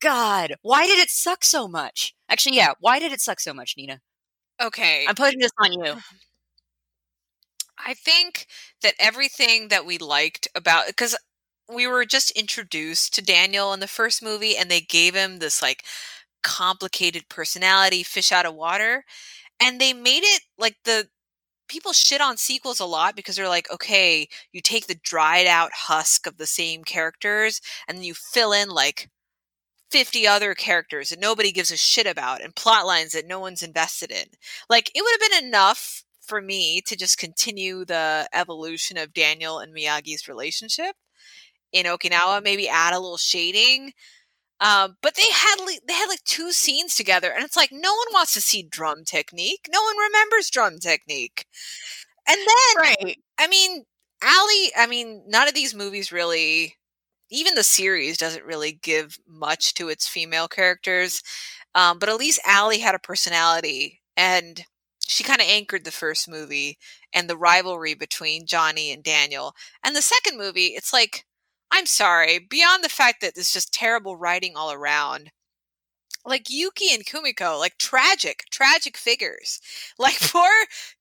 God, 0.00 0.54
why 0.62 0.86
did 0.86 0.98
it 1.00 1.10
suck 1.10 1.44
so 1.44 1.68
much? 1.68 2.14
Actually, 2.28 2.56
yeah, 2.56 2.72
why 2.80 2.98
did 3.00 3.12
it 3.12 3.20
suck 3.20 3.40
so 3.40 3.54
much, 3.54 3.74
Nina? 3.76 4.00
okay, 4.62 5.06
I'm 5.08 5.14
putting 5.14 5.40
this 5.40 5.52
on 5.60 5.72
you. 5.72 5.96
I 7.78 7.94
think 7.94 8.46
that 8.82 8.94
everything 8.98 9.68
that 9.68 9.86
we 9.86 9.98
liked 9.98 10.48
about 10.54 10.86
because 10.88 11.16
we 11.72 11.86
were 11.86 12.04
just 12.04 12.30
introduced 12.32 13.14
to 13.14 13.22
Daniel 13.22 13.72
in 13.72 13.80
the 13.80 13.86
first 13.88 14.22
movie 14.22 14.56
and 14.56 14.70
they 14.70 14.80
gave 14.80 15.14
him 15.14 15.38
this 15.38 15.62
like 15.62 15.84
complicated 16.42 17.28
personality 17.28 18.02
fish 18.02 18.32
out 18.32 18.46
of 18.46 18.54
water 18.54 19.04
and 19.60 19.80
they 19.80 19.92
made 19.92 20.22
it 20.24 20.42
like 20.58 20.76
the 20.84 21.08
people 21.68 21.92
shit 21.92 22.20
on 22.20 22.36
sequels 22.36 22.80
a 22.80 22.86
lot 22.86 23.14
because 23.14 23.36
they're 23.36 23.48
like 23.48 23.70
okay 23.70 24.26
you 24.52 24.60
take 24.60 24.86
the 24.86 24.98
dried 25.02 25.46
out 25.46 25.70
husk 25.72 26.26
of 26.26 26.36
the 26.38 26.46
same 26.46 26.84
characters 26.84 27.60
and 27.86 28.04
you 28.04 28.14
fill 28.14 28.52
in 28.52 28.68
like 28.70 29.10
50 29.90 30.26
other 30.26 30.54
characters 30.54 31.10
that 31.10 31.20
nobody 31.20 31.50
gives 31.50 31.70
a 31.70 31.76
shit 31.76 32.06
about 32.06 32.42
and 32.42 32.54
plot 32.54 32.86
lines 32.86 33.12
that 33.12 33.26
no 33.26 33.40
one's 33.40 33.62
invested 33.62 34.10
in 34.10 34.26
like 34.68 34.90
it 34.94 35.02
would 35.02 35.20
have 35.20 35.30
been 35.30 35.48
enough 35.48 36.04
for 36.20 36.40
me 36.42 36.80
to 36.82 36.94
just 36.96 37.18
continue 37.18 37.84
the 37.84 38.28
evolution 38.34 38.98
of 38.98 39.14
Daniel 39.14 39.58
and 39.58 39.74
Miyagi's 39.74 40.28
relationship 40.28 40.94
in 41.72 41.86
Okinawa, 41.86 42.42
maybe 42.42 42.68
add 42.68 42.94
a 42.94 42.98
little 42.98 43.16
shading. 43.16 43.92
Um, 44.60 44.96
but 45.02 45.14
they 45.14 45.30
had 45.32 45.56
like, 45.64 45.80
they 45.86 45.94
had 45.94 46.08
like 46.08 46.24
two 46.24 46.52
scenes 46.52 46.94
together, 46.96 47.30
and 47.32 47.44
it's 47.44 47.56
like 47.56 47.70
no 47.72 47.94
one 47.94 48.08
wants 48.12 48.34
to 48.34 48.40
see 48.40 48.62
drum 48.62 49.04
technique. 49.04 49.68
No 49.72 49.82
one 49.82 49.96
remembers 49.98 50.50
drum 50.50 50.78
technique. 50.78 51.46
And 52.28 52.38
then, 52.38 52.76
Right. 52.78 53.18
I 53.38 53.46
mean, 53.48 53.84
Ali. 54.22 54.72
I 54.76 54.86
mean, 54.88 55.24
none 55.28 55.48
of 55.48 55.54
these 55.54 55.74
movies 55.74 56.12
really, 56.12 56.76
even 57.30 57.54
the 57.54 57.64
series 57.64 58.18
doesn't 58.18 58.44
really 58.44 58.72
give 58.72 59.18
much 59.26 59.74
to 59.74 59.88
its 59.88 60.08
female 60.08 60.48
characters. 60.48 61.22
Um, 61.74 61.98
but 61.98 62.08
at 62.08 62.16
least 62.18 62.40
Ali 62.48 62.80
had 62.80 62.94
a 62.96 62.98
personality, 63.00 64.02
and 64.16 64.64
she 65.06 65.24
kind 65.24 65.40
of 65.40 65.48
anchored 65.48 65.84
the 65.84 65.90
first 65.92 66.28
movie 66.28 66.78
and 67.14 67.28
the 67.30 67.36
rivalry 67.36 67.94
between 67.94 68.46
Johnny 68.46 68.92
and 68.92 69.02
Daniel. 69.04 69.54
And 69.84 69.96
the 69.96 70.02
second 70.02 70.38
movie, 70.38 70.68
it's 70.68 70.92
like, 70.92 71.24
I'm 71.70 71.86
sorry, 71.86 72.38
beyond 72.38 72.82
the 72.84 72.88
fact 72.88 73.20
that 73.20 73.36
it's 73.36 73.52
just 73.52 73.72
terrible 73.72 74.16
writing 74.16 74.56
all 74.56 74.72
around. 74.72 75.30
Like 76.24 76.50
Yuki 76.50 76.92
and 76.94 77.06
Kumiko, 77.06 77.58
like 77.58 77.78
tragic, 77.78 78.44
tragic 78.50 78.96
figures. 78.96 79.60
Like 79.98 80.20
poor 80.20 80.50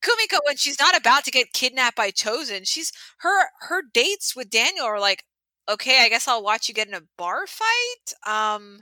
Kumiko 0.02 0.40
when 0.46 0.58
she's 0.58 0.80
not 0.80 0.98
about 0.98 1.24
to 1.26 1.32
get 1.32 1.54
kidnapped 1.54 1.96
by 1.98 2.12
Chozen, 2.12 2.68
she's 2.68 2.92
her 3.20 3.50
her 3.62 3.84
dates 3.94 4.36
with 4.36 4.50
Daniel 4.50 4.86
are 4.86 5.00
like, 5.00 5.24
okay, 5.70 6.04
I 6.04 6.10
guess 6.10 6.28
I'll 6.28 6.44
watch 6.44 6.68
you 6.68 6.74
get 6.76 6.88
in 6.88 6.94
a 6.96 7.02
bar 7.18 7.46
fight. 7.48 8.14
Um, 8.26 8.80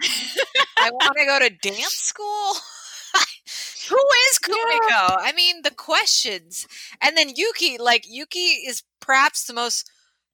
I 0.79 0.89
want 0.91 1.17
to 1.17 1.25
go 1.25 1.39
to 1.39 1.49
dance 1.49 1.95
school. 1.97 2.53
Who 3.89 3.97
is 4.31 4.39
Kumiko? 4.39 5.15
I 5.19 5.31
mean, 5.35 5.61
the 5.61 5.71
questions. 5.71 6.67
And 7.01 7.15
then 7.17 7.29
Yuki, 7.35 7.77
like 7.77 8.05
Yuki 8.07 8.65
is 8.67 8.83
perhaps 8.99 9.45
the 9.45 9.53
most 9.53 9.89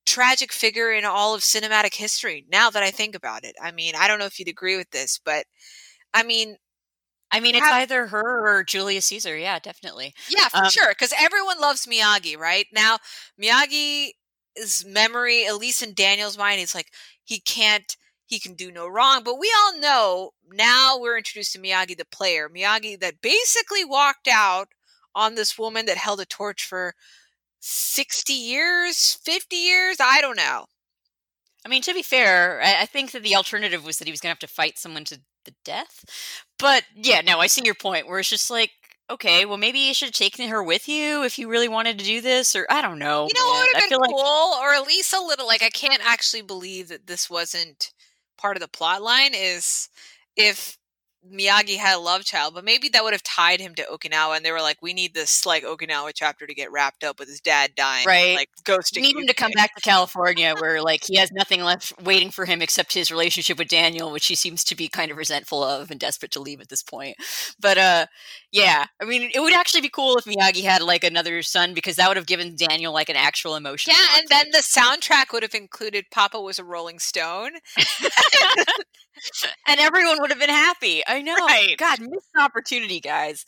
tragic 0.05 0.51
figure 0.51 0.91
in 0.91 1.05
all 1.05 1.33
of 1.35 1.41
cinematic 1.41 1.95
history 1.95 2.45
now 2.51 2.69
that 2.69 2.83
I 2.83 2.91
think 2.91 3.15
about 3.15 3.43
it. 3.43 3.55
I 3.61 3.71
mean, 3.71 3.93
I 3.97 4.07
don't 4.07 4.19
know 4.19 4.25
if 4.25 4.39
you'd 4.39 4.47
agree 4.47 4.77
with 4.77 4.91
this, 4.91 5.19
but 5.23 5.45
I 6.13 6.23
mean, 6.23 6.57
I 7.31 7.39
mean, 7.39 7.55
it's 7.55 7.63
Have- 7.65 7.75
either 7.83 8.07
her 8.07 8.45
or 8.57 8.63
Julius 8.63 9.05
Caesar. 9.05 9.37
Yeah, 9.37 9.57
definitely. 9.59 10.13
yeah, 10.29 10.49
for 10.49 10.65
Um, 10.65 10.69
sure, 10.69 10.89
because 10.89 11.13
everyone 11.17 11.59
loves 11.61 11.85
Miyagi, 11.85 12.37
right? 12.37 12.67
Now, 12.73 12.97
Miyagi's 13.41 14.85
memory, 14.85 15.45
at 15.45 15.55
least 15.57 15.81
in 15.81 15.93
Daniel's 15.93 16.37
mind, 16.37 16.59
he's 16.59 16.75
like, 16.75 16.91
he 17.23 17.39
can't, 17.39 17.95
he 18.25 18.39
can 18.39 18.53
do 18.55 18.71
no 18.71 18.87
wrong. 18.87 19.23
But 19.23 19.39
we 19.39 19.53
all 19.57 19.77
know 19.79 20.31
now 20.51 20.97
we're 20.99 21.17
introduced 21.17 21.53
to 21.53 21.59
Miyagi, 21.59 21.97
the 21.97 22.05
player. 22.05 22.49
Miyagi 22.49 22.99
that 22.99 23.21
basically 23.21 23.85
walked 23.85 24.27
out 24.27 24.69
on 25.15 25.35
this 25.35 25.57
woman 25.57 25.85
that 25.85 25.97
held 25.97 26.19
a 26.19 26.25
torch 26.25 26.65
for 26.65 26.95
60 27.61 28.33
years, 28.33 29.17
50 29.23 29.55
years, 29.55 29.97
I 29.99 30.19
don't 30.19 30.37
know. 30.37 30.65
I 31.65 31.69
mean, 31.69 31.83
to 31.83 31.93
be 31.93 32.01
fair, 32.01 32.61
I, 32.61 32.81
I 32.81 32.85
think 32.85 33.11
that 33.11 33.23
the 33.23 33.35
alternative 33.35 33.85
was 33.85 33.99
that 33.99 34.07
he 34.07 34.11
was 34.11 34.19
going 34.19 34.29
to 34.29 34.33
have 34.33 34.39
to 34.39 34.47
fight 34.47 34.77
someone 34.77 35.05
to 35.05 35.19
the 35.45 35.53
death. 35.63 36.03
But 36.59 36.83
yeah, 36.95 37.21
no, 37.21 37.39
I 37.39 37.47
see 37.47 37.61
your 37.63 37.75
point 37.75 38.07
where 38.07 38.19
it's 38.19 38.29
just 38.29 38.49
like, 38.49 38.71
okay, 39.09 39.45
well, 39.45 39.57
maybe 39.57 39.79
you 39.79 39.93
should 39.93 40.07
have 40.07 40.15
taken 40.15 40.47
her 40.49 40.63
with 40.63 40.87
you 40.87 41.23
if 41.23 41.37
you 41.37 41.49
really 41.49 41.67
wanted 41.67 41.99
to 41.99 42.05
do 42.05 42.21
this, 42.21 42.55
or 42.55 42.65
I 42.69 42.81
don't 42.81 42.99
know. 42.99 43.27
You 43.27 43.39
know 43.39 43.47
what 43.47 43.67
would 43.67 43.77
I 43.77 43.81
have 43.81 43.89
been 43.89 43.99
like 43.99 44.09
cool, 44.09 44.55
or 44.61 44.73
at 44.73 44.87
least 44.87 45.13
a 45.13 45.21
little. 45.21 45.45
Like 45.45 45.63
I 45.63 45.69
can't 45.69 46.01
actually 46.05 46.41
believe 46.41 46.87
that 46.87 47.07
this 47.07 47.29
wasn't 47.29 47.91
part 48.37 48.57
of 48.57 48.61
the 48.61 48.67
plot 48.67 49.01
line. 49.01 49.33
Is 49.35 49.89
if 50.35 50.77
Miyagi 51.29 51.77
had 51.77 51.95
a 51.97 51.99
love 51.99 52.23
child, 52.25 52.55
but 52.55 52.65
maybe 52.65 52.89
that 52.89 53.03
would 53.03 53.13
have 53.13 53.21
tied 53.23 53.59
him 53.59 53.75
to 53.75 53.83
Okinawa, 53.83 54.35
and 54.35 54.43
they 54.45 54.51
were 54.51 54.61
like, 54.61 54.77
"We 54.81 54.93
need 54.93 55.13
this 55.13 55.45
like 55.45 55.63
Okinawa 55.63 56.11
chapter 56.15 56.47
to 56.47 56.53
get 56.53 56.71
wrapped 56.71 57.03
up 57.03 57.19
with 57.19 57.29
his 57.29 57.39
dad 57.39 57.75
dying, 57.75 58.05
Right. 58.07 58.35
Like 58.35 58.49
ghosting. 58.63 59.01
need 59.01 59.15
him 59.15 59.27
to 59.27 59.33
come 59.33 59.51
back 59.55 59.75
to 59.75 59.81
California 59.81 60.55
where 60.59 60.81
like 60.81 61.03
he 61.05 61.17
has 61.17 61.31
nothing 61.31 61.61
left 61.61 61.93
waiting 62.01 62.31
for 62.31 62.45
him 62.45 62.61
except 62.61 62.93
his 62.93 63.11
relationship 63.11 63.57
with 63.59 63.67
Daniel, 63.67 64.11
which 64.11 64.25
he 64.27 64.35
seems 64.35 64.63
to 64.65 64.75
be 64.75 64.87
kind 64.87 65.11
of 65.11 65.17
resentful 65.17 65.63
of 65.63 65.91
and 65.91 65.99
desperate 65.99 66.31
to 66.31 66.39
leave 66.39 66.59
at 66.59 66.69
this 66.69 66.81
point. 66.83 67.15
But 67.59 67.77
uh 67.77 68.05
yeah, 68.51 68.85
I 69.01 69.05
mean 69.05 69.29
it 69.33 69.39
would 69.39 69.53
actually 69.53 69.81
be 69.81 69.89
cool 69.89 70.17
if 70.17 70.25
Miyagi 70.25 70.63
had 70.63 70.81
like 70.81 71.03
another 71.03 71.41
son 71.43 71.73
because 71.73 71.95
that 71.97 72.07
would 72.07 72.17
have 72.17 72.25
given 72.25 72.55
Daniel 72.55 72.93
like 72.93 73.09
an 73.09 73.15
actual 73.15 73.55
emotion. 73.55 73.93
Yeah, 73.95 74.19
and 74.19 74.27
then 74.29 74.47
the 74.51 74.59
soundtrack 74.59 75.31
would 75.33 75.43
have 75.43 75.55
included 75.55 76.05
"Papa 76.11 76.39
Was 76.41 76.57
a 76.59 76.63
Rolling 76.63 76.99
Stone." 76.99 77.51
and 79.67 79.79
everyone 79.79 80.17
would 80.21 80.31
have 80.31 80.39
been 80.39 80.49
happy. 80.49 81.03
I 81.07 81.21
know. 81.21 81.35
Right. 81.35 81.75
God, 81.77 81.99
missed 81.99 82.29
opportunity, 82.39 82.99
guys. 82.99 83.45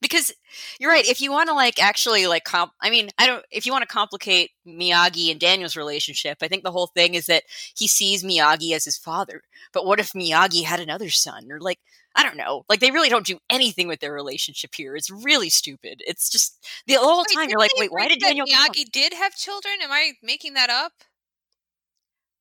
because 0.00 0.32
you're 0.78 0.90
right. 0.90 1.06
If 1.06 1.20
you 1.20 1.30
want 1.30 1.48
to 1.48 1.54
like 1.54 1.82
actually 1.82 2.26
like 2.26 2.44
comp, 2.44 2.72
I 2.80 2.90
mean, 2.90 3.10
I 3.18 3.26
don't. 3.26 3.44
If 3.50 3.66
you 3.66 3.72
want 3.72 3.82
to 3.82 3.94
complicate 3.94 4.50
Miyagi 4.66 5.30
and 5.30 5.40
Daniel's 5.40 5.76
relationship, 5.76 6.38
I 6.42 6.48
think 6.48 6.62
the 6.62 6.72
whole 6.72 6.88
thing 6.88 7.14
is 7.14 7.26
that 7.26 7.44
he 7.76 7.88
sees 7.88 8.22
Miyagi 8.24 8.72
as 8.72 8.84
his 8.84 8.98
father. 8.98 9.42
But 9.72 9.86
what 9.86 10.00
if 10.00 10.12
Miyagi 10.12 10.64
had 10.64 10.80
another 10.80 11.10
son, 11.10 11.50
or 11.50 11.60
like 11.60 11.78
I 12.14 12.22
don't 12.22 12.36
know. 12.36 12.64
Like 12.68 12.80
they 12.80 12.90
really 12.90 13.08
don't 13.08 13.26
do 13.26 13.38
anything 13.50 13.88
with 13.88 14.00
their 14.00 14.12
relationship 14.12 14.74
here. 14.74 14.94
It's 14.94 15.10
really 15.10 15.48
stupid. 15.48 16.02
It's 16.06 16.28
just 16.28 16.64
the 16.86 16.94
whole 16.94 17.24
wait, 17.28 17.34
time 17.34 17.48
you're 17.48 17.58
like, 17.58 17.72
wait, 17.76 17.92
why 17.92 18.08
did 18.08 18.20
Daniel 18.20 18.46
Miyagi 18.46 18.90
did 18.92 19.12
have 19.14 19.34
children? 19.34 19.74
Am 19.82 19.90
I 19.90 20.12
making 20.22 20.54
that 20.54 20.70
up? 20.70 20.92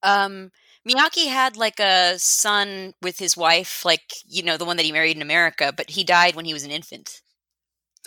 Um, 0.03 0.51
Miyagi 0.87 1.27
had 1.27 1.55
like 1.55 1.79
a 1.79 2.19
son 2.19 2.93
with 3.01 3.19
his 3.19 3.37
wife, 3.37 3.85
like 3.85 4.13
you 4.25 4.43
know 4.43 4.57
the 4.57 4.65
one 4.65 4.77
that 4.77 4.85
he 4.85 4.91
married 4.91 5.15
in 5.15 5.21
America, 5.21 5.73
but 5.75 5.89
he 5.89 6.03
died 6.03 6.35
when 6.35 6.45
he 6.45 6.53
was 6.53 6.63
an 6.63 6.71
infant. 6.71 7.21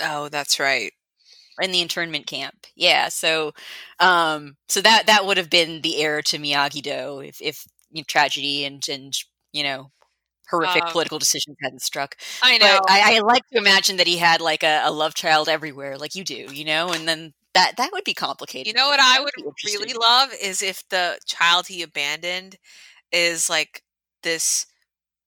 Oh, 0.02 0.28
that's 0.28 0.60
right. 0.60 0.92
In 1.60 1.72
the 1.72 1.80
internment 1.80 2.26
camp, 2.26 2.66
yeah. 2.76 3.08
So, 3.08 3.52
um, 3.98 4.56
so 4.68 4.82
that 4.82 5.06
that 5.06 5.24
would 5.24 5.38
have 5.38 5.48
been 5.50 5.80
the 5.80 5.96
heir 6.02 6.20
to 6.22 6.38
Miyagi 6.38 6.82
Do 6.82 7.20
if 7.20 7.40
if 7.40 7.64
you 7.90 8.02
know, 8.02 8.04
tragedy 8.06 8.64
and 8.64 8.86
and 8.90 9.14
you 9.52 9.62
know 9.62 9.90
horrific 10.50 10.84
um, 10.84 10.90
political 10.92 11.18
decisions 11.18 11.56
hadn't 11.62 11.82
struck. 11.82 12.16
I 12.42 12.58
know. 12.58 12.80
But 12.82 12.90
I, 12.90 13.16
I, 13.16 13.20
like 13.20 13.42
to 13.52 13.58
imagine 13.58 13.96
that 13.96 14.06
he 14.06 14.18
had 14.18 14.40
like 14.40 14.62
a, 14.62 14.82
a, 14.84 14.90
love 14.90 15.14
child 15.14 15.48
everywhere, 15.48 15.98
like 15.98 16.14
you 16.14 16.24
do, 16.24 16.46
you 16.52 16.64
know, 16.64 16.92
and 16.92 17.08
then 17.08 17.34
that 17.56 17.76
that 17.76 17.90
would 17.92 18.04
be 18.04 18.14
complicated. 18.14 18.66
You 18.66 18.72
know 18.72 18.88
what 18.88 19.00
I 19.00 19.20
would 19.20 19.32
really 19.64 19.94
love 19.94 20.30
is 20.40 20.62
if 20.62 20.88
the 20.88 21.18
child 21.26 21.66
he 21.66 21.82
abandoned 21.82 22.58
is 23.12 23.48
like 23.50 23.82
this 24.22 24.66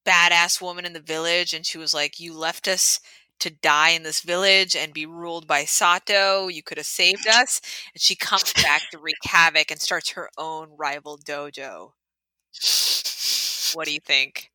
badass 0.06 0.62
woman 0.62 0.86
in 0.86 0.94
the 0.94 1.00
village, 1.00 1.54
and 1.54 1.66
she 1.66 1.78
was 1.78 1.94
like, 1.94 2.20
"You 2.20 2.34
left 2.34 2.68
us." 2.68 3.00
To 3.44 3.50
die 3.50 3.92
in 3.92 4.04
this 4.04 4.20
village 4.20 4.76
and 4.76 4.94
be 4.94 5.06
ruled 5.06 5.48
by 5.48 5.64
Sato, 5.64 6.50
you 6.50 6.62
could 6.62 6.78
have 6.78 6.86
saved 6.86 7.26
us. 7.32 7.62
And 7.94 8.02
she 8.02 8.14
comes 8.14 8.52
back 8.52 8.82
to 8.92 8.98
wreak 8.98 9.16
havoc 9.24 9.72
and 9.72 9.80
starts 9.80 10.10
her 10.10 10.30
own 10.38 10.72
rival 10.78 11.18
dojo. 11.18 11.94
What 13.76 13.86
do 13.86 13.94
you 13.94 14.02
think? 14.02 14.52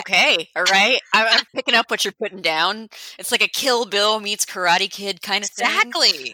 okay, 0.00 0.48
all 0.54 0.64
right. 0.64 1.00
I'm, 1.12 1.26
I'm, 1.38 1.44
picking 1.54 1.74
up 1.74 1.90
what 1.90 2.04
you're 2.04 2.12
putting 2.12 2.42
down. 2.42 2.88
It's 3.18 3.32
like 3.32 3.42
a 3.42 3.48
Kill 3.48 3.86
Bill 3.86 4.20
meets 4.20 4.44
Karate 4.44 4.90
Kid 4.90 5.22
kind 5.22 5.44
of 5.44 5.50
exactly. 5.50 6.10
thing. 6.10 6.32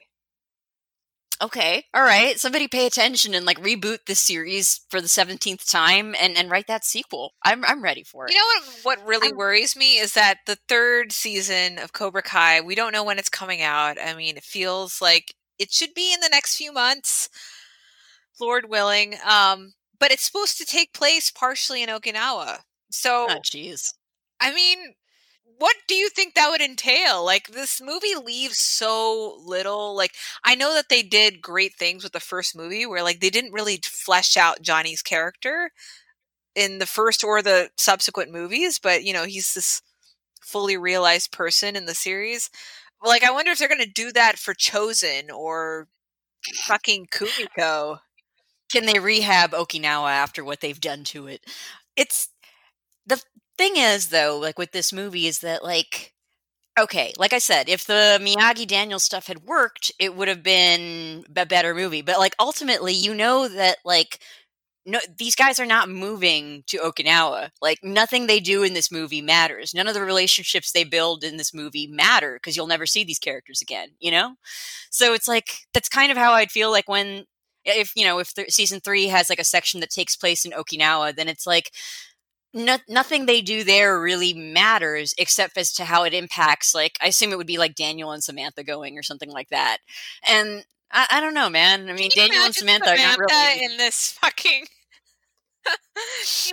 Okay, 1.43 1.85
all 1.93 2.03
right. 2.03 2.39
Somebody 2.41 2.67
pay 2.67 2.87
attention 2.87 3.35
and 3.35 3.45
like 3.45 3.61
reboot 3.61 3.99
this 4.07 4.21
series 4.21 4.81
for 4.89 5.01
the 5.01 5.09
seventeenth 5.09 5.67
time 5.67 6.15
and 6.19 6.37
and 6.37 6.51
write 6.51 6.67
that 6.69 6.85
sequel. 6.85 7.33
I'm 7.45 7.65
I'm 7.65 7.83
ready 7.83 8.03
for 8.03 8.25
it. 8.25 8.33
You 8.33 8.39
know 8.39 8.45
what? 8.45 8.99
What 8.99 9.07
really 9.07 9.29
I'm, 9.29 9.37
worries 9.37 9.77
me 9.77 9.99
is 9.99 10.15
that 10.15 10.39
the 10.47 10.57
third 10.69 11.13
season 11.13 11.79
of 11.79 11.93
Cobra 11.93 12.23
Kai. 12.23 12.61
We 12.61 12.75
don't 12.75 12.93
know 12.93 13.05
when 13.05 13.19
it's 13.19 13.29
coming 13.29 13.61
out. 13.61 13.99
I 14.03 14.15
mean, 14.15 14.37
it 14.37 14.45
feels 14.45 15.03
like 15.03 15.35
it 15.59 15.73
should 15.73 15.95
be 15.95 16.13
in 16.13 16.21
the 16.21 16.31
next 16.31 16.57
few 16.57 16.73
months, 16.73 17.29
Lord 18.41 18.69
willing. 18.71 19.17
Um, 19.27 19.75
but 19.99 20.11
it's 20.11 20.25
supposed 20.25 20.59
to 20.59 20.65
take 20.65 20.93
place 20.93 21.31
partially 21.31 21.83
in 21.83 21.89
Okinawa. 21.89 22.59
So, 22.91 23.27
oh, 23.31 23.41
jeez. 23.45 23.95
I 24.41 24.55
mean, 24.55 24.95
what 25.59 25.77
do 25.89 25.95
you 25.95 26.09
think 26.09 26.35
that 26.35 26.51
would 26.51 26.61
entail? 26.61 27.25
Like, 27.25 27.49
this 27.49 27.81
movie 27.81 28.15
leaves 28.15 28.59
so 28.59 29.39
little. 29.45 29.97
Like, 29.97 30.13
I 30.45 30.55
know 30.55 30.75
that 30.75 30.89
they 30.89 31.03
did 31.03 31.41
great 31.41 31.75
things 31.75 32.03
with 32.03 32.13
the 32.13 32.21
first 32.21 32.57
movie 32.57 32.87
where, 32.87 33.03
like, 33.03 33.21
they 33.21 33.31
didn't 33.31 33.53
really 33.53 33.81
flesh 33.83 34.37
out 34.37 34.63
Johnny's 34.63 35.03
character 35.03 35.71
in 36.55 36.79
the 36.79 36.87
first 36.87 37.23
or 37.25 37.43
the 37.43 37.71
subsequent 37.77 38.33
movies, 38.33 38.79
but, 38.79 39.05
you 39.05 39.13
know, 39.13 39.25
he's 39.25 39.55
this 39.55 39.83
fully 40.41 40.77
realized 40.77 41.33
person 41.33 41.77
in 41.77 41.87
the 41.87 41.95
series. 41.95 42.51
Like, 43.05 43.25
I 43.25 43.31
wonder 43.31 43.51
if 43.51 43.59
they're 43.59 43.69
going 43.69 43.81
to 43.81 43.87
do 43.87 44.13
that 44.13 44.39
for 44.39 44.55
Chozen 44.55 45.31
or 45.31 45.89
fucking 46.65 47.09
Kumiko. 47.13 47.99
Can 48.73 48.87
they 48.87 48.99
rehab 48.99 49.53
Okinawa 49.53 50.11
after 50.11 50.45
what 50.45 50.61
they've 50.61 50.81
done 50.81 51.05
to 51.05 51.27
it? 51.27 51.45
It's 51.97 52.29
thing 53.59 53.77
is 53.77 54.09
though 54.09 54.39
like 54.41 54.59
with 54.59 54.73
this 54.73 54.93
movie 54.93 55.27
is 55.27 55.41
that 55.41 55.65
like 55.65 56.13
okay 56.79 57.13
like 57.19 57.33
i 57.33 57.39
said 57.39 57.69
if 57.69 57.87
the 57.87 58.19
miyagi 58.23 58.67
daniel 58.67 58.99
stuff 59.01 59.27
had 59.29 59.45
worked 59.45 59.93
it 59.99 60.17
would 60.17 60.29
have 60.29 60.43
been 60.43 61.25
a 61.37 61.47
better 61.47 61.75
movie. 61.75 62.03
But 62.03 62.19
like 62.19 62.35
ultimately 62.41 62.93
you 62.95 63.15
know 63.15 63.49
that 63.49 63.79
like 63.85 64.21
no 64.87 65.01
these 65.19 65.37
guys 65.37 65.59
are 65.61 65.67
not 65.67 65.89
moving 65.89 66.65
to 66.69 66.79
okinawa. 66.79 67.51
Like 67.63 67.79
nothing 67.83 68.27
they 68.27 68.41
do 68.41 68.63
in 68.63 68.75
this 68.75 68.93
movie 68.93 69.23
matters. 69.23 69.75
None 69.75 69.89
of 69.89 69.95
the 69.95 70.03
relationships 70.03 70.73
they 70.73 70.85
build 70.85 71.25
in 71.25 71.37
this 71.39 71.55
movie 71.55 71.87
matter 71.89 72.35
because 72.37 72.57
you'll 72.57 72.67
never 72.69 72.87
see 72.87 73.05
these 73.05 73.19
characters 73.19 73.63
again 73.63 73.91
you 74.01 74.11
know? 74.11 74.35
So 74.91 75.15
it's 75.15 75.29
like 75.29 75.61
that's 75.75 75.89
kind 75.89 76.11
of 76.13 76.19
how 76.19 76.33
i'd 76.33 76.51
feel 76.51 76.71
like 76.71 76.89
when 76.89 77.25
if 77.65 77.93
you 77.97 78.05
know 78.05 78.19
if 78.19 78.33
th- 78.35 78.51
season 78.53 78.81
three 78.81 79.07
has 79.09 79.29
like 79.31 79.39
a 79.41 79.45
section 79.45 79.81
that 79.81 79.91
takes 79.91 80.17
place 80.17 80.45
in 80.45 80.53
okinawa 80.53 81.15
then 81.15 81.29
it's 81.29 81.47
like 81.47 81.73
no, 82.57 82.79
nothing 82.89 83.27
they 83.27 83.43
do 83.43 83.63
there 83.63 84.01
really 84.01 84.33
matters 84.33 85.15
except 85.19 85.57
as 85.59 85.73
to 85.75 85.85
how 85.85 86.05
it 86.05 86.15
impacts 86.15 86.75
like 86.75 86.97
i 87.03 87.07
assume 87.07 87.31
it 87.31 87.39
would 87.39 87.47
be 87.47 87.59
like 87.59 87.75
daniel 87.75 88.13
and 88.13 88.25
samantha 88.25 88.65
going 88.65 88.99
or 88.99 89.03
something 89.03 89.31
like 89.31 89.49
that 89.51 89.79
and 90.29 90.65
i, 90.91 91.07
I 91.11 91.21
don't 91.21 91.35
know 91.35 91.51
man 91.51 91.89
i 91.89 91.93
mean 91.93 92.11
daniel 92.15 92.43
and 92.43 92.55
samantha, 92.55 92.87
samantha, 92.87 93.05
are 93.05 93.27
not 93.27 93.31
really 93.31 93.65
in 93.65 93.77
this 93.77 94.13
fucking 94.21 94.65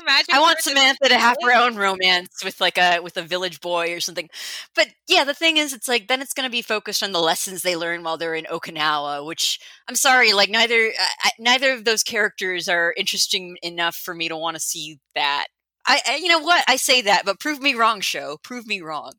imagine 0.02 0.34
I 0.34 0.40
want 0.40 0.60
Samantha 0.60 1.10
to 1.10 1.18
have 1.18 1.38
her 1.42 1.54
own 1.54 1.76
romance 1.76 2.44
with 2.44 2.60
like 2.62 2.78
a 2.78 3.00
with 3.00 3.18
a 3.18 3.22
village 3.22 3.62
boy 3.62 3.94
or 3.94 4.00
something. 4.00 4.30
But 4.76 4.88
yeah, 5.08 5.24
the 5.24 5.34
thing 5.34 5.58
is, 5.58 5.74
it's 5.74 5.88
like 5.88 6.08
then 6.08 6.22
it's 6.22 6.34
going 6.34 6.48
to 6.48 6.52
be 6.52 6.62
focused 6.62 7.04
on 7.04 7.12
the 7.12 7.20
lessons 7.20 7.62
they 7.62 7.76
learn 7.76 8.04
while 8.04 8.18
they're 8.18 8.36
in 8.36 8.46
Okinawa. 8.46 9.26
Which 9.26 9.60
I'm 9.88 9.96
sorry, 9.96 10.34
like 10.34 10.50
neither 10.50 10.88
uh, 10.88 11.30
neither 11.40 11.74
of 11.74 11.86
those 11.86 12.04
characters 12.04 12.68
are 12.68 12.94
interesting 12.98 13.58
enough 13.62 13.96
for 13.96 14.14
me 14.14 14.30
to 14.30 14.38
want 14.38 14.56
to 14.56 14.62
see 14.62 15.00
that. 15.16 15.48
I, 15.86 16.02
I, 16.08 16.16
you 16.16 16.28
know 16.30 16.40
what? 16.40 16.64
I 16.68 16.76
say 16.78 17.02
that, 17.02 17.26
but 17.26 17.40
prove 17.40 17.62
me 17.62 17.76
wrong, 17.76 18.02
show. 18.02 18.38
Prove 18.44 18.68
me 18.68 18.82
wrong. 18.82 19.14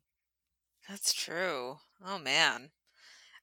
That's 0.89 1.13
true. 1.13 1.77
Oh 2.05 2.19
man. 2.19 2.71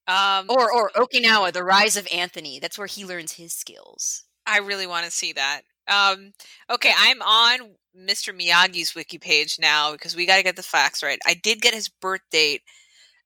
Um, 0.08 0.46
or 0.50 0.72
or 0.72 0.90
Okinawa, 0.96 1.52
the 1.52 1.64
rise 1.64 1.96
of 1.96 2.08
Anthony. 2.12 2.58
That's 2.60 2.78
where 2.78 2.86
he 2.86 3.04
learns 3.06 3.32
his 3.32 3.52
skills. 3.54 4.24
I 4.46 4.58
really 4.58 4.86
want 4.86 5.06
to 5.06 5.10
see 5.12 5.32
that. 5.34 5.62
Um, 5.88 6.32
okay, 6.70 6.92
I'm 6.96 7.22
on 7.22 7.72
Mr. 7.96 8.32
Miyagi's 8.32 8.94
wiki 8.94 9.18
page 9.18 9.58
now 9.60 9.92
because 9.92 10.16
we 10.16 10.26
got 10.26 10.38
to 10.38 10.42
get 10.42 10.56
the 10.56 10.62
facts 10.62 11.02
right. 11.02 11.18
I 11.26 11.34
did 11.34 11.62
get 11.62 11.74
his 11.74 11.88
birth 11.88 12.22
date. 12.30 12.62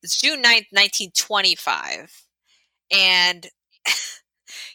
It's 0.03 0.21
June 0.21 0.43
9th, 0.43 0.67
1925. 0.73 2.13
And 2.93 3.47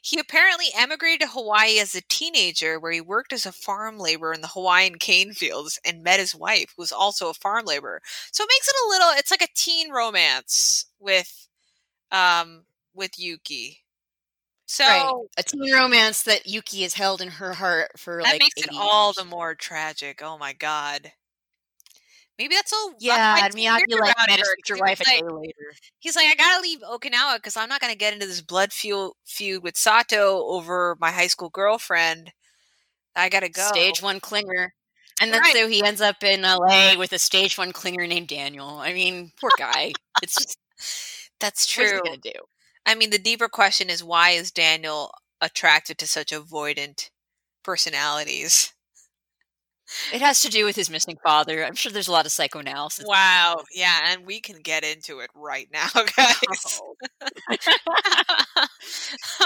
He 0.01 0.19
apparently 0.19 0.67
emigrated 0.75 1.21
to 1.21 1.27
Hawaii 1.27 1.79
as 1.79 1.93
a 1.93 2.01
teenager, 2.01 2.79
where 2.79 2.91
he 2.91 3.01
worked 3.01 3.31
as 3.33 3.45
a 3.45 3.51
farm 3.51 3.99
laborer 3.99 4.33
in 4.33 4.41
the 4.41 4.47
Hawaiian 4.47 4.97
cane 4.97 5.33
fields 5.33 5.79
and 5.85 6.03
met 6.03 6.19
his 6.19 6.33
wife, 6.33 6.73
who 6.75 6.81
was 6.81 6.91
also 6.91 7.29
a 7.29 7.35
farm 7.35 7.65
laborer. 7.65 8.01
So 8.31 8.43
it 8.43 8.49
makes 8.51 8.67
it 8.67 8.75
a 8.85 8.89
little. 8.89 9.09
It's 9.11 9.31
like 9.31 9.43
a 9.43 9.53
teen 9.55 9.91
romance 9.91 10.85
with, 10.99 11.47
um, 12.11 12.63
with 12.95 13.19
Yuki. 13.19 13.83
So 14.65 14.85
right. 14.85 15.13
a 15.37 15.43
teen 15.43 15.73
romance 15.73 16.23
that 16.23 16.47
Yuki 16.47 16.83
has 16.83 16.93
held 16.93 17.21
in 17.21 17.27
her 17.27 17.53
heart 17.53 17.91
for 17.99 18.23
that 18.23 18.31
like 18.31 18.41
makes 18.41 18.61
it 18.61 18.69
all 18.73 19.13
the 19.13 19.25
more 19.25 19.53
tragic. 19.53 20.21
Oh 20.23 20.37
my 20.37 20.53
god. 20.53 21.11
Maybe 22.41 22.55
that's 22.55 22.73
all. 22.73 22.93
Yeah, 22.99 23.45
and 23.45 23.53
Miyagi 23.53 23.99
like 23.99 24.15
future 24.65 24.81
wife 24.81 24.99
a 24.99 25.03
day 25.03 25.21
later. 25.21 25.73
He's 25.99 26.15
like, 26.15 26.25
I 26.25 26.33
gotta 26.33 26.59
leave 26.59 26.79
Okinawa 26.79 27.35
because 27.35 27.55
I'm 27.55 27.69
not 27.69 27.81
gonna 27.81 27.93
get 27.93 28.13
into 28.13 28.25
this 28.25 28.41
blood 28.41 28.73
feud 28.73 29.11
feud 29.27 29.61
with 29.61 29.77
Sato 29.77 30.43
over 30.47 30.97
my 30.99 31.11
high 31.11 31.27
school 31.27 31.49
girlfriend. 31.49 32.31
I 33.15 33.29
gotta 33.29 33.47
go. 33.47 33.61
Stage 33.67 34.01
one 34.01 34.19
clinger. 34.19 34.69
And 35.21 35.31
then 35.31 35.41
right. 35.41 35.55
so 35.55 35.67
he 35.67 35.83
ends 35.83 36.01
up 36.01 36.23
in 36.23 36.41
LA 36.41 36.97
with 36.97 37.13
a 37.13 37.19
stage 37.19 37.59
one 37.59 37.73
clinger 37.73 38.09
named 38.09 38.29
Daniel. 38.29 38.79
I 38.79 38.91
mean, 38.91 39.33
poor 39.39 39.51
guy. 39.55 39.91
it's 40.23 40.33
just 40.33 40.57
that's 41.39 41.67
true. 41.67 41.83
What's 41.83 42.09
he 42.09 42.09
gonna 42.09 42.21
do? 42.23 42.39
I 42.87 42.95
mean, 42.95 43.11
the 43.11 43.19
deeper 43.19 43.49
question 43.49 43.91
is 43.91 44.03
why 44.03 44.31
is 44.31 44.49
Daniel 44.49 45.11
attracted 45.41 45.99
to 45.99 46.07
such 46.07 46.31
avoidant 46.31 47.11
personalities? 47.63 48.73
It 50.13 50.21
has 50.21 50.39
to 50.41 50.49
do 50.49 50.65
with 50.65 50.75
his 50.75 50.89
missing 50.89 51.17
father. 51.23 51.63
I'm 51.65 51.75
sure 51.75 51.91
there's 51.91 52.07
a 52.07 52.11
lot 52.11 52.25
of 52.25 52.31
psychoanalysis. 52.31 53.05
Wow. 53.07 53.63
Yeah, 53.73 54.11
and 54.11 54.25
we 54.25 54.39
can 54.39 54.57
get 54.61 54.83
into 54.83 55.19
it 55.19 55.29
right 55.35 55.67
now, 55.71 55.87
guys. 56.17 56.81
Oh. 56.81 56.95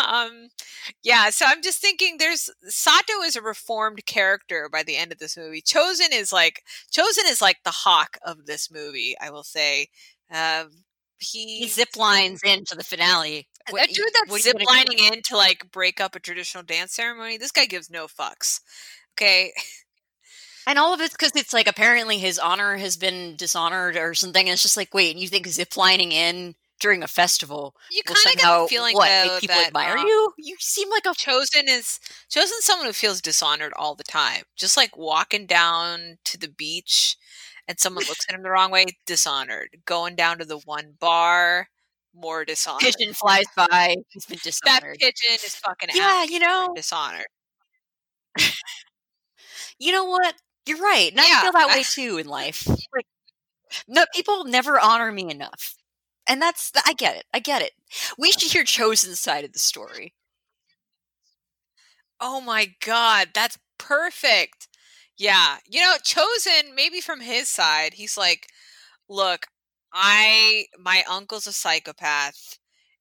um 0.08 0.50
yeah, 1.04 1.30
so 1.30 1.46
I'm 1.48 1.62
just 1.62 1.82
thinking 1.82 2.18
there's 2.18 2.50
Sato 2.68 3.22
is 3.24 3.36
a 3.36 3.42
reformed 3.42 4.06
character 4.06 4.70
by 4.72 4.84
the 4.84 4.98
end 4.98 5.12
of 5.12 5.20
this 5.20 5.38
movie. 5.38 5.62
Chozen 5.62 6.12
is 6.14 6.32
like 6.34 6.64
Chozen 6.92 7.30
is 7.30 7.42
like 7.42 7.58
the 7.64 7.72
hawk 7.72 8.18
of 8.26 8.46
this 8.46 8.72
movie, 8.72 9.16
I 9.22 9.30
will 9.32 9.44
say. 9.44 9.88
Um 10.32 10.70
he, 11.20 11.60
he 11.60 11.68
zip 11.68 11.96
lines 11.96 12.42
into 12.44 12.76
the 12.76 12.84
finale. 12.84 13.48
What, 13.70 13.90
dude 13.90 14.06
that's 14.14 14.44
zip 14.44 14.58
lining 14.68 15.00
in 15.00 15.22
to 15.24 15.38
like 15.38 15.72
break 15.72 16.02
up 16.02 16.16
a 16.16 16.20
traditional 16.20 16.64
dance 16.64 16.94
ceremony. 16.94 17.38
This 17.38 17.52
guy 17.52 17.66
gives 17.66 17.90
no 17.90 18.08
fucks. 18.08 18.60
Okay. 19.14 19.54
And 20.68 20.80
all 20.80 20.94
of 20.94 21.02
it's 21.02 21.14
because 21.14 21.32
it's 21.36 21.54
like 21.54 21.68
apparently 21.68 22.18
his 22.18 22.40
honor 22.40 22.78
has 22.78 22.98
been 22.98 23.36
dishonored 23.36 23.96
or 23.96 24.14
something. 24.14 24.48
And 24.48 24.54
it's 24.54 24.64
just 24.64 24.78
like, 24.78 24.94
wait, 24.94 25.12
and 25.12 25.22
you 25.22 25.28
think 25.28 25.48
ziplining 25.48 26.12
in 26.12 26.56
during 26.80 27.04
a 27.04 27.08
festival 27.08 27.74
You 27.92 28.02
kind 28.04 28.18
of 28.26 28.36
get 28.36 28.62
the 28.62 28.68
feeling 28.68 28.96
what 28.96 29.10
though 29.10 29.40
people 29.40 29.56
that 29.56 29.68
admire 29.68 29.98
um, 29.98 30.08
you? 30.08 30.34
You 30.38 30.56
seem 30.60 30.90
like 30.90 31.06
a 31.06 31.10
Chozen 31.10 31.68
is 31.68 32.00
Chozen 32.30 32.60
someone 32.62 32.88
who 32.88 32.94
feels 32.94 33.22
dishonored 33.22 33.74
all 33.78 33.96
the 33.96 34.04
time. 34.04 34.44
Just 34.56 34.76
like 34.78 34.98
walking 34.98 35.46
down 35.46 36.18
to 36.26 36.38
the 36.38 36.50
beach 36.50 37.16
and 37.68 37.80
someone 37.80 38.04
looks 38.08 38.26
at 38.30 38.36
him 38.36 38.44
the 38.44 38.50
wrong 38.50 38.72
way, 38.72 38.86
dishonored. 39.06 39.70
Going 39.86 40.16
down 40.16 40.38
to 40.40 40.46
the 40.46 40.58
one 40.60 40.96
bar, 41.00 41.70
more 42.14 42.46
dishonored. 42.46 42.82
pigeon 42.82 43.14
flies 43.14 43.46
by. 43.56 43.96
He's 44.10 44.26
been 44.26 44.40
dishonored. 44.44 44.98
That 45.00 45.14
pigeon 45.14 45.36
is 45.46 45.56
fucking 45.56 45.90
Yeah, 45.94 46.22
out 46.22 46.30
you 46.30 46.40
know, 46.40 46.74
dishonored. 46.76 47.28
you 49.80 49.92
know 49.92 50.06
what? 50.06 50.36
You're 50.68 50.80
right. 50.80 51.12
And 51.12 51.20
I 51.22 51.30
feel 51.32 51.52
that 51.54 51.70
way 51.70 51.84
too 51.88 52.18
in 52.18 52.28
life. 52.28 52.68
Like, 52.68 53.06
no, 53.88 54.06
people 54.16 54.46
never 54.46 54.80
honor 54.80 55.12
me 55.12 55.30
enough. 55.32 55.76
And 56.28 56.42
that's, 56.42 56.72
I 56.86 56.94
get 56.94 57.18
it. 57.18 57.26
I 57.34 57.40
get 57.40 57.62
it. 57.62 57.74
We 58.18 58.32
should 58.32 58.52
hear 58.52 58.64
Chozen's 58.64 59.20
side 59.20 59.46
of 59.46 59.54
the 59.54 59.60
story. 59.60 60.14
Oh 62.20 62.42
my 62.42 62.74
god, 62.86 63.30
that's 63.34 63.58
perfect. 63.78 64.68
Yeah. 65.18 65.58
You 65.66 65.82
know, 65.82 65.96
Chozen 66.04 66.74
maybe 66.76 67.02
from 67.02 67.22
his 67.22 67.50
side, 67.50 67.94
he's 67.96 68.18
like, 68.18 68.48
"Look, 69.10 69.48
I 69.94 70.68
my 70.80 71.04
uncle's 71.10 71.48
a 71.48 71.54
psychopath 71.54 72.60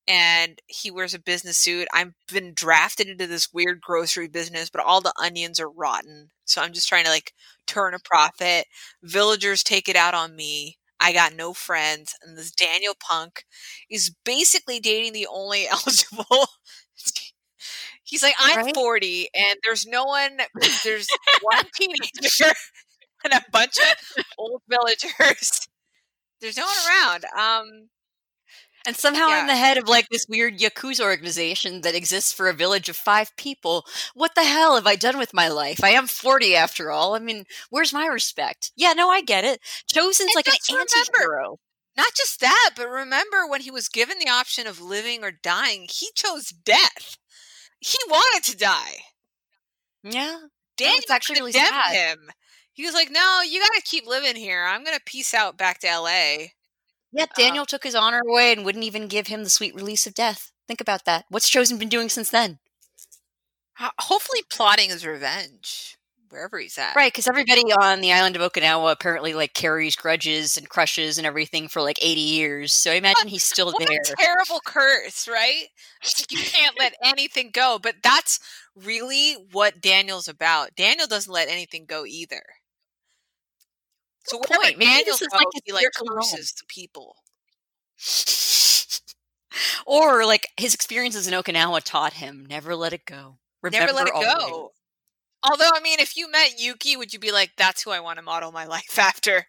and 0.09 0.61
he 0.69 0.91
wears 0.91 1.15
a 1.15 1.21
business 1.21 1.59
suit. 1.59 1.89
I've 1.95 2.15
been 2.33 2.55
drafted 2.55 3.09
into 3.09 3.27
this 3.27 3.53
weird 3.53 3.81
grocery 3.83 4.29
business, 4.29 4.71
but 4.71 4.83
all 4.85 5.01
the 5.03 5.15
onions 5.21 5.61
are 5.61 5.71
rotten. 5.71 6.31
So 6.45 6.63
I'm 6.63 6.73
just 6.73 6.89
trying 6.89 7.05
to 7.05 7.11
like 7.11 7.33
turn 7.67 7.95
a 7.95 7.99
profit. 7.99 8.67
Villagers 9.03 9.63
take 9.63 9.89
it 9.89 9.97
out 9.97 10.15
on 10.15 10.37
me. 10.37 10.79
I 11.01 11.13
got 11.13 11.35
no 11.35 11.53
friends, 11.53 12.15
and 12.23 12.39
this 12.39 12.51
Daniel 12.53 12.95
Punk 12.99 13.45
is 13.91 14.15
basically 14.25 14.81
dating 14.81 15.13
the 15.13 15.27
only 15.31 15.67
eligible 15.71 16.47
He's 18.05 18.23
like, 18.23 18.35
I'm 18.39 18.67
Right? 18.67 18.75
40 18.75 19.29
and 19.35 19.59
there's 19.65 19.87
no 19.87 20.05
one, 20.05 20.39
there's 20.85 21.09
one 21.43 21.65
teenager 21.75 22.53
and 23.25 23.33
a 23.33 23.45
bunch 23.51 23.77
of 23.79 24.25
old 24.39 24.63
villagers. 24.69 25.69
There's 26.41 26.57
no 26.57 26.67
one 26.67 26.77
around. 26.89 27.25
Um, 27.39 27.89
And 28.87 28.97
somehow 28.97 29.29
Yeah. 29.29 29.41
I'm 29.41 29.47
the 29.47 29.57
head 29.57 29.79
of 29.79 29.89
like 29.89 30.09
this 30.11 30.27
weird 30.29 30.59
Yakuza 30.59 31.01
organization 31.01 31.81
that 31.83 31.95
exists 31.95 32.33
for 32.33 32.49
a 32.49 32.53
village 32.53 32.89
of 32.89 32.97
five 32.97 33.35
people. 33.37 33.87
What 34.15 34.35
the 34.35 34.45
hell 34.45 34.75
have 34.75 34.87
I 34.87 34.97
done 34.97 35.17
with 35.19 35.33
my 35.35 35.49
life? 35.49 35.83
I 35.83 35.91
am 35.91 36.07
40 36.07 36.55
after 36.55 36.91
all. 36.91 37.15
I 37.15 37.19
mean, 37.19 37.45
where's 37.71 37.93
my 37.95 38.07
respect? 38.07 38.73
Yeah, 38.77 38.93
no, 38.93 39.09
I 39.11 39.23
get 39.23 39.45
it. 39.45 39.61
Chozen's 39.93 40.21
And 40.21 40.31
like 40.35 40.49
an 40.49 40.55
just 40.67 40.71
anti 40.71 41.19
hero. 41.19 41.59
not 41.97 42.13
just 42.15 42.41
that, 42.41 42.71
but 42.77 42.89
remember 42.91 43.47
when 43.47 43.63
he 43.63 43.71
was 43.71 43.89
given 43.89 44.19
the 44.19 44.29
option 44.31 44.67
of 44.67 44.81
living 44.81 45.25
or 45.25 45.31
dying, 45.31 45.87
he 45.91 46.09
chose 46.15 46.49
death. 46.51 47.17
He 47.81 47.99
wanted 48.09 48.45
to 48.51 48.57
die. 48.57 48.97
Yeah. 50.03 50.39
Daniel 50.77 50.99
it's 50.99 51.11
actually 51.11 51.41
really 51.41 51.53
condemned 51.53 51.85
sad. 51.85 51.95
him. 52.19 52.31
He 52.73 52.85
was 52.85 52.95
like, 52.95 53.11
"No, 53.11 53.41
you 53.43 53.61
got 53.61 53.73
to 53.75 53.83
keep 53.83 54.07
living 54.07 54.37
here. 54.37 54.65
I'm 54.65 54.85
gonna 54.85 54.99
peace 55.07 55.33
out 55.35 55.57
back 55.57 55.79
to 55.81 55.89
L.A." 55.89 56.53
Yeah, 57.15 57.25
uh, 57.25 57.27
Daniel 57.37 57.65
took 57.67 57.85
his 57.85 57.95
honor 57.95 58.21
away 58.27 58.53
and 58.53 58.65
wouldn't 58.65 58.85
even 58.85 59.09
give 59.09 59.29
him 59.29 59.45
the 59.45 59.51
sweet 59.51 59.75
release 59.75 60.07
of 60.07 60.15
death. 60.15 60.53
Think 60.67 60.81
about 60.81 61.05
that. 61.05 61.25
What's 61.29 61.49
Chozen 61.51 61.79
been 61.79 61.89
doing 61.89 62.09
since 62.09 62.31
then? 62.31 62.59
Hopefully, 63.77 64.43
plotting 64.51 64.91
his 64.91 65.05
revenge 65.05 65.97
wherever 66.31 66.59
he's 66.59 66.77
at. 66.79 66.97
Right, 66.97 67.13
because 67.13 67.29
everybody 67.29 67.63
on 67.73 68.01
the 68.01 68.13
island 68.13 68.37
of 68.37 68.43
Okinawa 68.53 68.91
apparently 68.93 69.35
like 69.35 69.55
carries 69.55 69.95
grudges 69.97 70.57
and 70.57 70.69
crushes 70.69 71.17
and 71.17 71.27
everything 71.27 71.69
for 71.69 71.81
like 71.81 71.99
80 72.05 72.21
years. 72.21 72.73
So 72.73 72.91
I 72.91 72.95
imagine 72.95 73.29
he's 73.29 73.45
still 73.45 73.67
What 73.73 73.87
there. 73.87 74.01
a 74.01 74.17
terrible 74.17 74.61
curse, 74.65 75.29
right? 75.29 75.67
Like 76.05 76.31
you 76.31 76.39
can't 76.39 76.79
let 76.79 76.95
anything 77.03 77.51
go. 77.53 77.79
But 77.81 77.97
that's 78.03 78.41
really 78.75 79.35
what 79.53 79.81
Daniel's 79.81 80.29
about. 80.29 80.75
Daniel 80.77 81.07
doesn't 81.07 81.33
let 81.33 81.49
anything 81.49 81.87
go 81.87 82.05
either. 82.05 82.43
So 84.27 84.39
Good 84.39 84.57
point. 84.57 84.81
Daniel 84.81 85.05
this 85.05 85.23
is 85.23 85.29
like 85.33 85.47
he 85.65 85.73
like 85.73 85.83
circle 85.83 86.09
of 86.09 86.15
home. 86.25 86.31
curses 86.31 86.53
the 86.53 86.65
people. 86.69 87.17
or 89.87 90.25
like 90.27 90.49
his 90.57 90.75
experiences 90.75 91.27
in 91.27 91.35
Okinawa 91.35 91.83
taught 91.83 92.15
him 92.15 92.47
never 92.49 92.75
let 92.75 92.93
it 92.93 93.05
go. 93.05 93.39
Never 93.71 93.93
let 93.93 94.09
it 94.09 94.15
always. 94.15 94.33
go. 94.35 94.73
Although, 95.43 95.71
I 95.75 95.81
mean, 95.81 96.01
if 96.01 96.17
you 96.17 96.31
met 96.31 96.59
Yuki, 96.59 96.97
would 96.97 97.13
you 97.13 97.19
be 97.19 97.33
like, 97.33 97.53
"That's 97.57 97.83
who 97.83 97.91
I 97.91 98.01
want 98.01 98.19
to 98.19 98.23
model 98.23 98.53
my 98.53 98.65
life 98.77 98.99
after"? 98.99 99.47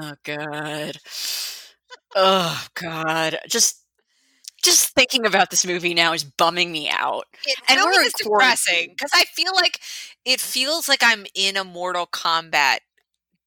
Oh 0.00 0.14
god. 0.24 0.98
Oh 2.14 2.66
god. 2.74 3.38
Just 3.48 3.80
just 4.62 4.94
thinking 4.94 5.26
about 5.26 5.50
this 5.50 5.66
movie 5.66 5.94
now 5.94 6.12
is 6.12 6.24
bumming 6.24 6.72
me 6.72 6.88
out. 6.90 7.26
It 7.46 7.58
And 7.68 7.78
really 7.78 8.06
is 8.06 8.14
depressing 8.14 8.90
because 8.90 9.10
I 9.14 9.24
feel 9.24 9.52
like 9.54 9.80
it 10.24 10.40
feels 10.40 10.88
like 10.88 11.00
I'm 11.02 11.26
in 11.34 11.56
a 11.56 11.64
Mortal 11.64 12.06
Kombat 12.06 12.78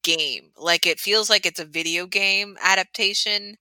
game. 0.07 0.51
Like 0.57 0.85
it 0.87 0.99
feels 0.99 1.29
like 1.29 1.45
it's 1.45 1.59
a 1.59 1.65
video 1.65 2.07
game 2.07 2.57
adaptation 2.63 3.57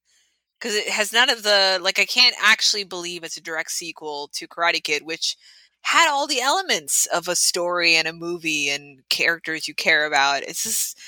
because 0.58 0.74
it 0.74 0.88
has 0.88 1.12
none 1.12 1.30
of 1.30 1.42
the 1.42 1.78
like. 1.82 1.98
I 1.98 2.04
can't 2.06 2.36
actually 2.42 2.84
believe 2.84 3.24
it's 3.24 3.36
a 3.36 3.42
direct 3.42 3.70
sequel 3.72 4.28
to 4.34 4.48
Karate 4.48 4.82
Kid, 4.82 5.02
which 5.04 5.36
had 5.82 6.08
all 6.10 6.26
the 6.26 6.40
elements 6.40 7.06
of 7.06 7.28
a 7.28 7.36
story 7.36 7.94
and 7.96 8.08
a 8.08 8.12
movie 8.12 8.68
and 8.70 9.00
characters 9.08 9.68
you 9.68 9.74
care 9.74 10.06
about. 10.06 10.42
It's 10.42 10.64
just, 10.64 10.98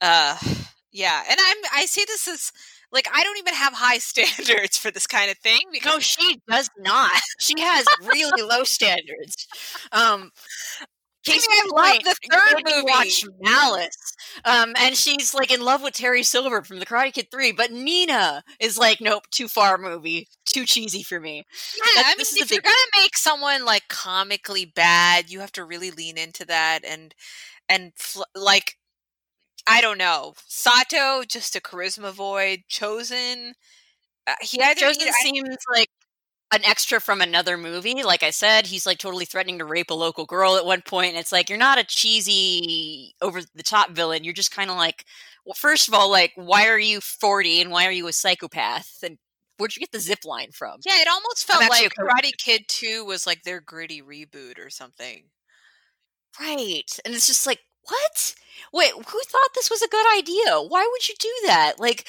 uh, 0.00 0.38
yeah. 0.92 1.22
And 1.30 1.38
I'm 1.40 1.56
I 1.74 1.86
say 1.86 2.04
this 2.06 2.28
as 2.28 2.52
like 2.92 3.08
I 3.14 3.22
don't 3.24 3.38
even 3.38 3.54
have 3.54 3.74
high 3.74 3.98
standards 4.00 4.78
for 4.78 4.90
this 4.90 5.06
kind 5.06 5.30
of 5.30 5.38
thing 5.38 5.60
because 5.72 5.94
No, 5.94 6.00
she 6.00 6.40
does 6.50 6.70
not. 6.78 7.12
She 7.40 7.60
has 7.60 7.86
really 8.02 8.42
low 8.42 8.64
standards. 8.78 9.46
Um 9.92 10.30
I 11.28 11.62
in 11.64 11.70
love 11.70 11.90
point, 11.92 12.04
the 12.04 12.14
third 12.30 12.62
movie. 12.64 12.82
Watch 12.86 13.24
Malice, 13.40 14.14
um, 14.44 14.74
and 14.78 14.96
she's 14.96 15.34
like 15.34 15.50
in 15.52 15.60
love 15.60 15.82
with 15.82 15.94
Terry 15.94 16.22
Silver 16.22 16.62
from 16.62 16.78
The 16.78 16.86
Karate 16.86 17.12
Kid 17.12 17.28
Three, 17.30 17.52
but 17.52 17.72
Nina 17.72 18.42
is 18.60 18.78
like, 18.78 19.00
nope, 19.00 19.24
too 19.30 19.48
far 19.48 19.78
movie, 19.78 20.28
too 20.44 20.64
cheesy 20.64 21.02
for 21.02 21.20
me. 21.20 21.44
Yeah, 21.76 22.02
I 22.04 22.08
mean, 22.10 22.18
this 22.18 22.32
is 22.32 22.42
if 22.42 22.50
you're 22.50 22.60
gonna 22.60 22.74
make 23.02 23.16
someone 23.16 23.64
like 23.64 23.88
comically 23.88 24.64
bad, 24.66 25.30
you 25.30 25.40
have 25.40 25.52
to 25.52 25.64
really 25.64 25.90
lean 25.90 26.18
into 26.18 26.44
that 26.46 26.80
and 26.84 27.14
and 27.68 27.92
fl- 27.96 28.22
like 28.34 28.76
I 29.66 29.80
don't 29.80 29.98
know, 29.98 30.34
Sato 30.46 31.24
just 31.28 31.56
a 31.56 31.60
charisma 31.60 32.12
void. 32.12 32.60
Chozen, 32.70 33.52
uh, 34.26 34.34
he 34.42 34.60
either 34.62 34.80
Chozen 34.82 35.02
either- 35.02 35.12
seems 35.22 35.56
like 35.72 35.88
an 36.52 36.64
extra 36.64 37.00
from 37.00 37.20
another 37.20 37.56
movie. 37.56 38.02
Like 38.02 38.22
I 38.22 38.30
said, 38.30 38.66
he's 38.66 38.86
like 38.86 38.98
totally 38.98 39.24
threatening 39.24 39.58
to 39.58 39.64
rape 39.64 39.90
a 39.90 39.94
local 39.94 40.26
girl 40.26 40.56
at 40.56 40.64
one 40.64 40.82
point, 40.82 41.10
and 41.10 41.18
it's 41.18 41.32
like 41.32 41.48
you're 41.48 41.58
not 41.58 41.78
a 41.78 41.84
cheesy, 41.84 43.14
over 43.20 43.40
the 43.54 43.62
top 43.62 43.90
villain. 43.90 44.24
You're 44.24 44.32
just 44.32 44.54
kind 44.54 44.70
of 44.70 44.76
like, 44.76 45.04
well, 45.44 45.54
first 45.54 45.88
of 45.88 45.94
all, 45.94 46.10
like, 46.10 46.32
why 46.36 46.68
are 46.68 46.78
you 46.78 47.00
40 47.00 47.60
and 47.62 47.70
why 47.70 47.86
are 47.86 47.92
you 47.92 48.06
a 48.08 48.12
psychopath? 48.12 48.98
And 49.02 49.18
where'd 49.58 49.74
you 49.74 49.80
get 49.80 49.92
the 49.92 50.00
zip 50.00 50.24
line 50.24 50.50
from? 50.52 50.78
yeah, 50.84 51.00
it 51.00 51.08
almost 51.08 51.46
felt 51.46 51.68
like 51.68 51.92
Karate 51.98 52.36
Kid 52.36 52.64
Two 52.68 53.04
was 53.04 53.26
like 53.26 53.42
their 53.42 53.60
gritty 53.60 54.02
reboot 54.02 54.58
or 54.64 54.70
something. 54.70 55.24
Right. 56.40 56.98
And 57.04 57.14
it's 57.14 57.26
just 57.26 57.46
like, 57.46 57.60
what? 57.82 58.34
Wait, 58.72 58.92
who 58.92 59.02
thought 59.02 59.54
this 59.54 59.70
was 59.70 59.82
a 59.82 59.88
good 59.88 60.06
idea? 60.18 60.60
Why 60.60 60.88
would 60.90 61.08
you 61.08 61.14
do 61.18 61.32
that? 61.46 61.74
Like, 61.78 62.06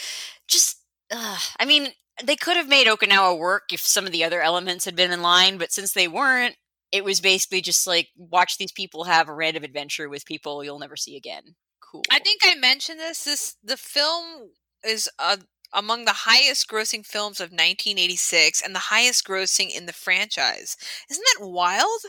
just, 0.48 0.78
uh, 1.12 1.38
I 1.60 1.66
mean, 1.66 1.90
they 2.24 2.36
could 2.36 2.58
have 2.58 2.68
made 2.68 2.88
Okinawa 2.88 3.38
work 3.38 3.72
if 3.72 3.82
some 3.82 4.06
of 4.06 4.12
the 4.12 4.24
other 4.24 4.42
elements 4.42 4.86
had 4.86 4.96
been 4.96 5.12
in 5.12 5.22
line, 5.22 5.58
but 5.58 5.72
since 5.72 5.94
they 5.94 6.08
weren't, 6.08 6.56
it 6.92 7.04
was 7.04 7.22
basically 7.22 7.62
just 7.62 7.86
like, 7.86 8.10
watch 8.16 8.58
these 8.58 8.72
people 8.72 9.04
have 9.04 9.30
a 9.30 9.34
random 9.34 9.64
adventure 9.64 10.10
with 10.10 10.26
people 10.26 10.64
you'll 10.64 10.80
never 10.80 10.96
see 10.96 11.16
again. 11.16 11.56
Cool. 11.82 12.04
I 12.12 12.20
think 12.20 12.42
I 12.44 12.56
mentioned 12.56 13.00
this. 13.00 13.24
This 13.24 13.56
the 13.64 13.78
film 13.78 14.50
is 14.86 15.10
uh, 15.20 15.38
among 15.74 16.06
the 16.06 16.12
highest 16.12 16.70
grossing 16.70 17.06
films 17.06 17.40
of 17.40 17.52
1986 17.52 18.62
and 18.62 18.74
the 18.74 18.80
highest 18.80 19.26
grossing 19.26 19.76
in 19.76 19.86
the 19.86 19.94
franchise. 19.94 20.76
Isn't 21.10 21.26
that 21.36 21.48
wild? 21.48 22.02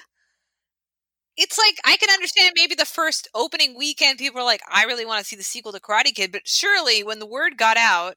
It's 1.36 1.58
like 1.58 1.76
I 1.84 1.96
can 1.96 2.10
understand 2.10 2.54
maybe 2.56 2.74
the 2.74 2.84
first 2.84 3.28
opening 3.34 3.76
weekend 3.76 4.18
people 4.18 4.40
are 4.40 4.44
like, 4.44 4.62
I 4.68 4.84
really 4.84 5.06
want 5.06 5.20
to 5.20 5.24
see 5.24 5.36
the 5.36 5.44
sequel 5.44 5.72
to 5.72 5.80
Karate 5.80 6.14
Kid, 6.14 6.32
but 6.32 6.48
surely 6.48 7.04
when 7.04 7.20
the 7.20 7.26
word 7.26 7.56
got 7.56 7.76
out, 7.76 8.16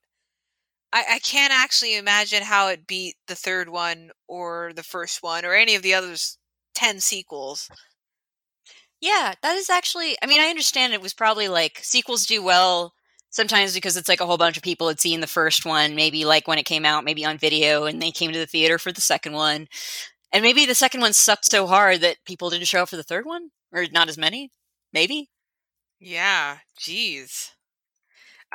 I, 0.94 1.06
I 1.14 1.20
can't 1.20 1.54
actually 1.54 1.96
imagine 1.96 2.44
how 2.44 2.68
it 2.68 2.88
beat 2.88 3.16
the 3.28 3.36
third 3.36 3.70
one 3.70 4.12
or 4.28 4.72
the 4.76 4.84
first 4.84 5.24
one 5.24 5.46
or 5.46 5.54
any 5.54 5.76
of 5.76 5.84
the 5.84 5.94
others 5.94 6.38
ten 6.74 7.00
sequels. 7.00 7.70
Yeah, 9.00 9.34
that 9.42 9.56
is 9.56 9.70
actually. 9.70 10.16
I 10.22 10.28
mean, 10.28 10.42
I 10.42 10.48
understand 10.48 10.94
it 10.94 11.02
was 11.02 11.14
probably 11.14 11.48
like 11.48 11.80
sequels 11.82 12.26
do 12.26 12.44
well 12.44 12.94
sometimes 13.32 13.74
because 13.74 13.98
it's 13.98 14.10
like 14.10 14.20
a 14.22 14.26
whole 14.26 14.38
bunch 14.38 14.58
of 14.58 14.64
people 14.64 14.88
had 14.88 15.00
seen 15.00 15.22
the 15.22 15.28
first 15.28 15.66
one, 15.66 15.96
maybe 15.96 16.26
like 16.26 16.48
when 16.48 16.60
it 16.60 16.66
came 16.66 16.86
out, 16.86 17.04
maybe 17.06 17.26
on 17.26 17.38
video, 17.38 17.86
and 17.86 18.02
they 18.02 18.12
came 18.12 18.32
to 18.32 18.40
the 18.40 18.46
theater 18.46 18.78
for 18.78 18.92
the 18.92 19.02
second 19.02 19.34
one. 19.34 19.68
And 20.34 20.44
maybe 20.44 20.66
the 20.66 20.76
second 20.76 21.02
one 21.02 21.14
sucked 21.14 21.46
so 21.46 21.68
hard 21.68 22.02
that 22.02 22.18
people 22.26 22.50
didn't 22.50 22.68
show 22.68 22.84
up 22.84 22.90
for 22.90 22.98
the 22.98 23.04
third 23.04 23.26
one, 23.26 23.50
or 23.72 23.86
not 23.92 24.10
as 24.10 24.18
many. 24.18 24.52
Maybe. 24.94 25.30
Yeah, 26.00 26.58
jeez. 26.80 27.52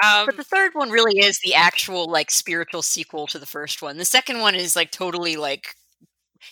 Um, 0.03 0.26
But 0.26 0.36
the 0.36 0.44
third 0.44 0.74
one 0.74 0.90
really 0.90 1.18
is 1.20 1.38
the 1.40 1.55
actual 1.55 2.07
like 2.11 2.30
spiritual 2.30 2.82
sequel 2.82 3.26
to 3.28 3.38
the 3.38 3.47
first 3.47 3.80
one. 3.82 3.97
The 3.97 4.05
second 4.05 4.40
one 4.40 4.55
is 4.55 4.76
like 4.76 4.90
totally 4.90 5.36
like 5.36 5.74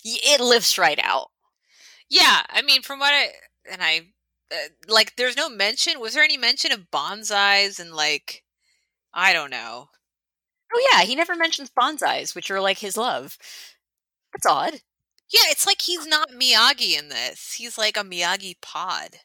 it 0.05 0.40
lifts 0.40 0.78
right 0.78 1.01
out. 1.03 1.30
yeah, 2.11 2.42
I 2.51 2.62
mean, 2.62 2.82
from 2.82 2.99
what 3.01 3.12
I 3.12 3.28
and 3.70 3.82
I 3.82 4.09
uh, 4.53 4.57
like, 4.88 5.16
there's 5.16 5.36
no 5.36 5.49
mention. 5.49 6.01
Was 6.01 6.14
there 6.14 6.22
any 6.24 6.36
mention 6.36 6.72
of 6.72 6.90
bonsais 6.92 7.80
and 7.80 7.92
like, 7.95 8.45
I 9.14 9.32
don't 9.32 9.51
know. 9.51 9.88
Oh 10.74 10.88
yeah, 10.92 11.03
he 11.05 11.16
never 11.16 11.36
mentions 11.36 11.70
bonsais, 11.70 12.34
which 12.34 12.51
are 12.51 12.61
like 12.61 12.78
his 12.78 12.97
love. 12.97 13.38
That's 14.32 14.47
odd. 14.47 14.74
Yeah, 15.32 15.42
it's 15.49 15.66
like 15.66 15.82
he's 15.82 16.07
not 16.07 16.30
Miyagi 16.30 16.99
in 16.99 17.09
this. 17.09 17.55
He's 17.55 17.78
like 17.78 17.97
a 17.97 18.03
Miyagi 18.05 18.55
pod. 18.62 19.18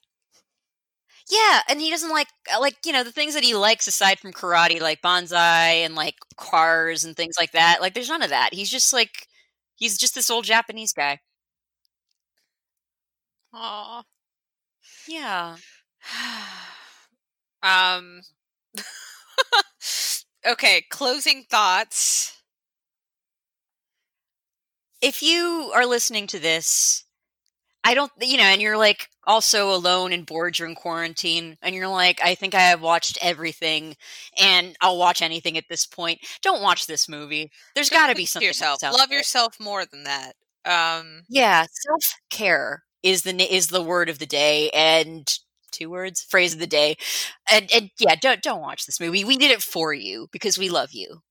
Yeah, 1.29 1.61
and 1.69 1.79
he 1.79 1.91
doesn't 1.91 2.09
like 2.09 2.27
uh, 2.53 2.59
like 2.59 2.77
you 2.85 2.91
know 2.91 3.03
the 3.03 3.11
things 3.11 3.35
that 3.35 3.43
he 3.43 3.53
likes 3.55 3.87
aside 3.87 4.19
from 4.19 4.33
karate, 4.33 4.81
like 4.81 5.01
bonsai 5.01 5.85
and 5.85 5.93
like 5.95 6.15
cars 6.37 7.03
and 7.03 7.15
things 7.15 7.35
like 7.39 7.51
that. 7.51 7.81
Like 7.81 7.93
there's 7.93 8.09
none 8.09 8.23
of 8.23 8.29
that. 8.31 8.53
He's 8.53 8.69
just 8.69 8.93
like 8.93 9.27
he's 9.75 9.97
just 9.97 10.15
this 10.15 10.29
old 10.31 10.45
Japanese 10.45 10.91
guy. 10.93 11.19
Aw. 13.53 14.03
Yeah. 15.07 15.57
um. 17.63 18.21
okay, 20.45 20.85
closing 20.89 21.43
thoughts. 21.49 22.41
If 25.01 25.21
you 25.23 25.71
are 25.73 25.85
listening 25.85 26.27
to 26.27 26.39
this, 26.39 27.05
I 27.83 27.93
don't 27.93 28.11
you 28.19 28.37
know, 28.37 28.43
and 28.43 28.61
you're 28.61 28.77
like 28.77 29.07
also 29.25 29.73
alone 29.73 30.11
and 30.11 30.25
bored 30.25 30.53
during 30.55 30.75
quarantine, 30.75 31.57
and 31.61 31.73
you're 31.73 31.87
like, 31.87 32.19
I 32.23 32.35
think 32.35 32.53
I 32.53 32.59
have 32.61 32.81
watched 32.81 33.17
everything, 33.21 33.95
and 34.41 34.75
I'll 34.81 34.97
watch 34.97 35.21
anything 35.21 35.57
at 35.57 35.65
this 35.69 35.85
point. 35.85 36.19
Don't 36.41 36.61
watch 36.61 36.87
this 36.87 37.07
movie. 37.07 37.51
There's 37.75 37.89
got 37.89 38.07
to 38.07 38.15
be 38.15 38.25
something 38.25 38.47
yourself. 38.47 38.81
Love 38.83 39.11
yourself 39.11 39.55
more 39.59 39.85
than 39.85 40.03
that. 40.03 40.33
Um. 40.65 41.23
Yeah, 41.29 41.65
self 41.71 42.15
care 42.29 42.83
is 43.03 43.23
the 43.23 43.31
is 43.53 43.67
the 43.67 43.81
word 43.83 44.09
of 44.09 44.19
the 44.19 44.25
day, 44.25 44.69
and 44.71 45.27
two 45.71 45.89
words, 45.89 46.21
phrase 46.23 46.53
of 46.53 46.59
the 46.59 46.67
day, 46.67 46.97
and 47.49 47.69
and 47.73 47.89
yeah, 47.99 48.15
don't 48.15 48.41
don't 48.41 48.61
watch 48.61 48.85
this 48.85 48.99
movie. 48.99 49.23
We 49.23 49.37
did 49.37 49.51
it 49.51 49.61
for 49.61 49.93
you 49.93 50.27
because 50.31 50.57
we 50.57 50.69
love 50.69 50.89
you. 50.91 51.21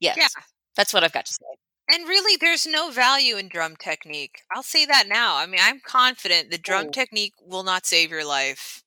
Yes, 0.00 0.16
Yeah. 0.18 0.42
that's 0.76 0.94
what 0.94 1.04
I've 1.04 1.12
got 1.12 1.26
to 1.26 1.32
say. 1.34 1.44
And 1.90 2.06
really, 2.06 2.36
there's 2.36 2.66
no 2.66 2.90
value 2.90 3.36
in 3.36 3.48
drum 3.48 3.76
technique. 3.76 4.42
I'll 4.54 4.62
say 4.62 4.84
that 4.86 5.08
now. 5.08 5.36
I 5.36 5.46
mean, 5.46 5.60
I'm 5.62 5.80
confident 5.80 6.50
the 6.50 6.58
drum 6.58 6.88
Oh. 6.88 6.90
technique 6.90 7.32
will 7.40 7.62
not 7.62 7.86
save 7.86 8.10
your 8.10 8.24
life. 8.26 8.82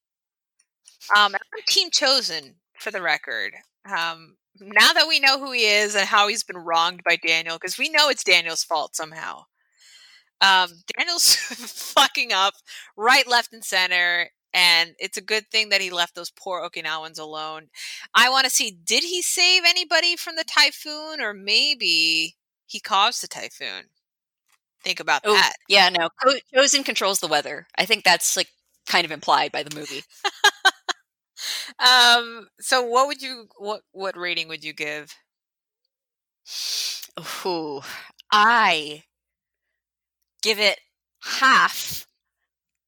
Um, 1.16 1.34
I'm 1.36 1.64
Team 1.68 1.90
Chozen 1.90 2.56
for 2.80 2.92
the 2.92 3.02
record. 3.02 3.54
Um, 3.86 4.38
now 4.60 4.94
that 4.94 5.08
we 5.08 5.20
know 5.20 5.40
who 5.40 5.52
he 5.52 5.66
is 5.66 5.96
and 5.96 6.08
how 6.08 6.28
he's 6.28 6.44
been 6.44 6.58
wronged 6.58 7.04
by 7.04 7.16
Daniel, 7.16 7.58
because 7.58 7.78
we 7.78 7.90
know 7.90 8.10
it's 8.10 8.24
Daniel's 8.24 8.64
fault 8.64 8.96
somehow. 8.96 9.46
Um, 10.42 10.70
Daniel's 10.98 11.36
fucking 11.36 12.32
up 12.34 12.54
right, 12.98 13.28
left, 13.28 13.54
and 13.54 13.64
center, 13.64 14.30
and 14.54 14.96
it's 15.00 15.18
a 15.18 15.22
good 15.22 15.48
thing 15.52 15.70
that 15.70 15.82
he 15.82 15.90
left 15.90 16.16
those 16.16 16.32
poor 16.32 16.62
Okinawans 16.62 17.20
alone. 17.20 17.70
I 18.14 18.30
want 18.30 18.44
to 18.46 18.50
see 18.52 18.72
did 18.84 19.04
he 19.04 19.22
save 19.22 19.64
anybody 19.66 20.16
from 20.16 20.36
the 20.36 20.44
typhoon, 20.44 21.22
or 21.22 21.34
maybe 21.34 22.36
he 22.72 22.80
caused 22.80 23.22
the 23.24 23.28
typhoon? 23.28 23.86
Think 24.84 25.00
about 25.00 25.22
Oh, 25.26 25.34
that. 25.34 25.54
yeah, 25.68 25.90
no, 25.90 26.10
Chozen 26.56 26.84
controls 26.86 27.20
the 27.20 27.28
weather. 27.28 27.68
I 27.78 27.86
think 27.86 28.04
that's 28.04 28.36
like 28.38 28.50
kind 28.88 29.06
of 29.06 29.12
implied 29.12 29.52
by 29.52 29.64
the 29.64 29.76
movie. 29.76 30.04
Um, 31.80 32.48
so 32.60 32.82
what 32.84 33.08
would 33.08 33.22
you 33.22 33.48
what 33.58 33.82
what 33.92 34.18
rating 34.18 34.48
would 34.48 34.64
you 34.64 34.74
give? 34.74 35.14
Ooh, 37.46 37.82
I 38.32 39.06
give 40.42 40.60
it 40.60 40.80
half 41.24 42.08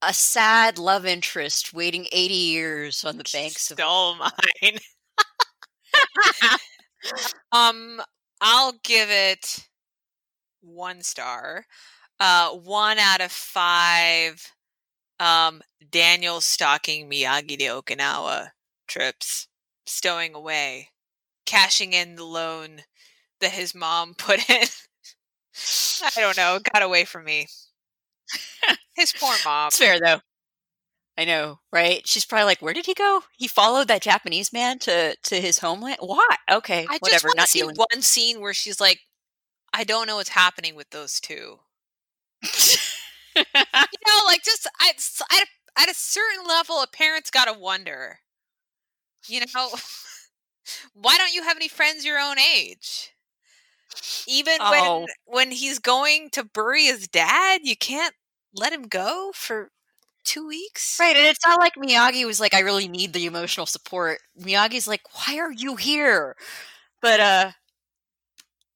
a 0.02 0.14
sad 0.14 0.78
love 0.80 1.06
interest 1.06 1.74
waiting 1.74 2.08
80 2.12 2.34
years 2.36 3.04
on 3.06 3.18
the 3.18 3.26
banks 3.34 3.72
of 3.72 3.78
Stole 3.78 4.16
mine. 4.18 4.80
um, 7.52 8.02
I'll 8.42 8.74
give 8.84 9.10
it 9.10 9.68
one 10.64 11.02
star. 11.04 11.66
Uh, 12.20 12.52
one 12.52 13.00
out 13.00 13.22
of 13.22 13.32
five. 13.32 14.54
Um, 15.20 15.62
Daniel 15.92 16.42
stalking 16.42 17.10
Miyagi 17.10 17.58
to 17.60 17.66
Okinawa 17.84 18.52
trips, 18.88 19.48
stowing 19.86 20.36
away, 20.36 20.90
cashing 21.46 21.94
in 21.94 22.16
the 22.16 22.26
loan 22.26 22.82
that 23.42 23.52
his 23.52 23.76
mom 23.76 24.14
put 24.18 24.50
in. 24.50 24.68
I 26.04 26.22
don't 26.22 26.38
know, 26.38 26.56
it 26.56 26.64
got 26.72 26.82
away 26.84 27.06
from 27.06 27.26
me. 27.26 27.48
His 28.96 29.14
poor 29.14 29.36
mom. 29.46 29.68
It's 29.68 29.78
fair 29.78 30.00
though. 30.00 30.22
I 31.18 31.26
know, 31.26 31.60
right? 31.72 32.06
She's 32.08 32.26
probably 32.26 32.46
like, 32.46 32.62
"Where 32.62 32.74
did 32.74 32.86
he 32.88 32.94
go? 32.96 33.24
He 33.38 33.48
followed 33.48 33.88
that 33.90 34.02
Japanese 34.02 34.52
man 34.54 34.80
to 34.80 35.16
to 35.16 35.42
his 35.42 35.60
homeland. 35.60 35.98
Why? 36.00 36.28
Okay, 36.52 36.90
I 36.90 37.00
just 37.00 37.02
whatever. 37.02 37.30
to 37.30 37.36
Not 37.36 37.50
see 37.50 37.60
dealing. 37.60 37.76
one 37.76 38.02
scene 38.02 38.42
where 38.42 38.54
she's 38.54 38.80
like, 38.82 39.02
I 39.74 39.84
don't 39.84 40.08
know 40.08 40.16
what's 40.18 40.30
happening 40.30 40.76
with 40.76 40.90
those 40.92 41.20
two. 41.20 41.60
You 43.92 44.00
know, 44.08 44.20
like 44.26 44.44
just 44.46 44.68
I, 44.80 44.90
at, 44.90 45.44
a, 45.44 45.82
at 45.82 45.90
a 45.90 45.94
certain 45.96 46.46
level, 46.48 46.82
a 46.82 46.88
parent's 46.88 47.32
got 47.32 47.46
to 47.46 47.54
wonder. 47.58 48.20
You 49.28 49.42
know, 49.42 49.70
why 50.94 51.18
don't 51.18 51.34
you 51.34 51.44
have 51.44 51.58
any 51.58 51.68
friends 51.68 52.06
your 52.06 52.20
own 52.20 52.38
age? 52.40 53.14
Even 54.28 54.58
Oh. 54.60 54.72
when 54.72 55.08
when 55.26 55.52
he's 55.52 55.80
going 55.80 56.30
to 56.32 56.44
bury 56.44 56.86
his 56.86 57.08
dad, 57.08 57.62
you 57.64 57.76
can't 57.76 58.16
let 58.54 58.74
him 58.74 58.88
go 58.88 59.32
for 59.34 59.72
two 60.24 60.48
weeks. 60.48 61.00
right, 61.00 61.16
and 61.16 61.28
it's 61.28 61.46
not 61.46 61.60
like 61.60 61.76
Miyagi 61.76 62.26
was 62.26 62.40
like, 62.40 62.54
"I 62.54 62.60
really 62.60 62.88
need 62.88 63.14
the 63.14 63.26
emotional 63.26 63.66
support." 63.66 64.20
Miyagi's 64.40 64.88
like, 64.88 65.02
"Why 65.16 65.38
are 65.40 65.52
you 65.52 65.76
here?" 65.76 66.36
But 67.02 67.20
uh, 67.20 67.52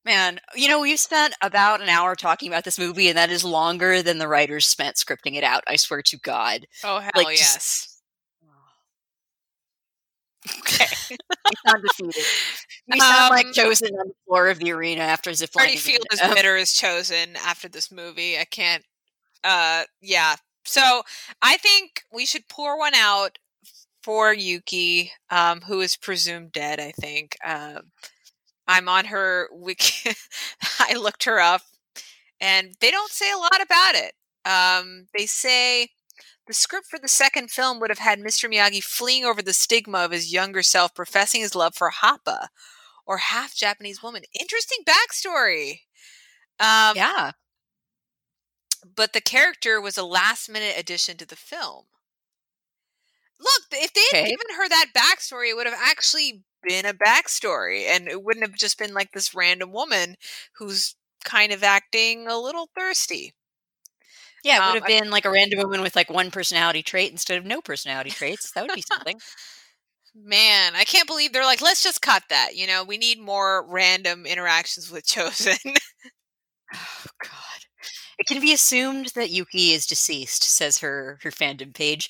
man, 0.07 0.39
you 0.55 0.67
know, 0.67 0.81
we've 0.81 0.99
spent 0.99 1.35
about 1.43 1.81
an 1.81 1.89
hour 1.89 2.15
talking 2.15 2.47
about 2.47 2.63
this 2.63 2.79
movie, 2.79 3.09
and 3.09 3.17
that 3.17 3.29
is 3.29 3.43
longer 3.43 4.01
than 4.01 4.17
the 4.17 4.27
writers 4.27 4.65
spent 4.65 4.95
scripting 4.95 5.35
it 5.35 5.43
out. 5.43 5.63
I 5.67 5.75
swear 5.75 6.01
to 6.01 6.17
God. 6.17 6.65
Oh 6.83 6.99
hell 6.99 7.11
Like, 7.15 7.37
just- 7.37 7.41
yes. 7.53 7.93
Okay, 10.59 10.85
you 11.11 11.17
sound 11.67 11.83
defeated. 11.83 12.23
You 12.87 13.01
sound 13.01 13.31
like 13.31 13.47
Um, 13.47 13.51
Chozen 13.53 13.91
on 13.99 14.07
the 14.07 14.13
floor 14.25 14.47
of 14.47 14.59
the 14.59 14.71
arena 14.71 15.01
after 15.01 15.29
ziplining. 15.31 15.55
already 15.57 15.77
feel 15.77 15.99
as 16.11 16.21
Um, 16.21 16.33
bitter 16.33 16.55
as 16.55 16.69
Chozen 16.71 17.35
after 17.35 17.67
this 17.67 17.91
movie. 17.91 18.37
I 18.39 18.45
can't. 18.45 18.83
Uh, 19.43 19.83
yeah. 20.01 20.35
So 20.65 21.03
I 21.41 21.57
think 21.57 22.03
we 22.13 22.25
should 22.25 22.47
pour 22.47 22.77
one 22.77 22.95
out 22.95 23.37
for 24.03 24.33
Yuki, 24.33 25.11
um, 25.29 25.61
who 25.61 25.81
is 25.81 25.97
presumed 25.97 26.53
dead. 26.53 26.79
I 26.79 26.91
think. 26.93 27.35
Um, 27.43 27.91
I'm 28.67 28.89
on 28.89 29.05
her 29.05 29.49
wiki. 29.51 30.11
I 30.79 30.93
looked 30.95 31.23
her 31.25 31.39
up, 31.39 31.61
and 32.39 32.75
they 32.81 32.91
don't 32.91 33.11
say 33.11 33.31
a 33.31 33.37
lot 33.37 33.61
about 33.61 33.95
it. 33.95 34.13
Um, 34.45 35.07
they 35.17 35.25
say 35.25 35.89
the 36.47 36.53
script 36.53 36.87
for 36.87 36.99
the 36.99 37.07
second 37.07 37.51
film 37.51 37.79
would 37.79 37.89
have 37.91 37.99
had 37.99 38.19
Mr. 38.19 38.47
Miyagi 38.47 38.83
fleeing 38.83 39.25
over 39.25 39.41
the 39.41 39.53
stigma 39.53 39.99
of 39.99 40.11
his 40.11 40.33
younger 40.33 40.63
self, 40.63 40.95
professing 40.95 41.41
his 41.41 41.55
love 41.55 41.75
for 41.75 41.91
Hapa, 41.91 42.47
or 43.05 43.17
half 43.19 43.55
Japanese 43.55 44.03
woman. 44.03 44.23
Interesting 44.39 44.79
backstory. 44.85 45.81
Um, 46.59 46.95
yeah. 46.95 47.31
but 48.95 49.13
the 49.13 49.21
character 49.21 49.79
was 49.79 49.97
a 49.97 50.03
last 50.03 50.49
minute 50.49 50.75
addition 50.77 51.15
to 51.17 51.25
the 51.25 51.35
film. 51.35 51.85
Look, 53.39 53.63
if 53.71 53.93
they 53.93 54.01
had 54.01 54.17
Okay. 54.17 54.29
given 54.29 54.55
her 54.55 54.67
that 54.69 54.91
backstory, 54.93 55.49
it 55.49 55.55
would 55.55 55.67
have 55.67 55.79
actually 55.79 56.43
been 56.63 56.85
a 56.85 56.93
backstory, 56.93 57.85
and 57.87 58.07
it 58.07 58.23
wouldn't 58.23 58.45
have 58.45 58.55
just 58.55 58.77
been 58.77 58.93
like 58.93 59.11
this 59.11 59.33
random 59.35 59.71
woman 59.71 60.15
who's 60.55 60.95
kind 61.25 61.51
of 61.51 61.63
acting 61.63 62.27
a 62.27 62.37
little 62.37 62.69
thirsty. 62.77 63.33
Yeah, 64.43 64.57
it 64.57 64.61
Um, 64.61 64.65
would 64.65 64.75
have 64.75 64.83
I- 64.83 64.87
been 64.87 65.09
like 65.09 65.25
a 65.25 65.29
random 65.31 65.59
woman 65.59 65.81
with 65.81 65.95
like 65.95 66.09
one 66.09 66.31
personality 66.31 66.83
trait 66.83 67.11
instead 67.11 67.37
of 67.37 67.45
no 67.45 67.61
personality 67.61 68.11
traits. 68.11 68.51
That 68.51 68.63
would 68.63 68.73
be 68.73 68.81
something. 68.81 69.19
Man, 70.15 70.75
I 70.75 70.83
can't 70.83 71.07
believe 71.07 71.31
they're 71.33 71.45
like, 71.45 71.61
let's 71.61 71.83
just 71.83 72.01
cut 72.01 72.23
that. 72.29 72.55
You 72.55 72.67
know, 72.67 72.83
we 72.83 72.97
need 72.97 73.19
more 73.19 73.65
random 73.67 74.25
interactions 74.25 74.91
with 74.91 75.05
Chozen. 75.07 75.75
oh 76.73 77.05
God. 77.23 77.65
It 78.19 78.27
can 78.27 78.41
be 78.41 78.53
assumed 78.53 79.07
that 79.15 79.29
Yuki 79.31 79.73
is 79.73 79.87
deceased, 79.87 80.43
says 80.43 80.79
her 80.79 81.19
her 81.23 81.31
fandom 81.31 81.73
page. 81.73 82.09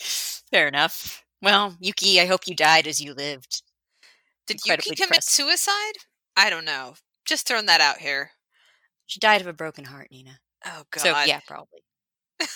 Fair 0.52 0.68
enough. 0.68 1.24
Well, 1.42 1.76
Yuki, 1.80 2.20
I 2.22 2.26
hope 2.26 2.48
you 2.48 2.56
died 2.56 2.88
as 2.88 3.02
you 3.02 3.14
lived. 3.14 3.62
Did 4.48 4.60
Yuki 4.66 4.96
commit 4.96 4.98
depressed. 4.98 5.30
suicide? 5.30 5.94
I 6.36 6.50
don't 6.50 6.66
know. 6.66 6.96
Just 7.26 7.48
throwing 7.48 7.66
that 7.68 7.82
out 7.82 7.98
here. 7.98 8.32
She 9.06 9.20
died 9.20 9.42
of 9.42 9.48
a 9.48 9.54
broken 9.54 9.86
heart, 9.86 10.08
Nina. 10.12 10.40
Oh 10.66 10.84
God. 10.92 11.02
So 11.02 11.10
yeah, 11.26 11.40
probably. 11.48 11.82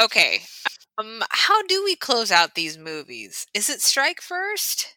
Okay. 0.00 0.40
Um, 0.98 1.22
how 1.30 1.62
do 1.62 1.82
we 1.84 1.96
close 1.96 2.30
out 2.30 2.54
these 2.54 2.78
movies? 2.78 3.46
Is 3.54 3.68
it 3.68 3.82
strike 3.82 4.20
first? 4.20 4.96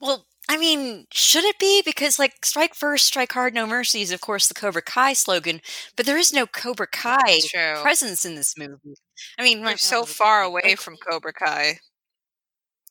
Well, 0.00 0.26
I 0.48 0.56
mean, 0.58 1.06
should 1.12 1.44
it 1.44 1.58
be? 1.58 1.82
Because, 1.84 2.18
like, 2.18 2.44
strike 2.44 2.74
first, 2.74 3.06
strike 3.06 3.32
hard, 3.32 3.54
no 3.54 3.66
mercy 3.66 4.02
is, 4.02 4.12
of 4.12 4.20
course, 4.20 4.48
the 4.48 4.54
Cobra 4.54 4.82
Kai 4.82 5.14
slogan, 5.14 5.60
but 5.96 6.04
there 6.04 6.18
is 6.18 6.32
no 6.32 6.46
Cobra 6.46 6.86
Kai 6.86 7.40
presence 7.80 8.24
in 8.24 8.34
this 8.34 8.56
movie. 8.58 8.94
I 9.38 9.42
mean, 9.42 9.62
We're 9.62 9.76
so 9.78 10.04
far 10.04 10.42
away 10.42 10.74
from 10.76 10.96
Cobra 10.96 11.32
Kai. 11.32 11.78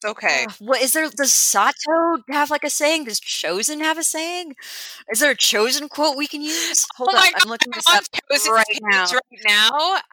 Okay. 0.05 0.45
what 0.59 0.81
is 0.81 0.93
there? 0.93 1.09
Does 1.09 1.31
Sato 1.31 2.17
have 2.29 2.49
like 2.49 2.63
a 2.63 2.69
saying? 2.69 3.05
Does 3.05 3.19
Chozen 3.19 3.79
have 3.79 3.97
a 3.97 4.03
saying? 4.03 4.55
Is 5.11 5.19
there 5.19 5.31
a 5.31 5.35
Chozen 5.35 5.89
quote 5.89 6.17
we 6.17 6.27
can 6.27 6.41
use? 6.41 6.85
Hold 6.95 7.09
oh 7.13 7.15
my 7.15 7.31
I'm 7.41 7.49
looking 7.49 7.71
at 7.73 7.83
this 8.29 8.47
up 8.47 8.53
right 8.53 8.65
now. 8.81 9.05
Right 9.05 9.41
now, 9.45 9.69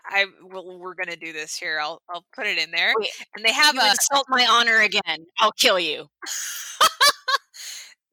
I 0.09 0.26
well, 0.45 0.78
we're 0.78 0.95
gonna 0.95 1.16
do 1.16 1.32
this 1.32 1.57
here. 1.57 1.78
I'll 1.80 2.03
I'll 2.12 2.24
put 2.34 2.47
it 2.47 2.59
in 2.59 2.70
there, 2.70 2.93
Wait, 2.99 3.11
and 3.36 3.45
they 3.45 3.53
have 3.53 3.74
you 3.74 3.80
a. 3.80 3.91
insult 3.91 4.26
my 4.28 4.47
honor 4.49 4.80
again. 4.80 5.26
I'll 5.38 5.53
kill 5.53 5.78
you. 5.78 6.07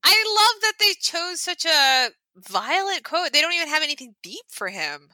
I 0.04 0.54
love 0.54 0.62
that 0.62 0.74
they 0.80 0.94
chose 1.02 1.42
such 1.42 1.66
a 1.66 2.10
violent 2.38 3.04
quote. 3.04 3.34
They 3.34 3.42
don't 3.42 3.54
even 3.54 3.68
have 3.68 3.84
anything 3.84 4.16
deep 4.24 4.46
for 4.50 4.70
him. 4.70 5.10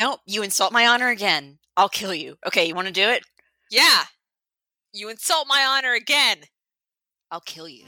Nope, 0.00 0.20
you 0.26 0.42
insult 0.42 0.72
my 0.72 0.86
honor 0.86 1.08
again. 1.08 1.58
I'll 1.76 1.88
kill 1.88 2.14
you. 2.14 2.36
Okay, 2.46 2.66
you 2.66 2.74
want 2.74 2.88
to 2.88 2.92
do 2.92 3.08
it? 3.08 3.22
Yeah, 3.70 4.04
you 4.92 5.08
insult 5.08 5.46
my 5.48 5.64
honor 5.64 5.94
again. 5.94 6.38
I'll 7.30 7.40
kill 7.40 7.68
you. 7.68 7.84